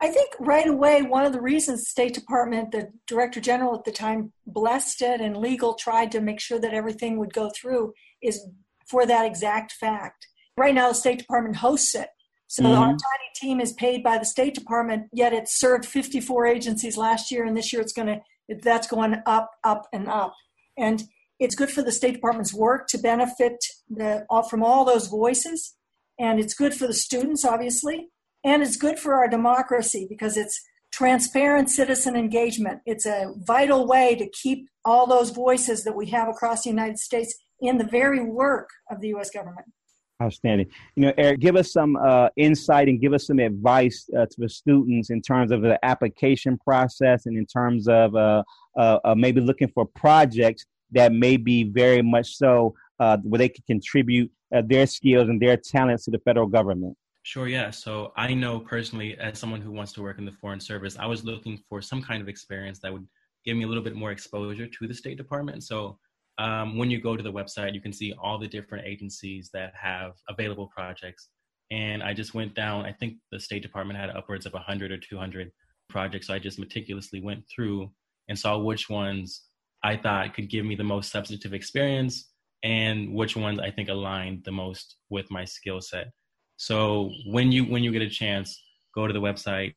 I 0.00 0.08
think 0.08 0.30
right 0.38 0.66
away, 0.66 1.02
one 1.02 1.24
of 1.24 1.32
the 1.32 1.40
reasons 1.40 1.80
the 1.80 1.86
State 1.86 2.12
Department, 2.12 2.72
the 2.72 2.90
Director 3.06 3.40
General 3.40 3.74
at 3.74 3.84
the 3.84 3.92
time, 3.92 4.32
blessed 4.46 5.00
it 5.00 5.20
and 5.20 5.36
legal 5.36 5.74
tried 5.74 6.12
to 6.12 6.20
make 6.20 6.40
sure 6.40 6.58
that 6.58 6.74
everything 6.74 7.18
would 7.18 7.32
go 7.32 7.50
through 7.50 7.94
is 8.20 8.46
for 8.86 9.06
that 9.06 9.24
exact 9.24 9.72
fact. 9.72 10.26
Right 10.56 10.74
now, 10.74 10.88
the 10.88 10.94
State 10.94 11.18
Department 11.20 11.56
hosts 11.56 11.94
it. 11.94 12.08
So 12.48 12.64
mm-hmm. 12.64 12.72
our 12.74 12.88
tiny 12.88 12.98
team 13.34 13.60
is 13.60 13.72
paid 13.72 14.02
by 14.02 14.18
the 14.18 14.24
State 14.24 14.54
Department, 14.54 15.08
yet 15.12 15.32
it 15.32 15.48
served 15.48 15.86
54 15.86 16.46
agencies 16.46 16.96
last 16.96 17.30
year, 17.30 17.44
and 17.44 17.56
this 17.56 17.72
year 17.72 17.80
it's 17.80 17.92
going 17.92 18.08
to 18.08 18.20
that's 18.62 18.86
going 18.86 19.16
up, 19.24 19.52
up, 19.64 19.86
and 19.92 20.06
up. 20.06 20.34
And 20.76 21.02
it's 21.38 21.54
good 21.54 21.70
for 21.70 21.82
the 21.82 21.92
State 21.92 22.14
Department's 22.14 22.54
work 22.54 22.86
to 22.88 22.98
benefit 22.98 23.56
the, 23.88 24.26
from 24.48 24.62
all 24.62 24.84
those 24.84 25.08
voices. 25.08 25.74
And 26.18 26.38
it's 26.38 26.54
good 26.54 26.74
for 26.74 26.86
the 26.86 26.94
students, 26.94 27.44
obviously. 27.44 28.08
And 28.44 28.62
it's 28.62 28.76
good 28.76 28.98
for 28.98 29.14
our 29.14 29.28
democracy 29.28 30.06
because 30.08 30.36
it's 30.36 30.60
transparent 30.92 31.70
citizen 31.70 32.14
engagement. 32.14 32.80
It's 32.86 33.06
a 33.06 33.32
vital 33.38 33.86
way 33.86 34.14
to 34.14 34.28
keep 34.30 34.68
all 34.84 35.06
those 35.06 35.30
voices 35.30 35.82
that 35.84 35.96
we 35.96 36.06
have 36.10 36.28
across 36.28 36.62
the 36.62 36.70
United 36.70 36.98
States 36.98 37.34
in 37.60 37.78
the 37.78 37.84
very 37.84 38.22
work 38.22 38.68
of 38.90 39.00
the 39.00 39.08
U.S. 39.08 39.30
government. 39.30 39.66
Outstanding. 40.22 40.68
You 40.94 41.06
know, 41.06 41.12
Eric, 41.18 41.40
give 41.40 41.56
us 41.56 41.72
some 41.72 41.96
uh, 41.96 42.28
insight 42.36 42.88
and 42.88 43.00
give 43.00 43.12
us 43.12 43.26
some 43.26 43.40
advice 43.40 44.08
uh, 44.16 44.26
to 44.26 44.34
the 44.38 44.48
students 44.48 45.10
in 45.10 45.20
terms 45.20 45.50
of 45.50 45.62
the 45.62 45.84
application 45.84 46.56
process 46.58 47.26
and 47.26 47.36
in 47.36 47.46
terms 47.46 47.88
of 47.88 48.14
uh, 48.14 48.44
uh, 48.76 48.98
uh 49.04 49.14
maybe 49.16 49.40
looking 49.40 49.68
for 49.68 49.84
projects 49.84 50.66
that 50.92 51.12
may 51.12 51.36
be 51.36 51.64
very 51.64 52.02
much 52.02 52.36
so 52.36 52.74
uh, 53.00 53.16
where 53.22 53.38
they 53.38 53.48
can 53.48 53.64
contribute 53.66 54.30
their 54.66 54.86
skills 54.86 55.28
and 55.28 55.40
their 55.40 55.56
talents 55.56 56.04
to 56.04 56.10
the 56.10 56.18
federal 56.20 56.46
government. 56.46 56.96
Sure, 57.24 57.48
yeah. 57.48 57.70
So 57.70 58.12
I 58.16 58.34
know 58.34 58.60
personally, 58.60 59.16
as 59.18 59.38
someone 59.38 59.62
who 59.62 59.72
wants 59.72 59.92
to 59.94 60.02
work 60.02 60.18
in 60.18 60.26
the 60.26 60.32
Foreign 60.32 60.60
Service, 60.60 60.98
I 60.98 61.06
was 61.06 61.24
looking 61.24 61.58
for 61.68 61.80
some 61.80 62.02
kind 62.02 62.20
of 62.20 62.28
experience 62.28 62.80
that 62.80 62.92
would 62.92 63.06
give 63.46 63.56
me 63.56 63.64
a 63.64 63.66
little 63.66 63.82
bit 63.82 63.96
more 63.96 64.12
exposure 64.12 64.66
to 64.66 64.86
the 64.86 64.94
State 64.94 65.16
Department. 65.16 65.64
So 65.64 65.98
um, 66.38 66.76
when 66.76 66.90
you 66.90 67.00
go 67.00 67.16
to 67.16 67.22
the 67.22 67.32
website, 67.32 67.74
you 67.74 67.80
can 67.80 67.92
see 67.92 68.14
all 68.22 68.38
the 68.38 68.46
different 68.46 68.86
agencies 68.86 69.50
that 69.54 69.72
have 69.80 70.12
available 70.28 70.70
projects. 70.74 71.28
And 71.70 72.02
I 72.02 72.12
just 72.12 72.34
went 72.34 72.54
down, 72.54 72.84
I 72.84 72.92
think 72.92 73.14
the 73.32 73.40
State 73.40 73.62
Department 73.62 73.98
had 73.98 74.10
upwards 74.10 74.44
of 74.44 74.52
100 74.52 74.92
or 74.92 74.98
200 74.98 75.50
projects. 75.88 76.26
So 76.26 76.34
I 76.34 76.38
just 76.38 76.58
meticulously 76.58 77.20
went 77.20 77.44
through 77.54 77.90
and 78.28 78.38
saw 78.38 78.58
which 78.58 78.90
ones 78.90 79.44
I 79.84 79.96
thought 79.96 80.34
could 80.34 80.48
give 80.48 80.64
me 80.64 80.74
the 80.74 80.82
most 80.82 81.12
substantive 81.12 81.52
experience 81.52 82.30
and 82.64 83.12
which 83.14 83.36
ones 83.36 83.60
I 83.60 83.70
think 83.70 83.90
aligned 83.90 84.42
the 84.44 84.50
most 84.50 84.96
with 85.10 85.30
my 85.30 85.44
skill 85.44 85.80
set. 85.82 86.08
So 86.56 87.10
when 87.26 87.52
you 87.52 87.64
when 87.64 87.84
you 87.84 87.92
get 87.92 88.02
a 88.02 88.08
chance, 88.08 88.58
go 88.94 89.06
to 89.06 89.12
the 89.12 89.20
website, 89.20 89.74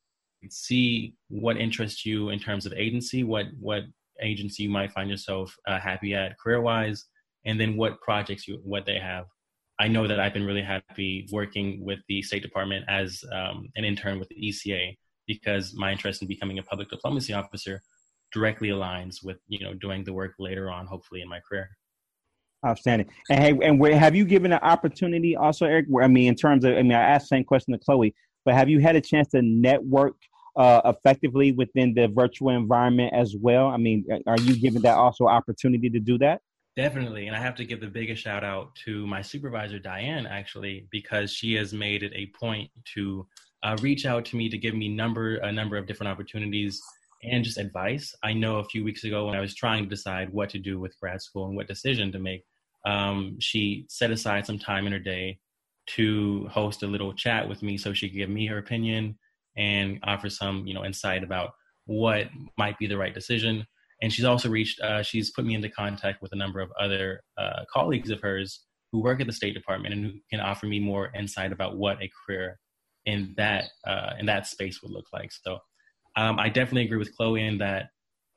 see 0.50 1.16
what 1.28 1.58
interests 1.58 2.06
you 2.06 2.30
in 2.30 2.40
terms 2.40 2.66
of 2.66 2.74
agency, 2.74 3.24
what 3.24 3.48
what 3.60 3.84
agency 4.22 4.64
you 4.64 4.70
might 4.70 4.94
find 4.94 5.10
yourself 5.10 5.54
uh, 5.68 5.80
happy 5.80 6.14
at 6.14 6.40
career 6.40 6.62
wise, 6.62 7.06
and 7.46 7.60
then 7.60 7.76
what 7.76 8.00
projects 8.02 8.48
you 8.48 8.62
what 8.64 8.86
they 8.86 9.00
have. 9.00 9.26
I 9.80 9.90
know 9.90 10.08
that 10.08 10.20
I've 10.20 10.34
been 10.34 10.46
really 10.46 10.64
happy 10.64 11.28
working 11.32 11.84
with 11.84 12.00
the 12.08 12.22
State 12.22 12.42
Department 12.42 12.86
as 12.88 13.24
um, 13.32 13.68
an 13.76 13.84
intern 13.84 14.18
with 14.18 14.30
the 14.30 14.36
ECA 14.36 14.98
because 15.28 15.76
my 15.76 15.92
interest 15.92 16.22
in 16.22 16.28
becoming 16.28 16.58
a 16.58 16.64
public 16.64 16.90
diplomacy 16.90 17.34
officer 17.34 17.82
directly 18.32 18.70
aligns 18.70 19.24
with 19.24 19.38
you 19.48 19.60
know 19.60 19.74
doing 19.74 20.04
the 20.04 20.14
work 20.14 20.34
later 20.40 20.70
on, 20.70 20.86
hopefully 20.86 21.22
in 21.22 21.30
my 21.30 21.40
career. 21.40 21.70
Outstanding. 22.66 23.08
And 23.30 23.40
hey, 23.40 23.68
and 23.68 23.80
where, 23.80 23.98
have 23.98 24.16
you 24.16 24.26
given 24.26 24.52
an 24.52 24.60
opportunity 24.62 25.36
also, 25.36 25.66
Eric? 25.66 25.86
Where 25.90 26.04
I 26.04 26.08
mean, 26.08 26.28
in 26.28 26.36
terms 26.36 26.66
of, 26.66 26.74
I 26.74 26.82
mean, 26.82 26.94
I 26.94 27.02
asked 27.02 27.26
the 27.26 27.38
same 27.38 27.44
question 27.44 27.74
to 27.74 27.80
Chloe, 27.80 28.16
but 28.46 28.56
have 28.56 28.68
you 28.70 28.80
had 28.80 28.96
a 28.96 29.02
chance 29.02 29.30
to 29.30 29.42
network 29.42 30.16
uh, 30.56 30.82
effectively 30.86 31.52
within 31.52 31.94
the 31.94 32.08
virtual 32.08 32.50
environment 32.50 33.14
as 33.14 33.36
well? 33.40 33.68
I 33.68 33.78
mean, 33.78 34.06
are 34.26 34.40
you 34.40 34.60
given 34.60 34.82
that 34.82 34.96
also 34.96 35.28
opportunity 35.28 35.90
to 35.90 36.00
do 36.00 36.18
that? 36.18 36.42
Definitely. 36.76 37.28
And 37.28 37.36
I 37.36 37.40
have 37.40 37.56
to 37.56 37.66
give 37.66 37.80
the 37.80 37.88
biggest 37.88 38.22
shout 38.22 38.44
out 38.44 38.76
to 38.86 39.06
my 39.08 39.22
supervisor, 39.22 39.80
Diane, 39.80 40.28
actually, 40.28 40.88
because 40.92 41.32
she 41.32 41.54
has 41.56 41.74
made 41.74 42.04
it 42.04 42.12
a 42.16 42.28
point 42.38 42.70
to 42.94 43.26
uh, 43.64 43.76
reach 43.82 44.06
out 44.06 44.26
to 44.26 44.36
me 44.36 44.50
to 44.50 44.58
give 44.58 44.76
me 44.76 44.88
number 44.88 45.38
a 45.38 45.52
number 45.52 45.78
of 45.78 45.88
different 45.88 46.12
opportunities 46.12 46.82
and 47.24 47.44
just 47.44 47.58
advice. 47.58 48.16
I 48.24 48.34
know 48.34 48.58
a 48.58 48.64
few 48.66 48.84
weeks 48.84 49.04
ago 49.04 49.28
when 49.28 49.36
I 49.36 49.42
was 49.42 49.56
trying 49.56 49.84
to 49.84 49.90
decide 49.90 50.32
what 50.32 50.50
to 50.52 50.60
do 50.60 50.80
with 50.80 51.00
grad 51.00 51.22
school 51.22 51.48
and 51.48 51.56
what 51.56 51.68
decision 51.68 52.12
to 52.12 52.20
make, 52.20 52.44
um, 52.86 53.38
she 53.40 53.86
set 53.90 54.12
aside 54.12 54.46
some 54.46 54.60
time 54.60 54.86
in 54.86 54.94
her 54.94 55.00
day 55.00 55.40
to 55.88 56.48
host 56.52 56.84
a 56.84 56.88
little 56.88 57.14
chat 57.14 57.48
with 57.48 57.64
me 57.64 57.78
so 57.78 57.94
she 57.94 58.10
could 58.10 58.18
give 58.18 58.30
me 58.30 58.46
her 58.48 58.58
opinion 58.58 59.18
and 59.56 60.00
offer 60.04 60.30
some 60.30 60.68
you 60.68 60.74
know 60.74 60.86
insight 60.86 61.24
about 61.24 61.52
what 61.86 62.28
might 62.58 62.78
be 62.78 62.88
the 62.88 62.98
right 62.98 63.14
decision. 63.14 63.66
And 64.02 64.14
she's 64.14 64.26
also 64.26 64.50
reached, 64.50 64.80
uh, 64.82 65.02
she's 65.02 65.32
put 65.32 65.46
me 65.46 65.56
into 65.56 65.70
contact 65.70 66.22
with 66.22 66.32
a 66.34 66.36
number 66.36 66.60
of 66.60 66.72
other 66.80 67.22
uh, 67.38 67.64
colleagues 67.74 68.12
of 68.12 68.22
hers 68.22 68.64
who 68.92 69.02
work 69.02 69.20
at 69.20 69.28
the 69.28 69.34
State 69.34 69.56
Department 69.56 69.94
and 69.94 70.06
who 70.06 70.12
can 70.30 70.40
offer 70.40 70.68
me 70.68 70.80
more 70.80 71.12
insight 71.18 71.52
about 71.52 71.78
what 71.78 72.02
a 72.02 72.12
career 72.26 72.60
in 73.06 73.34
that 73.38 73.70
uh, 73.86 74.12
in 74.20 74.26
that 74.28 74.46
space 74.46 74.82
would 74.84 74.92
look 74.92 75.08
like. 75.12 75.32
So 75.32 75.60
um, 76.18 76.40
I 76.40 76.50
definitely 76.50 76.86
agree 76.86 76.98
with 76.98 77.16
Chloe 77.16 77.46
in 77.46 77.60
that 77.60 77.90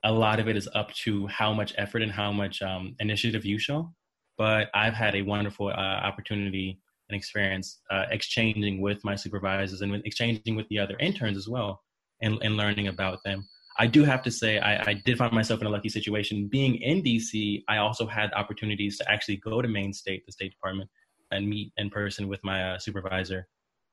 a 0.05 0.13
lot 0.13 0.39
of 0.39 0.49
it 0.49 0.57
is 0.57 0.69
up 0.75 0.93
to 0.95 1.27
how 1.27 1.53
much 1.53 1.75
effort 1.77 2.03
and 2.03 2.13
how 2.13 2.31
much 2.31 2.63
um, 2.63 2.95
initiative 3.01 3.45
you 3.45 3.59
show. 3.59 3.93
But 4.39 4.69
I've 4.75 4.95
had 4.95 5.15
a 5.15 5.23
wonderful 5.23 5.69
uh, 5.69 5.73
opportunity 5.73 6.79
and 7.09 7.17
experience 7.17 7.81
uh, 7.91 8.05
exchanging 8.11 8.81
with 8.81 9.05
my 9.05 9.17
supervisors 9.17 9.81
and 9.81 9.95
exchanging 10.05 10.57
with 10.57 10.69
the 10.69 10.79
other 10.79 10.97
interns 10.99 11.37
as 11.37 11.49
well 11.49 11.83
and, 12.23 12.39
and 12.43 12.57
learning 12.57 12.89
about 12.89 13.19
them. 13.25 13.47
I 13.79 13.87
do 13.87 14.05
have 14.05 14.23
to 14.25 14.31
say, 14.31 14.59
I, 14.59 14.91
I, 14.91 14.95
did 15.05 15.17
find 15.17 15.33
myself 15.33 15.61
in 15.61 15.67
a 15.67 15.71
lucky 15.71 15.89
situation. 15.89 16.49
Being 16.49 16.77
in 16.77 17.03
DC, 17.03 17.63
I 17.69 17.79
also 17.79 18.07
had 18.07 18.31
opportunities 18.35 18.99
to 18.99 19.11
actually 19.11 19.37
go 19.37 19.63
to 19.63 19.69
Main 19.69 19.93
State, 19.93 20.27
the 20.27 20.33
State 20.33 20.51
Department, 20.51 20.91
and 21.31 21.49
meet 21.49 21.73
in 21.79 21.89
person 21.89 22.29
with 22.29 22.41
my 22.45 22.73
uh, 22.73 22.79
supervisor. 22.79 23.47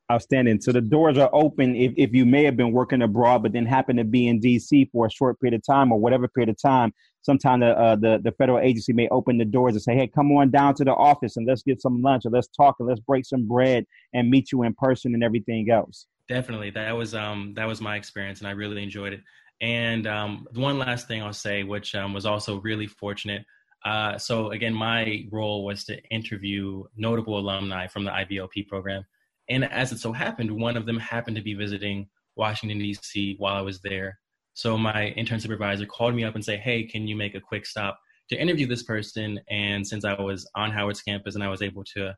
Outstanding. 0.10 0.62
So 0.62 0.72
the 0.72 0.80
doors 0.80 1.18
are 1.18 1.30
open 1.34 1.76
if, 1.76 1.92
if 1.98 2.14
you 2.14 2.26
may 2.26 2.46
have 2.46 2.56
been 2.56 2.72
working 2.72 3.02
abroad, 3.02 3.44
but 3.44 3.52
then 3.52 3.66
happen 3.66 3.98
to 3.98 4.06
be 4.06 4.30
in 4.30 4.40
DC 4.40 4.90
for 4.92 5.06
a 5.06 5.12
short 5.12 5.38
period 5.42 5.56
of 5.56 5.66
time 5.66 5.92
or 5.92 6.00
whatever 6.00 6.30
period 6.30 6.50
of 6.50 6.62
time. 6.62 6.94
sometimes 7.22 7.62
the, 7.62 7.78
uh, 7.78 7.96
the 7.98 8.22
the 8.24 8.32
federal 8.32 8.60
agency 8.60 8.94
may 8.94 9.10
open 9.10 9.38
the 9.38 9.44
doors 9.44 9.74
and 9.74 9.82
say, 9.82 9.96
"Hey, 9.96 10.08
come 10.08 10.32
on 10.32 10.50
down 10.50 10.76
to 10.76 10.86
the 10.86 10.94
office 10.94 11.36
and 11.36 11.46
let's 11.46 11.62
get 11.62 11.82
some 11.82 12.02
lunch 12.02 12.26
or 12.26 12.30
let's 12.30 12.48
talk 12.48 12.76
and 12.80 12.88
let's 12.88 13.02
break 13.02 13.26
some 13.26 13.48
bread 13.48 13.86
and 14.14 14.30
meet 14.30 14.52
you 14.52 14.64
in 14.64 14.74
person 14.76 15.14
and 15.14 15.24
everything 15.24 15.70
else." 15.70 16.08
Definitely, 16.30 16.70
that 16.72 16.96
was 16.96 17.14
um 17.14 17.54
that 17.56 17.68
was 17.68 17.82
my 17.82 17.98
experience, 17.98 18.40
and 18.40 18.48
I 18.48 18.52
really 18.52 18.82
enjoyed 18.82 19.12
it. 19.14 19.22
And 19.62 20.08
um, 20.08 20.48
one 20.54 20.78
last 20.78 21.08
thing 21.08 21.22
I'll 21.22 21.34
say, 21.34 21.64
which 21.64 21.96
um, 21.96 22.14
was 22.14 22.26
also 22.26 22.62
really 22.62 22.88
fortunate. 22.88 23.44
Uh, 23.86 24.18
so 24.18 24.52
again, 24.52 24.74
my 24.74 25.26
role 25.32 25.66
was 25.66 25.84
to 25.86 26.02
interview 26.10 26.84
notable 26.96 27.40
alumni 27.40 27.88
from 27.88 28.04
the 28.04 28.12
IVLP 28.12 28.68
program, 28.68 29.04
and 29.50 29.66
as 29.66 29.92
it 29.92 30.00
so 30.00 30.12
happened, 30.12 30.52
one 30.52 30.78
of 30.78 30.86
them 30.86 31.00
happened 31.00 31.38
to 31.38 31.44
be 31.44 31.54
visiting 31.54 32.08
Washington 32.36 32.80
D.C. 32.80 33.36
while 33.40 33.56
I 33.56 33.62
was 33.62 33.80
there. 33.82 34.20
So 34.54 34.78
my 34.78 35.08
intern 35.10 35.40
supervisor 35.40 35.86
called 35.86 36.16
me 36.16 36.24
up 36.24 36.36
and 36.36 36.44
said, 36.44 36.60
"Hey, 36.60 36.84
can 36.84 37.08
you 37.08 37.16
make 37.16 37.36
a 37.36 37.42
quick 37.42 37.66
stop 37.66 38.00
to 38.30 38.40
interview 38.40 38.68
this 38.68 38.84
person?" 38.84 39.40
And 39.50 39.86
since 39.86 40.06
I 40.06 40.20
was 40.20 40.50
on 40.56 40.72
Howard's 40.72 41.02
campus 41.02 41.36
and 41.36 41.44
I 41.44 41.50
was 41.50 41.62
able 41.62 41.84
to 41.96 42.16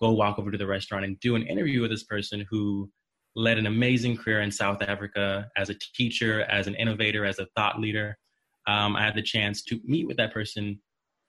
go 0.00 0.12
walk 0.12 0.38
over 0.38 0.50
to 0.50 0.58
the 0.58 0.66
restaurant 0.66 1.04
and 1.04 1.18
do 1.20 1.36
an 1.36 1.46
interview 1.46 1.80
with 1.80 1.90
this 1.90 2.04
person 2.04 2.44
who 2.50 2.90
led 3.34 3.58
an 3.58 3.66
amazing 3.66 4.16
career 4.16 4.42
in 4.42 4.50
South 4.50 4.82
Africa 4.82 5.48
as 5.56 5.70
a 5.70 5.74
teacher, 5.94 6.42
as 6.42 6.66
an 6.66 6.74
innovator, 6.74 7.24
as 7.24 7.38
a 7.38 7.46
thought 7.56 7.80
leader. 7.80 8.18
Um, 8.66 8.96
I 8.96 9.04
had 9.04 9.14
the 9.14 9.22
chance 9.22 9.62
to 9.64 9.80
meet 9.84 10.06
with 10.06 10.16
that 10.18 10.32
person 10.32 10.80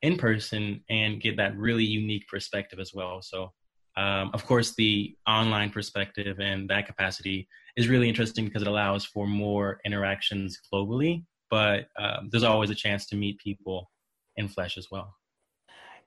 in 0.02 0.18
person 0.18 0.84
and 0.90 1.22
get 1.22 1.38
that 1.38 1.58
really 1.58 1.86
unique 1.86 2.28
perspective 2.28 2.80
as 2.80 2.94
well. 2.94 3.22
So, 3.22 3.52
um, 3.96 4.32
of 4.34 4.46
course, 4.46 4.74
the 4.76 5.16
online 5.28 5.70
perspective 5.70 6.40
and 6.40 6.70
that 6.70 6.88
capacity 6.88 7.48
is 7.76 7.88
really 7.88 8.10
interesting 8.10 8.46
because 8.46 8.62
it 8.62 8.68
allows 8.68 9.06
for 9.06 9.28
more 9.28 9.80
interactions 9.86 10.60
globally. 10.72 11.24
But 11.50 11.88
um, 12.00 12.30
there's 12.32 12.44
always 12.44 12.70
a 12.70 12.76
chance 12.76 13.06
to 13.08 13.16
meet 13.16 13.40
people 13.40 13.92
in 14.38 14.48
flesh 14.48 14.78
as 14.78 14.88
well. 14.92 15.14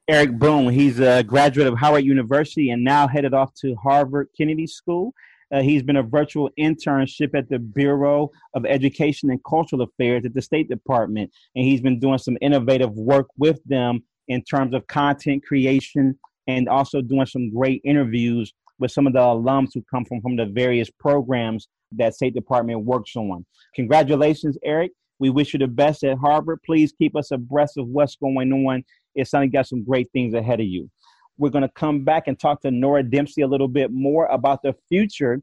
Eric 0.09 0.39
Boone, 0.39 0.72
he's 0.72 1.01
a 1.01 1.22
graduate 1.22 1.66
of 1.66 1.78
Howard 1.78 2.05
University 2.05 2.70
and 2.70 2.82
now 2.82 3.09
headed 3.09 3.34
off 3.34 3.53
to 3.55 3.74
Harvard 3.76 4.28
Kennedy 4.37 4.66
School. 4.66 5.12
Uh, 5.53 5.62
he's 5.62 5.82
been 5.82 5.97
a 5.97 6.03
virtual 6.03 6.51
internship 6.59 7.34
at 7.34 7.49
the 7.49 7.59
Bureau 7.59 8.30
of 8.55 8.66
Education 8.66 9.30
and 9.30 9.43
Cultural 9.45 9.82
Affairs 9.82 10.24
at 10.24 10.34
the 10.34 10.43
State 10.43 10.68
Department, 10.68 11.30
and 11.55 11.64
he's 11.64 11.80
been 11.80 12.01
doing 12.01 12.18
some 12.18 12.37
innovative 12.41 12.93
work 12.93 13.28
with 13.37 13.62
them 13.64 14.03
in 14.28 14.43
terms 14.43 14.74
of 14.74 14.87
content 14.89 15.45
creation 15.45 16.18
and 16.47 16.68
also 16.68 17.01
doing 17.01 17.26
some 17.26 17.51
great 17.53 17.80
interviews 17.84 18.53
with 18.78 18.90
some 18.90 19.07
of 19.07 19.12
the 19.12 19.18
alums 19.18 19.68
who 19.74 19.82
come 19.90 20.05
from, 20.05 20.20
from 20.20 20.36
the 20.36 20.47
various 20.47 20.90
programs 20.90 21.68
that 21.92 22.14
State 22.14 22.34
Department 22.34 22.84
works 22.84 23.16
on. 23.16 23.44
Congratulations, 23.74 24.59
Eric. 24.64 24.92
We 25.18 25.30
wish 25.30 25.55
you 25.55 25.59
the 25.59 25.66
best 25.66 26.05
at 26.05 26.18
Harvard. 26.18 26.61
Please 26.64 26.92
keep 26.92 27.16
us 27.16 27.30
abreast 27.30 27.78
of 27.78 27.88
what's 27.88 28.16
going 28.16 28.53
on. 28.53 28.84
It's 29.14 29.32
only 29.32 29.49
got 29.49 29.66
some 29.66 29.82
great 29.82 30.11
things 30.12 30.34
ahead 30.34 30.61
of 30.61 30.66
you. 30.66 30.90
We're 31.38 31.51
going 31.51 31.62
to 31.62 31.70
come 31.70 32.05
back 32.05 32.28
and 32.28 32.38
talk 32.38 32.62
to 32.62 32.70
Nora 32.70 33.03
Dempsey 33.03 33.42
a 33.42 33.47
little 33.47 33.68
bit 33.68 33.90
more 33.92 34.26
about 34.26 34.62
the 34.62 34.74
future 34.88 35.40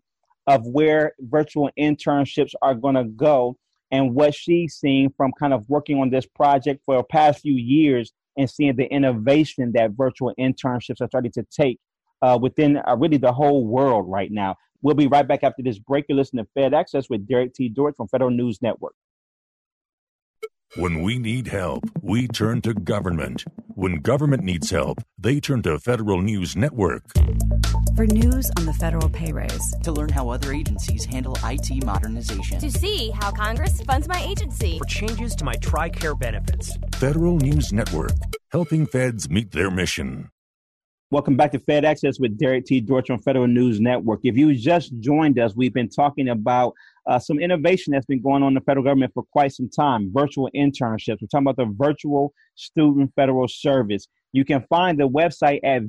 of 0.48 0.66
where 0.66 1.14
virtual 1.20 1.70
internships 1.80 2.54
are 2.62 2.76
going 2.76 2.96
to 2.96 3.06
go 3.06 3.58
and 3.92 4.14
what 4.14 4.34
she's 4.34 4.76
seeing 4.76 5.12
from 5.16 5.32
kind 5.40 5.54
of 5.54 5.68
working 5.70 6.00
on 6.00 6.10
this 6.10 6.26
project 6.26 6.82
for 6.86 6.98
the 6.98 7.04
past 7.04 7.42
few 7.42 7.54
years 7.54 8.12
and 8.38 8.50
seeing 8.50 8.76
the 8.76 8.86
innovation 8.86 9.72
that 9.76 9.92
virtual 9.92 10.34
internships 10.40 11.02
are 11.02 11.08
starting 11.08 11.32
to 11.32 11.46
take 11.52 11.80
uh, 12.22 12.38
within 12.42 12.82
uh, 12.88 12.96
really 12.98 13.18
the 13.18 13.32
whole 13.32 13.66
world 13.68 14.06
right 14.08 14.32
now. 14.32 14.56
We'll 14.82 14.96
be 14.96 15.08
right 15.08 15.28
back 15.28 15.44
after 15.44 15.64
this 15.64 15.80
break. 15.80 16.06
You 16.10 16.16
listen 16.16 16.40
to 16.40 16.48
Fed 16.54 16.74
Access 16.74 17.10
with 17.10 17.28
Derek 17.28 17.54
T. 17.54 17.70
Dortch 17.70 17.96
from 17.96 18.08
Federal 18.08 18.32
News 18.32 18.62
Network. 18.62 18.96
When 20.76 21.04
we 21.04 21.20
need 21.20 21.46
help, 21.50 21.84
we 22.02 22.28
turn 22.28 22.62
to 22.62 22.74
government. 22.74 23.46
When 23.76 23.98
government 23.98 24.42
needs 24.42 24.72
help, 24.72 25.04
they 25.20 25.40
turn 25.40 25.62
to 25.64 25.78
Federal 25.78 26.24
News 26.24 26.56
Network. 26.56 27.04
For 27.96 28.08
news 28.08 28.50
on 28.58 28.66
the 28.66 28.74
federal 28.74 29.08
pay 29.08 29.32
raise, 29.32 29.76
to 29.84 29.92
learn 29.92 30.10
how 30.10 30.30
other 30.30 30.52
agencies 30.52 31.06
handle 31.06 31.38
IT 31.44 31.86
modernization, 31.86 32.58
to 32.58 32.72
see 32.72 33.12
how 33.12 33.30
Congress 33.30 33.82
funds 33.82 34.08
my 34.08 34.20
agency, 34.24 34.80
for 34.80 34.86
changes 34.86 35.36
to 35.36 35.46
my 35.46 35.54
TRICARE 35.58 36.18
benefits. 36.18 36.76
Federal 36.96 37.38
News 37.38 37.72
Network, 37.72 38.14
helping 38.52 38.88
feds 38.88 39.30
meet 39.30 39.52
their 39.52 39.70
mission. 39.70 40.32
Welcome 41.12 41.38
back 41.38 41.52
to 41.52 41.60
Fed 41.60 41.86
Access 41.86 42.20
with 42.20 42.40
Derek 42.40 42.66
T. 42.66 42.82
Dortch 42.82 43.12
on 43.12 43.20
Federal 43.20 43.46
News 43.46 43.80
Network. 43.80 44.22
If 44.24 44.36
you 44.36 44.56
just 44.56 45.00
joined 45.00 45.38
us, 45.38 45.56
we've 45.56 45.72
been 45.72 45.90
talking 45.90 46.30
about 46.30 46.74
uh, 47.08 47.20
some 47.20 47.40
innovation 47.40 47.92
that's 47.92 48.06
been 48.06 48.22
going 48.22 48.44
on 48.44 48.50
in 48.50 48.54
the 48.54 48.62
federal 48.62 48.84
government 48.84 49.12
for 49.14 49.24
quite 49.32 49.52
some 49.52 49.70
time 49.70 50.12
virtual 50.14 50.50
internships. 50.56 51.18
We're 51.22 51.28
talking 51.32 51.48
about 51.48 51.58
the 51.58 51.74
virtual 51.76 52.34
student 52.56 53.12
federal 53.16 53.48
service. 53.48 54.08
You 54.32 54.46
can 54.46 54.64
find 54.70 55.00
the 55.00 55.10
website 55.10 55.60
at 55.64 55.84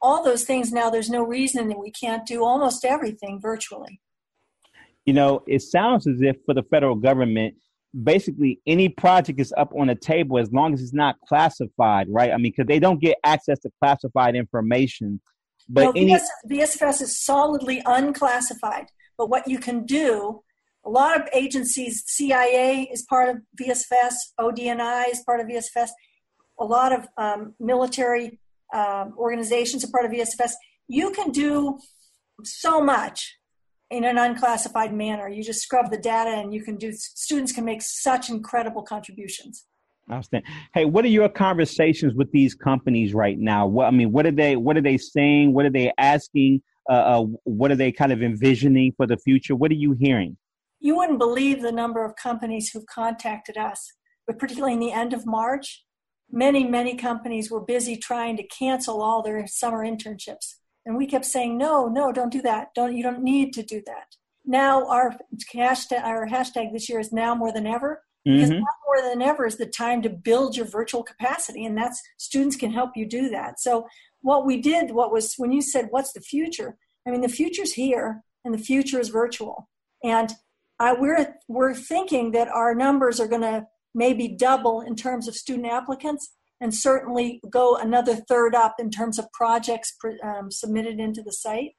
all 0.00 0.22
those 0.22 0.44
things 0.44 0.72
now, 0.72 0.90
there's 0.90 1.10
no 1.10 1.22
reason 1.22 1.68
that 1.68 1.78
we 1.78 1.90
can't 1.90 2.26
do 2.26 2.44
almost 2.44 2.84
everything 2.84 3.40
virtually 3.40 4.00
you 5.04 5.12
know, 5.12 5.42
it 5.46 5.62
sounds 5.62 6.06
as 6.06 6.22
if 6.22 6.36
for 6.46 6.54
the 6.54 6.62
federal 6.62 6.94
government, 6.94 7.54
basically 8.02 8.60
any 8.66 8.88
project 8.88 9.40
is 9.40 9.54
up 9.56 9.72
on 9.78 9.86
the 9.86 9.94
table 9.94 10.38
as 10.38 10.52
long 10.52 10.74
as 10.74 10.82
it's 10.82 10.92
not 10.92 11.16
classified, 11.28 12.08
right? 12.10 12.32
I 12.32 12.36
mean, 12.36 12.52
because 12.56 12.66
they 12.66 12.78
don't 12.78 13.00
get 13.00 13.16
access 13.24 13.58
to 13.60 13.70
classified 13.80 14.34
information. 14.34 15.20
But 15.68 15.84
no, 15.84 15.92
any- 15.92 16.18
VSFS 16.48 17.02
is 17.02 17.24
solidly 17.24 17.82
unclassified. 17.86 18.86
But 19.16 19.30
what 19.30 19.46
you 19.46 19.58
can 19.58 19.86
do, 19.86 20.42
a 20.84 20.90
lot 20.90 21.18
of 21.18 21.28
agencies, 21.32 22.02
CIA 22.06 22.88
is 22.92 23.02
part 23.02 23.28
of 23.30 23.42
VSFS, 23.60 24.14
ODNI 24.40 25.10
is 25.10 25.22
part 25.24 25.40
of 25.40 25.46
VSFS, 25.46 25.90
a 26.58 26.64
lot 26.64 26.92
of 26.92 27.06
um, 27.16 27.54
military 27.60 28.38
um, 28.74 29.14
organizations 29.16 29.84
are 29.84 29.90
part 29.90 30.04
of 30.04 30.10
VSFS. 30.10 30.52
You 30.88 31.10
can 31.12 31.30
do 31.30 31.78
so 32.42 32.80
much 32.80 33.36
in 33.94 34.04
an 34.04 34.18
unclassified 34.18 34.92
manner. 34.92 35.28
You 35.28 35.42
just 35.42 35.62
scrub 35.62 35.90
the 35.90 35.98
data 35.98 36.30
and 36.30 36.52
you 36.52 36.62
can 36.62 36.76
do, 36.76 36.90
students 36.92 37.52
can 37.52 37.64
make 37.64 37.80
such 37.80 38.28
incredible 38.28 38.82
contributions. 38.82 39.66
Outstanding. 40.10 40.50
Hey, 40.74 40.84
what 40.84 41.04
are 41.04 41.08
your 41.08 41.28
conversations 41.28 42.14
with 42.14 42.30
these 42.32 42.54
companies 42.54 43.14
right 43.14 43.38
now? 43.38 43.66
What 43.66 43.86
I 43.86 43.90
mean, 43.90 44.12
what 44.12 44.26
are 44.26 44.32
they? 44.32 44.54
What 44.54 44.76
are 44.76 44.82
they 44.82 44.98
saying? 44.98 45.54
What 45.54 45.64
are 45.64 45.70
they 45.70 45.92
asking? 45.96 46.60
Uh, 46.90 46.92
uh, 46.92 47.24
what 47.44 47.70
are 47.70 47.76
they 47.76 47.90
kind 47.90 48.12
of 48.12 48.22
envisioning 48.22 48.92
for 48.98 49.06
the 49.06 49.16
future? 49.16 49.56
What 49.56 49.70
are 49.70 49.76
you 49.76 49.96
hearing? 49.98 50.36
You 50.78 50.96
wouldn't 50.96 51.18
believe 51.18 51.62
the 51.62 51.72
number 51.72 52.04
of 52.04 52.16
companies 52.16 52.68
who've 52.68 52.84
contacted 52.84 53.56
us, 53.56 53.92
but 54.26 54.38
particularly 54.38 54.74
in 54.74 54.80
the 54.80 54.92
end 54.92 55.14
of 55.14 55.24
March, 55.24 55.86
many 56.30 56.64
many 56.64 56.96
companies 56.96 57.50
were 57.50 57.62
busy 57.62 57.96
trying 57.96 58.36
to 58.36 58.46
cancel 58.46 59.00
all 59.00 59.22
their 59.22 59.46
summer 59.46 59.86
internships 59.86 60.56
and 60.86 60.96
we 60.96 61.06
kept 61.06 61.24
saying, 61.24 61.56
no, 61.56 61.88
no, 61.88 62.12
don't 62.12 62.32
do 62.32 62.42
that. 62.42 62.68
Don't, 62.74 62.96
you 62.96 63.02
don't 63.02 63.22
need 63.22 63.52
to 63.54 63.62
do 63.62 63.82
that. 63.86 64.16
Now 64.44 64.86
our 64.88 65.16
hashtag, 65.54 66.02
our 66.02 66.26
hashtag 66.26 66.72
this 66.72 66.88
year 66.88 67.00
is 67.00 67.12
now 67.12 67.34
more 67.34 67.52
than 67.52 67.66
ever. 67.66 68.02
Because 68.24 68.48
mm-hmm. 68.48 68.60
now 68.60 68.66
more 68.86 69.10
than 69.10 69.20
ever 69.20 69.44
is 69.44 69.58
the 69.58 69.66
time 69.66 70.00
to 70.00 70.08
build 70.08 70.56
your 70.56 70.64
virtual 70.66 71.02
capacity. 71.02 71.66
And 71.66 71.76
that's 71.76 72.00
students 72.16 72.56
can 72.56 72.72
help 72.72 72.92
you 72.96 73.06
do 73.06 73.28
that. 73.28 73.60
So 73.60 73.86
what 74.22 74.46
we 74.46 74.62
did, 74.62 74.92
what 74.92 75.12
was 75.12 75.34
when 75.36 75.52
you 75.52 75.60
said, 75.60 75.88
what's 75.90 76.14
the 76.14 76.22
future? 76.22 76.78
I 77.06 77.10
mean, 77.10 77.20
the 77.20 77.28
future's 77.28 77.74
here 77.74 78.22
and 78.42 78.54
the 78.54 78.58
future 78.58 78.98
is 78.98 79.10
virtual. 79.10 79.68
And 80.02 80.32
I, 80.78 80.94
we're, 80.94 81.34
we're 81.48 81.74
thinking 81.74 82.30
that 82.32 82.48
our 82.48 82.74
numbers 82.74 83.20
are 83.20 83.28
going 83.28 83.42
to 83.42 83.66
maybe 83.94 84.28
double 84.28 84.80
in 84.80 84.96
terms 84.96 85.28
of 85.28 85.34
student 85.34 85.66
applicants, 85.66 86.32
and 86.64 86.74
certainly 86.74 87.40
go 87.50 87.76
another 87.76 88.16
third 88.16 88.54
up 88.54 88.76
in 88.78 88.90
terms 88.90 89.18
of 89.18 89.30
projects 89.32 89.94
um, 90.24 90.50
submitted 90.50 90.98
into 90.98 91.22
the 91.22 91.30
site. 91.30 91.72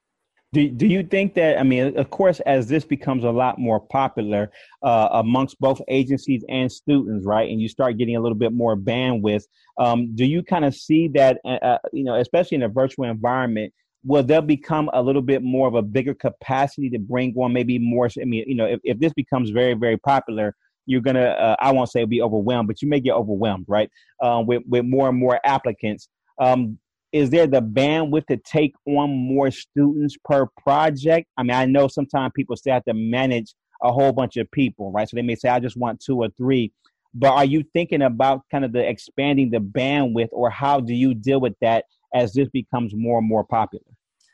Do, 0.53 0.69
do 0.69 0.85
you 0.85 1.01
think 1.01 1.33
that, 1.33 1.59
I 1.59 1.63
mean, 1.63 1.97
of 1.97 2.11
course, 2.11 2.39
as 2.41 2.67
this 2.67 2.85
becomes 2.85 3.23
a 3.23 3.31
lot 3.31 3.57
more 3.57 3.79
popular 3.79 4.51
uh, 4.83 5.09
amongst 5.11 5.59
both 5.59 5.81
agencies 5.87 6.45
and 6.49 6.71
students, 6.71 7.25
right, 7.25 7.49
and 7.49 7.59
you 7.59 7.67
start 7.67 7.97
getting 7.97 8.15
a 8.15 8.21
little 8.21 8.37
bit 8.37 8.53
more 8.53 8.77
bandwidth, 8.77 9.45
um, 9.79 10.15
do 10.15 10.23
you 10.23 10.43
kind 10.43 10.63
of 10.63 10.75
see 10.75 11.09
that, 11.09 11.39
uh, 11.43 11.57
uh, 11.63 11.77
you 11.91 12.03
know, 12.03 12.15
especially 12.15 12.55
in 12.55 12.63
a 12.63 12.69
virtual 12.69 13.05
environment, 13.05 13.73
will 14.05 14.23
there 14.23 14.41
become 14.41 14.89
a 14.93 15.01
little 15.01 15.23
bit 15.23 15.41
more 15.41 15.67
of 15.67 15.73
a 15.73 15.81
bigger 15.81 16.13
capacity 16.13 16.91
to 16.91 16.99
bring 16.99 17.33
on 17.35 17.51
maybe 17.51 17.79
more? 17.79 18.07
I 18.21 18.25
mean, 18.25 18.43
you 18.47 18.55
know, 18.55 18.67
if, 18.67 18.79
if 18.83 18.99
this 18.99 19.13
becomes 19.13 19.49
very, 19.49 19.73
very 19.73 19.97
popular, 19.97 20.55
you're 20.85 21.01
gonna, 21.01 21.21
uh, 21.21 21.55
I 21.59 21.71
won't 21.71 21.91
say 21.91 22.05
be 22.05 22.21
overwhelmed, 22.21 22.67
but 22.67 22.81
you 22.81 22.87
may 22.87 22.99
get 22.99 23.13
overwhelmed, 23.13 23.65
right, 23.67 23.89
um, 24.21 24.45
with, 24.45 24.63
with 24.67 24.85
more 24.85 25.09
and 25.09 25.17
more 25.17 25.39
applicants. 25.43 26.09
Um, 26.39 26.79
is 27.11 27.29
there 27.29 27.47
the 27.47 27.61
bandwidth 27.61 28.27
to 28.27 28.37
take 28.37 28.75
on 28.85 29.09
more 29.09 29.49
students 29.49 30.17
per 30.25 30.47
project? 30.61 31.27
I 31.37 31.43
mean, 31.43 31.55
I 31.55 31.65
know 31.65 31.87
sometimes 31.87 32.33
people 32.35 32.57
still 32.57 32.73
have 32.73 32.83
to 32.85 32.93
manage 32.93 33.53
a 33.81 33.91
whole 33.91 34.11
bunch 34.11 34.35
of 34.37 34.51
people, 34.51 34.91
right? 34.91 35.07
So 35.07 35.15
they 35.15 35.21
may 35.21 35.35
say, 35.35 35.49
I 35.49 35.59
just 35.59 35.77
want 35.77 36.01
two 36.01 36.17
or 36.17 36.29
three. 36.37 36.73
But 37.13 37.31
are 37.31 37.45
you 37.45 37.63
thinking 37.71 38.01
about 38.01 38.41
kind 38.51 38.65
of 38.65 38.73
the 38.73 38.85
expanding 38.85 39.51
the 39.51 39.59
bandwidth, 39.59 40.27
or 40.33 40.49
how 40.49 40.81
do 40.81 40.93
you 40.93 41.13
deal 41.13 41.39
with 41.39 41.53
that 41.61 41.85
as 42.13 42.33
this 42.33 42.49
becomes 42.49 42.93
more 42.93 43.19
and 43.19 43.27
more 43.27 43.45
popular? 43.45 43.85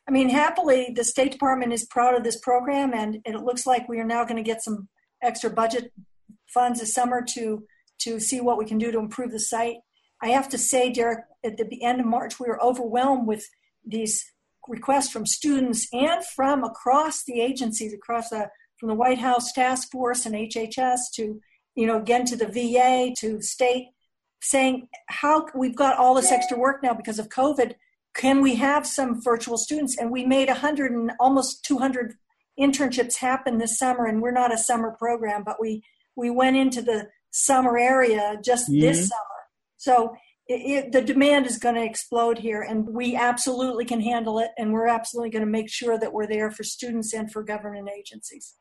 I 0.08 0.12
mean, 0.12 0.30
happily, 0.30 0.92
the 0.96 1.04
State 1.04 1.32
Department 1.32 1.74
is 1.74 1.86
proud 1.86 2.16
of 2.16 2.24
this 2.24 2.40
program, 2.40 2.94
and 2.94 3.20
it 3.24 3.36
looks 3.36 3.68
like 3.68 3.88
we 3.88 4.00
are 4.00 4.04
now 4.04 4.24
going 4.24 4.38
to 4.38 4.44
get 4.44 4.64
some 4.64 4.90
extra 5.22 5.52
budget 5.52 5.92
funds 6.54 6.80
this 6.80 6.94
summer 6.94 7.24
to 7.34 7.64
to 8.00 8.20
see 8.20 8.42
what 8.42 8.58
we 8.58 8.66
can 8.66 8.80
do 8.80 8.92
to 8.92 9.00
improve 9.00 9.32
the 9.32 9.40
site. 9.40 9.78
I 10.24 10.30
have 10.30 10.50
to 10.50 10.58
say, 10.58 10.92
Derek, 10.92 11.20
at 11.44 11.58
the 11.58 11.84
end 11.84 12.00
of 12.00 12.08
March, 12.08 12.40
we 12.40 12.48
were 12.48 12.62
overwhelmed 12.62 13.28
with 13.28 13.48
these 13.86 14.26
requests 14.68 15.12
from 15.12 15.26
students 15.26 15.88
and 15.92 16.24
from 16.26 16.64
across 16.64 17.24
the 17.24 17.42
agencies, 17.42 17.94
across 17.94 18.30
the 18.30 18.50
from 18.80 18.90
the 18.90 18.96
White 18.96 19.20
House 19.20 19.52
Task 19.52 19.92
Force 19.92 20.26
and 20.26 20.34
HHS 20.34 21.00
to, 21.14 21.40
you 21.76 21.86
know, 21.86 22.00
again 22.00 22.26
to 22.26 22.36
the 22.36 22.48
VA 22.48 23.14
to 23.20 23.40
state, 23.40 23.90
saying 24.42 24.88
how 25.08 25.46
we've 25.54 25.76
got 25.76 25.98
all 25.98 26.16
this 26.16 26.32
extra 26.32 26.58
work 26.58 26.82
now 26.82 26.96
because 26.96 27.20
of 27.20 27.30
COVID. 27.30 27.76
Can 28.16 28.42
we 28.42 28.56
have 28.56 28.88
some 28.88 29.22
virtual 29.22 29.58
students? 29.58 29.98
And 30.00 30.10
we 30.10 30.26
made 30.26 30.48
100 30.48 30.92
and 30.92 31.12
almost 31.20 31.64
200 31.64 32.16
internships 32.60 33.18
happen 33.18 33.60
this 33.60 33.78
summer. 33.78 34.06
And 34.08 34.20
we're 34.20 34.32
not 34.32 34.54
a 34.54 34.58
summer 34.58 34.96
program, 34.98 35.44
but 35.44 35.62
we 35.62 35.84
we 36.22 36.30
went 36.30 36.56
into 36.56 36.82
the 36.82 37.10
summer 37.32 37.78
area 37.78 38.38
just 38.44 38.70
mm-hmm. 38.70 38.82
this 38.82 39.10
summer 39.10 39.32
so 39.82 40.14
it, 40.48 40.86
it, 40.86 40.92
the 40.92 41.02
demand 41.02 41.48
is 41.48 41.58
going 41.58 41.74
to 41.74 41.84
explode 41.84 42.38
here, 42.38 42.62
and 42.62 42.88
we 42.88 43.16
absolutely 43.16 43.84
can 43.84 44.00
handle 44.00 44.38
it, 44.38 44.52
and 44.58 44.72
we're 44.72 44.88
absolutely 44.88 45.32
going 45.32 45.46
to 45.46 45.52
make 45.52 45.70
sure 45.70 45.98
that 45.98 46.14
we're 46.14 46.28
there 46.28 46.52
for 46.52 46.64
students 46.64 47.14
and 47.14 47.32
for 47.32 47.42
government 47.42 47.90
agencies. 47.90 48.54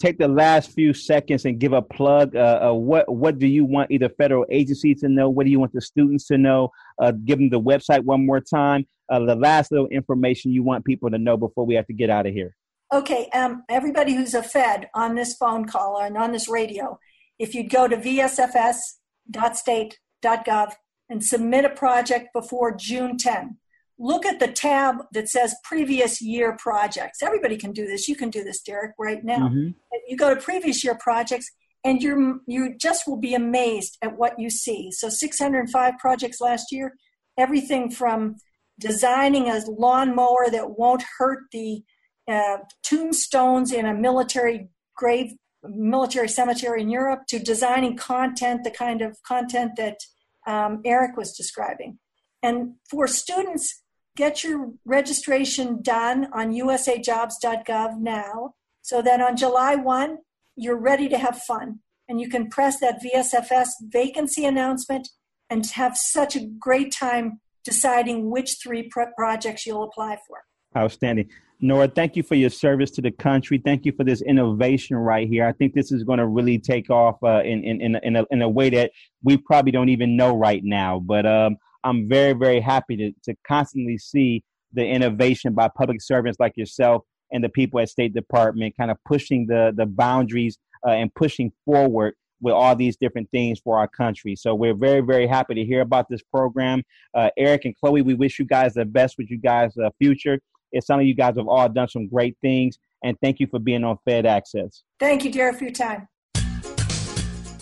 Take 0.00 0.18
the 0.18 0.26
last 0.26 0.72
few 0.72 0.92
seconds 0.94 1.44
and 1.44 1.60
give 1.60 1.72
a 1.72 1.82
plug. 1.82 2.34
Uh, 2.34 2.70
uh, 2.70 2.72
what 2.72 3.12
what 3.12 3.38
do 3.38 3.46
you 3.46 3.64
want 3.64 3.90
either 3.90 4.08
federal 4.08 4.46
agencies 4.50 5.00
to 5.00 5.08
know? 5.08 5.28
What 5.28 5.44
do 5.44 5.50
you 5.50 5.60
want 5.60 5.72
the 5.72 5.80
students 5.80 6.26
to 6.26 6.38
know? 6.38 6.70
Uh, 7.00 7.12
give 7.12 7.38
them 7.38 7.50
the 7.50 7.60
website 7.60 8.04
one 8.04 8.26
more 8.26 8.40
time. 8.40 8.86
Uh, 9.08 9.20
the 9.20 9.36
last 9.36 9.70
little 9.70 9.88
information 9.88 10.52
you 10.52 10.62
want 10.62 10.84
people 10.84 11.10
to 11.10 11.18
know 11.18 11.36
before 11.36 11.66
we 11.66 11.74
have 11.74 11.86
to 11.86 11.92
get 11.92 12.10
out 12.10 12.26
of 12.26 12.32
here. 12.32 12.54
Okay, 12.92 13.28
um, 13.34 13.64
everybody 13.68 14.14
who's 14.14 14.34
a 14.34 14.42
Fed 14.42 14.88
on 14.94 15.14
this 15.14 15.36
phone 15.36 15.66
call 15.66 16.00
and 16.00 16.16
on 16.16 16.32
this 16.32 16.48
radio, 16.48 16.98
if 17.38 17.54
you'd 17.54 17.70
go 17.70 17.86
to 17.86 17.96
vsfs.state 17.96 19.98
gov 20.24 20.72
and 21.08 21.24
submit 21.24 21.64
a 21.64 21.70
project 21.70 22.28
before 22.32 22.74
June 22.74 23.16
10. 23.16 23.56
Look 23.98 24.24
at 24.24 24.38
the 24.38 24.48
tab 24.48 24.96
that 25.12 25.28
says 25.28 25.56
previous 25.64 26.22
year 26.22 26.56
projects. 26.58 27.22
Everybody 27.22 27.56
can 27.56 27.72
do 27.72 27.86
this. 27.86 28.08
You 28.08 28.14
can 28.14 28.30
do 28.30 28.44
this, 28.44 28.62
Derek, 28.62 28.92
right 28.98 29.24
now. 29.24 29.48
Mm-hmm. 29.48 29.70
You 30.06 30.16
go 30.16 30.34
to 30.34 30.40
previous 30.40 30.84
year 30.84 30.96
projects 31.00 31.50
and 31.84 32.02
you 32.02 32.42
you 32.46 32.76
just 32.76 33.06
will 33.06 33.16
be 33.16 33.34
amazed 33.34 33.98
at 34.02 34.16
what 34.16 34.38
you 34.38 34.50
see. 34.50 34.90
So 34.92 35.08
605 35.08 35.98
projects 35.98 36.40
last 36.40 36.70
year, 36.70 36.94
everything 37.36 37.90
from 37.90 38.36
designing 38.78 39.48
a 39.48 39.60
lawnmower 39.66 40.48
that 40.50 40.78
won't 40.78 41.04
hurt 41.18 41.44
the 41.52 41.82
uh, 42.28 42.58
tombstones 42.82 43.72
in 43.72 43.86
a 43.86 43.94
military 43.94 44.68
grave 44.96 45.32
military 45.64 46.28
cemetery 46.28 46.82
in 46.82 46.88
Europe 46.88 47.22
to 47.28 47.38
designing 47.38 47.96
content, 47.96 48.64
the 48.64 48.70
kind 48.70 49.02
of 49.02 49.20
content 49.22 49.72
that 49.76 49.98
um, 50.46 50.80
Eric 50.84 51.16
was 51.16 51.36
describing. 51.36 51.98
And 52.42 52.74
for 52.88 53.06
students, 53.06 53.82
get 54.16 54.44
your 54.44 54.72
registration 54.84 55.82
done 55.82 56.28
on 56.32 56.52
usajobs.gov 56.52 57.98
now 57.98 58.54
so 58.82 59.02
that 59.02 59.20
on 59.20 59.36
July 59.36 59.74
1, 59.74 60.18
you're 60.56 60.78
ready 60.78 61.08
to 61.08 61.18
have 61.18 61.38
fun. 61.42 61.80
And 62.08 62.20
you 62.20 62.28
can 62.28 62.48
press 62.48 62.80
that 62.80 63.02
VSFS 63.02 63.68
vacancy 63.82 64.44
announcement 64.44 65.08
and 65.50 65.66
have 65.72 65.96
such 65.96 66.36
a 66.36 66.46
great 66.58 66.92
time 66.92 67.40
deciding 67.64 68.30
which 68.30 68.56
three 68.62 68.88
projects 69.16 69.66
you'll 69.66 69.82
apply 69.82 70.18
for. 70.26 70.38
Outstanding. 70.76 71.28
Nora, 71.60 71.88
thank 71.88 72.14
you 72.14 72.22
for 72.22 72.36
your 72.36 72.50
service 72.50 72.90
to 72.92 73.02
the 73.02 73.10
country. 73.10 73.60
Thank 73.64 73.84
you 73.84 73.92
for 73.92 74.04
this 74.04 74.22
innovation 74.22 74.96
right 74.96 75.26
here. 75.26 75.44
I 75.44 75.52
think 75.52 75.74
this 75.74 75.90
is 75.90 76.04
going 76.04 76.20
to 76.20 76.26
really 76.26 76.58
take 76.58 76.88
off 76.88 77.16
uh, 77.24 77.42
in, 77.42 77.64
in, 77.64 77.80
in, 77.80 77.96
in, 78.04 78.16
a, 78.16 78.24
in 78.30 78.42
a 78.42 78.48
way 78.48 78.70
that 78.70 78.92
we 79.24 79.36
probably 79.36 79.72
don't 79.72 79.88
even 79.88 80.16
know 80.16 80.36
right 80.36 80.62
now. 80.62 81.00
But 81.00 81.26
um, 81.26 81.56
I'm 81.82 82.08
very, 82.08 82.32
very 82.32 82.60
happy 82.60 82.96
to, 82.96 83.12
to 83.24 83.36
constantly 83.46 83.98
see 83.98 84.44
the 84.72 84.86
innovation 84.86 85.52
by 85.52 85.68
public 85.76 86.00
servants 86.00 86.38
like 86.38 86.56
yourself 86.56 87.02
and 87.32 87.42
the 87.42 87.48
people 87.48 87.80
at 87.80 87.88
State 87.88 88.14
Department 88.14 88.76
kind 88.76 88.92
of 88.92 88.98
pushing 89.04 89.46
the, 89.46 89.72
the 89.76 89.86
boundaries 89.86 90.58
uh, 90.86 90.90
and 90.90 91.12
pushing 91.14 91.52
forward 91.64 92.14
with 92.40 92.54
all 92.54 92.76
these 92.76 92.96
different 92.96 93.28
things 93.32 93.58
for 93.58 93.78
our 93.78 93.88
country. 93.88 94.36
So 94.36 94.54
we're 94.54 94.76
very, 94.76 95.00
very 95.00 95.26
happy 95.26 95.54
to 95.54 95.64
hear 95.64 95.80
about 95.80 96.06
this 96.08 96.22
program. 96.22 96.84
Uh, 97.14 97.30
Eric 97.36 97.64
and 97.64 97.74
Chloe, 97.76 98.02
we 98.02 98.14
wish 98.14 98.38
you 98.38 98.44
guys 98.44 98.74
the 98.74 98.84
best 98.84 99.16
with 99.18 99.28
you 99.28 99.38
guys' 99.38 99.76
uh, 99.76 99.90
future. 99.98 100.38
It 100.72 100.84
sounds 100.84 100.98
like 100.98 101.06
you 101.06 101.14
guys 101.14 101.36
have 101.36 101.48
all 101.48 101.68
done 101.68 101.88
some 101.88 102.08
great 102.08 102.36
things. 102.40 102.78
And 103.04 103.16
thank 103.22 103.40
you 103.40 103.46
for 103.46 103.58
being 103.58 103.84
on 103.84 103.98
Fed 104.04 104.26
Access. 104.26 104.82
Thank 104.98 105.24
you, 105.24 105.30
Derek, 105.30 105.56
for 105.56 105.64
your 105.64 105.72
time. 105.72 106.08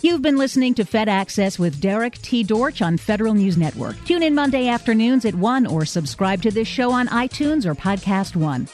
You've 0.01 0.21
been 0.21 0.37
listening 0.37 0.73
to 0.75 0.85
Fed 0.85 1.09
Access 1.09 1.57
with 1.57 1.81
Derek 1.81 2.19
T. 2.19 2.43
Dortch 2.43 2.81
on 2.81 2.97
Federal 2.97 3.33
News 3.33 3.57
Network. 3.57 4.03
Tune 4.05 4.21
in 4.21 4.35
Monday 4.35 4.67
afternoons 4.67 5.25
at 5.25 5.33
1 5.33 5.65
or 5.65 5.85
subscribe 5.85 6.41
to 6.43 6.51
this 6.51 6.67
show 6.67 6.91
on 6.91 7.07
iTunes 7.07 7.65
or 7.65 7.73
Podcast 7.73 8.35
One. 8.35 8.67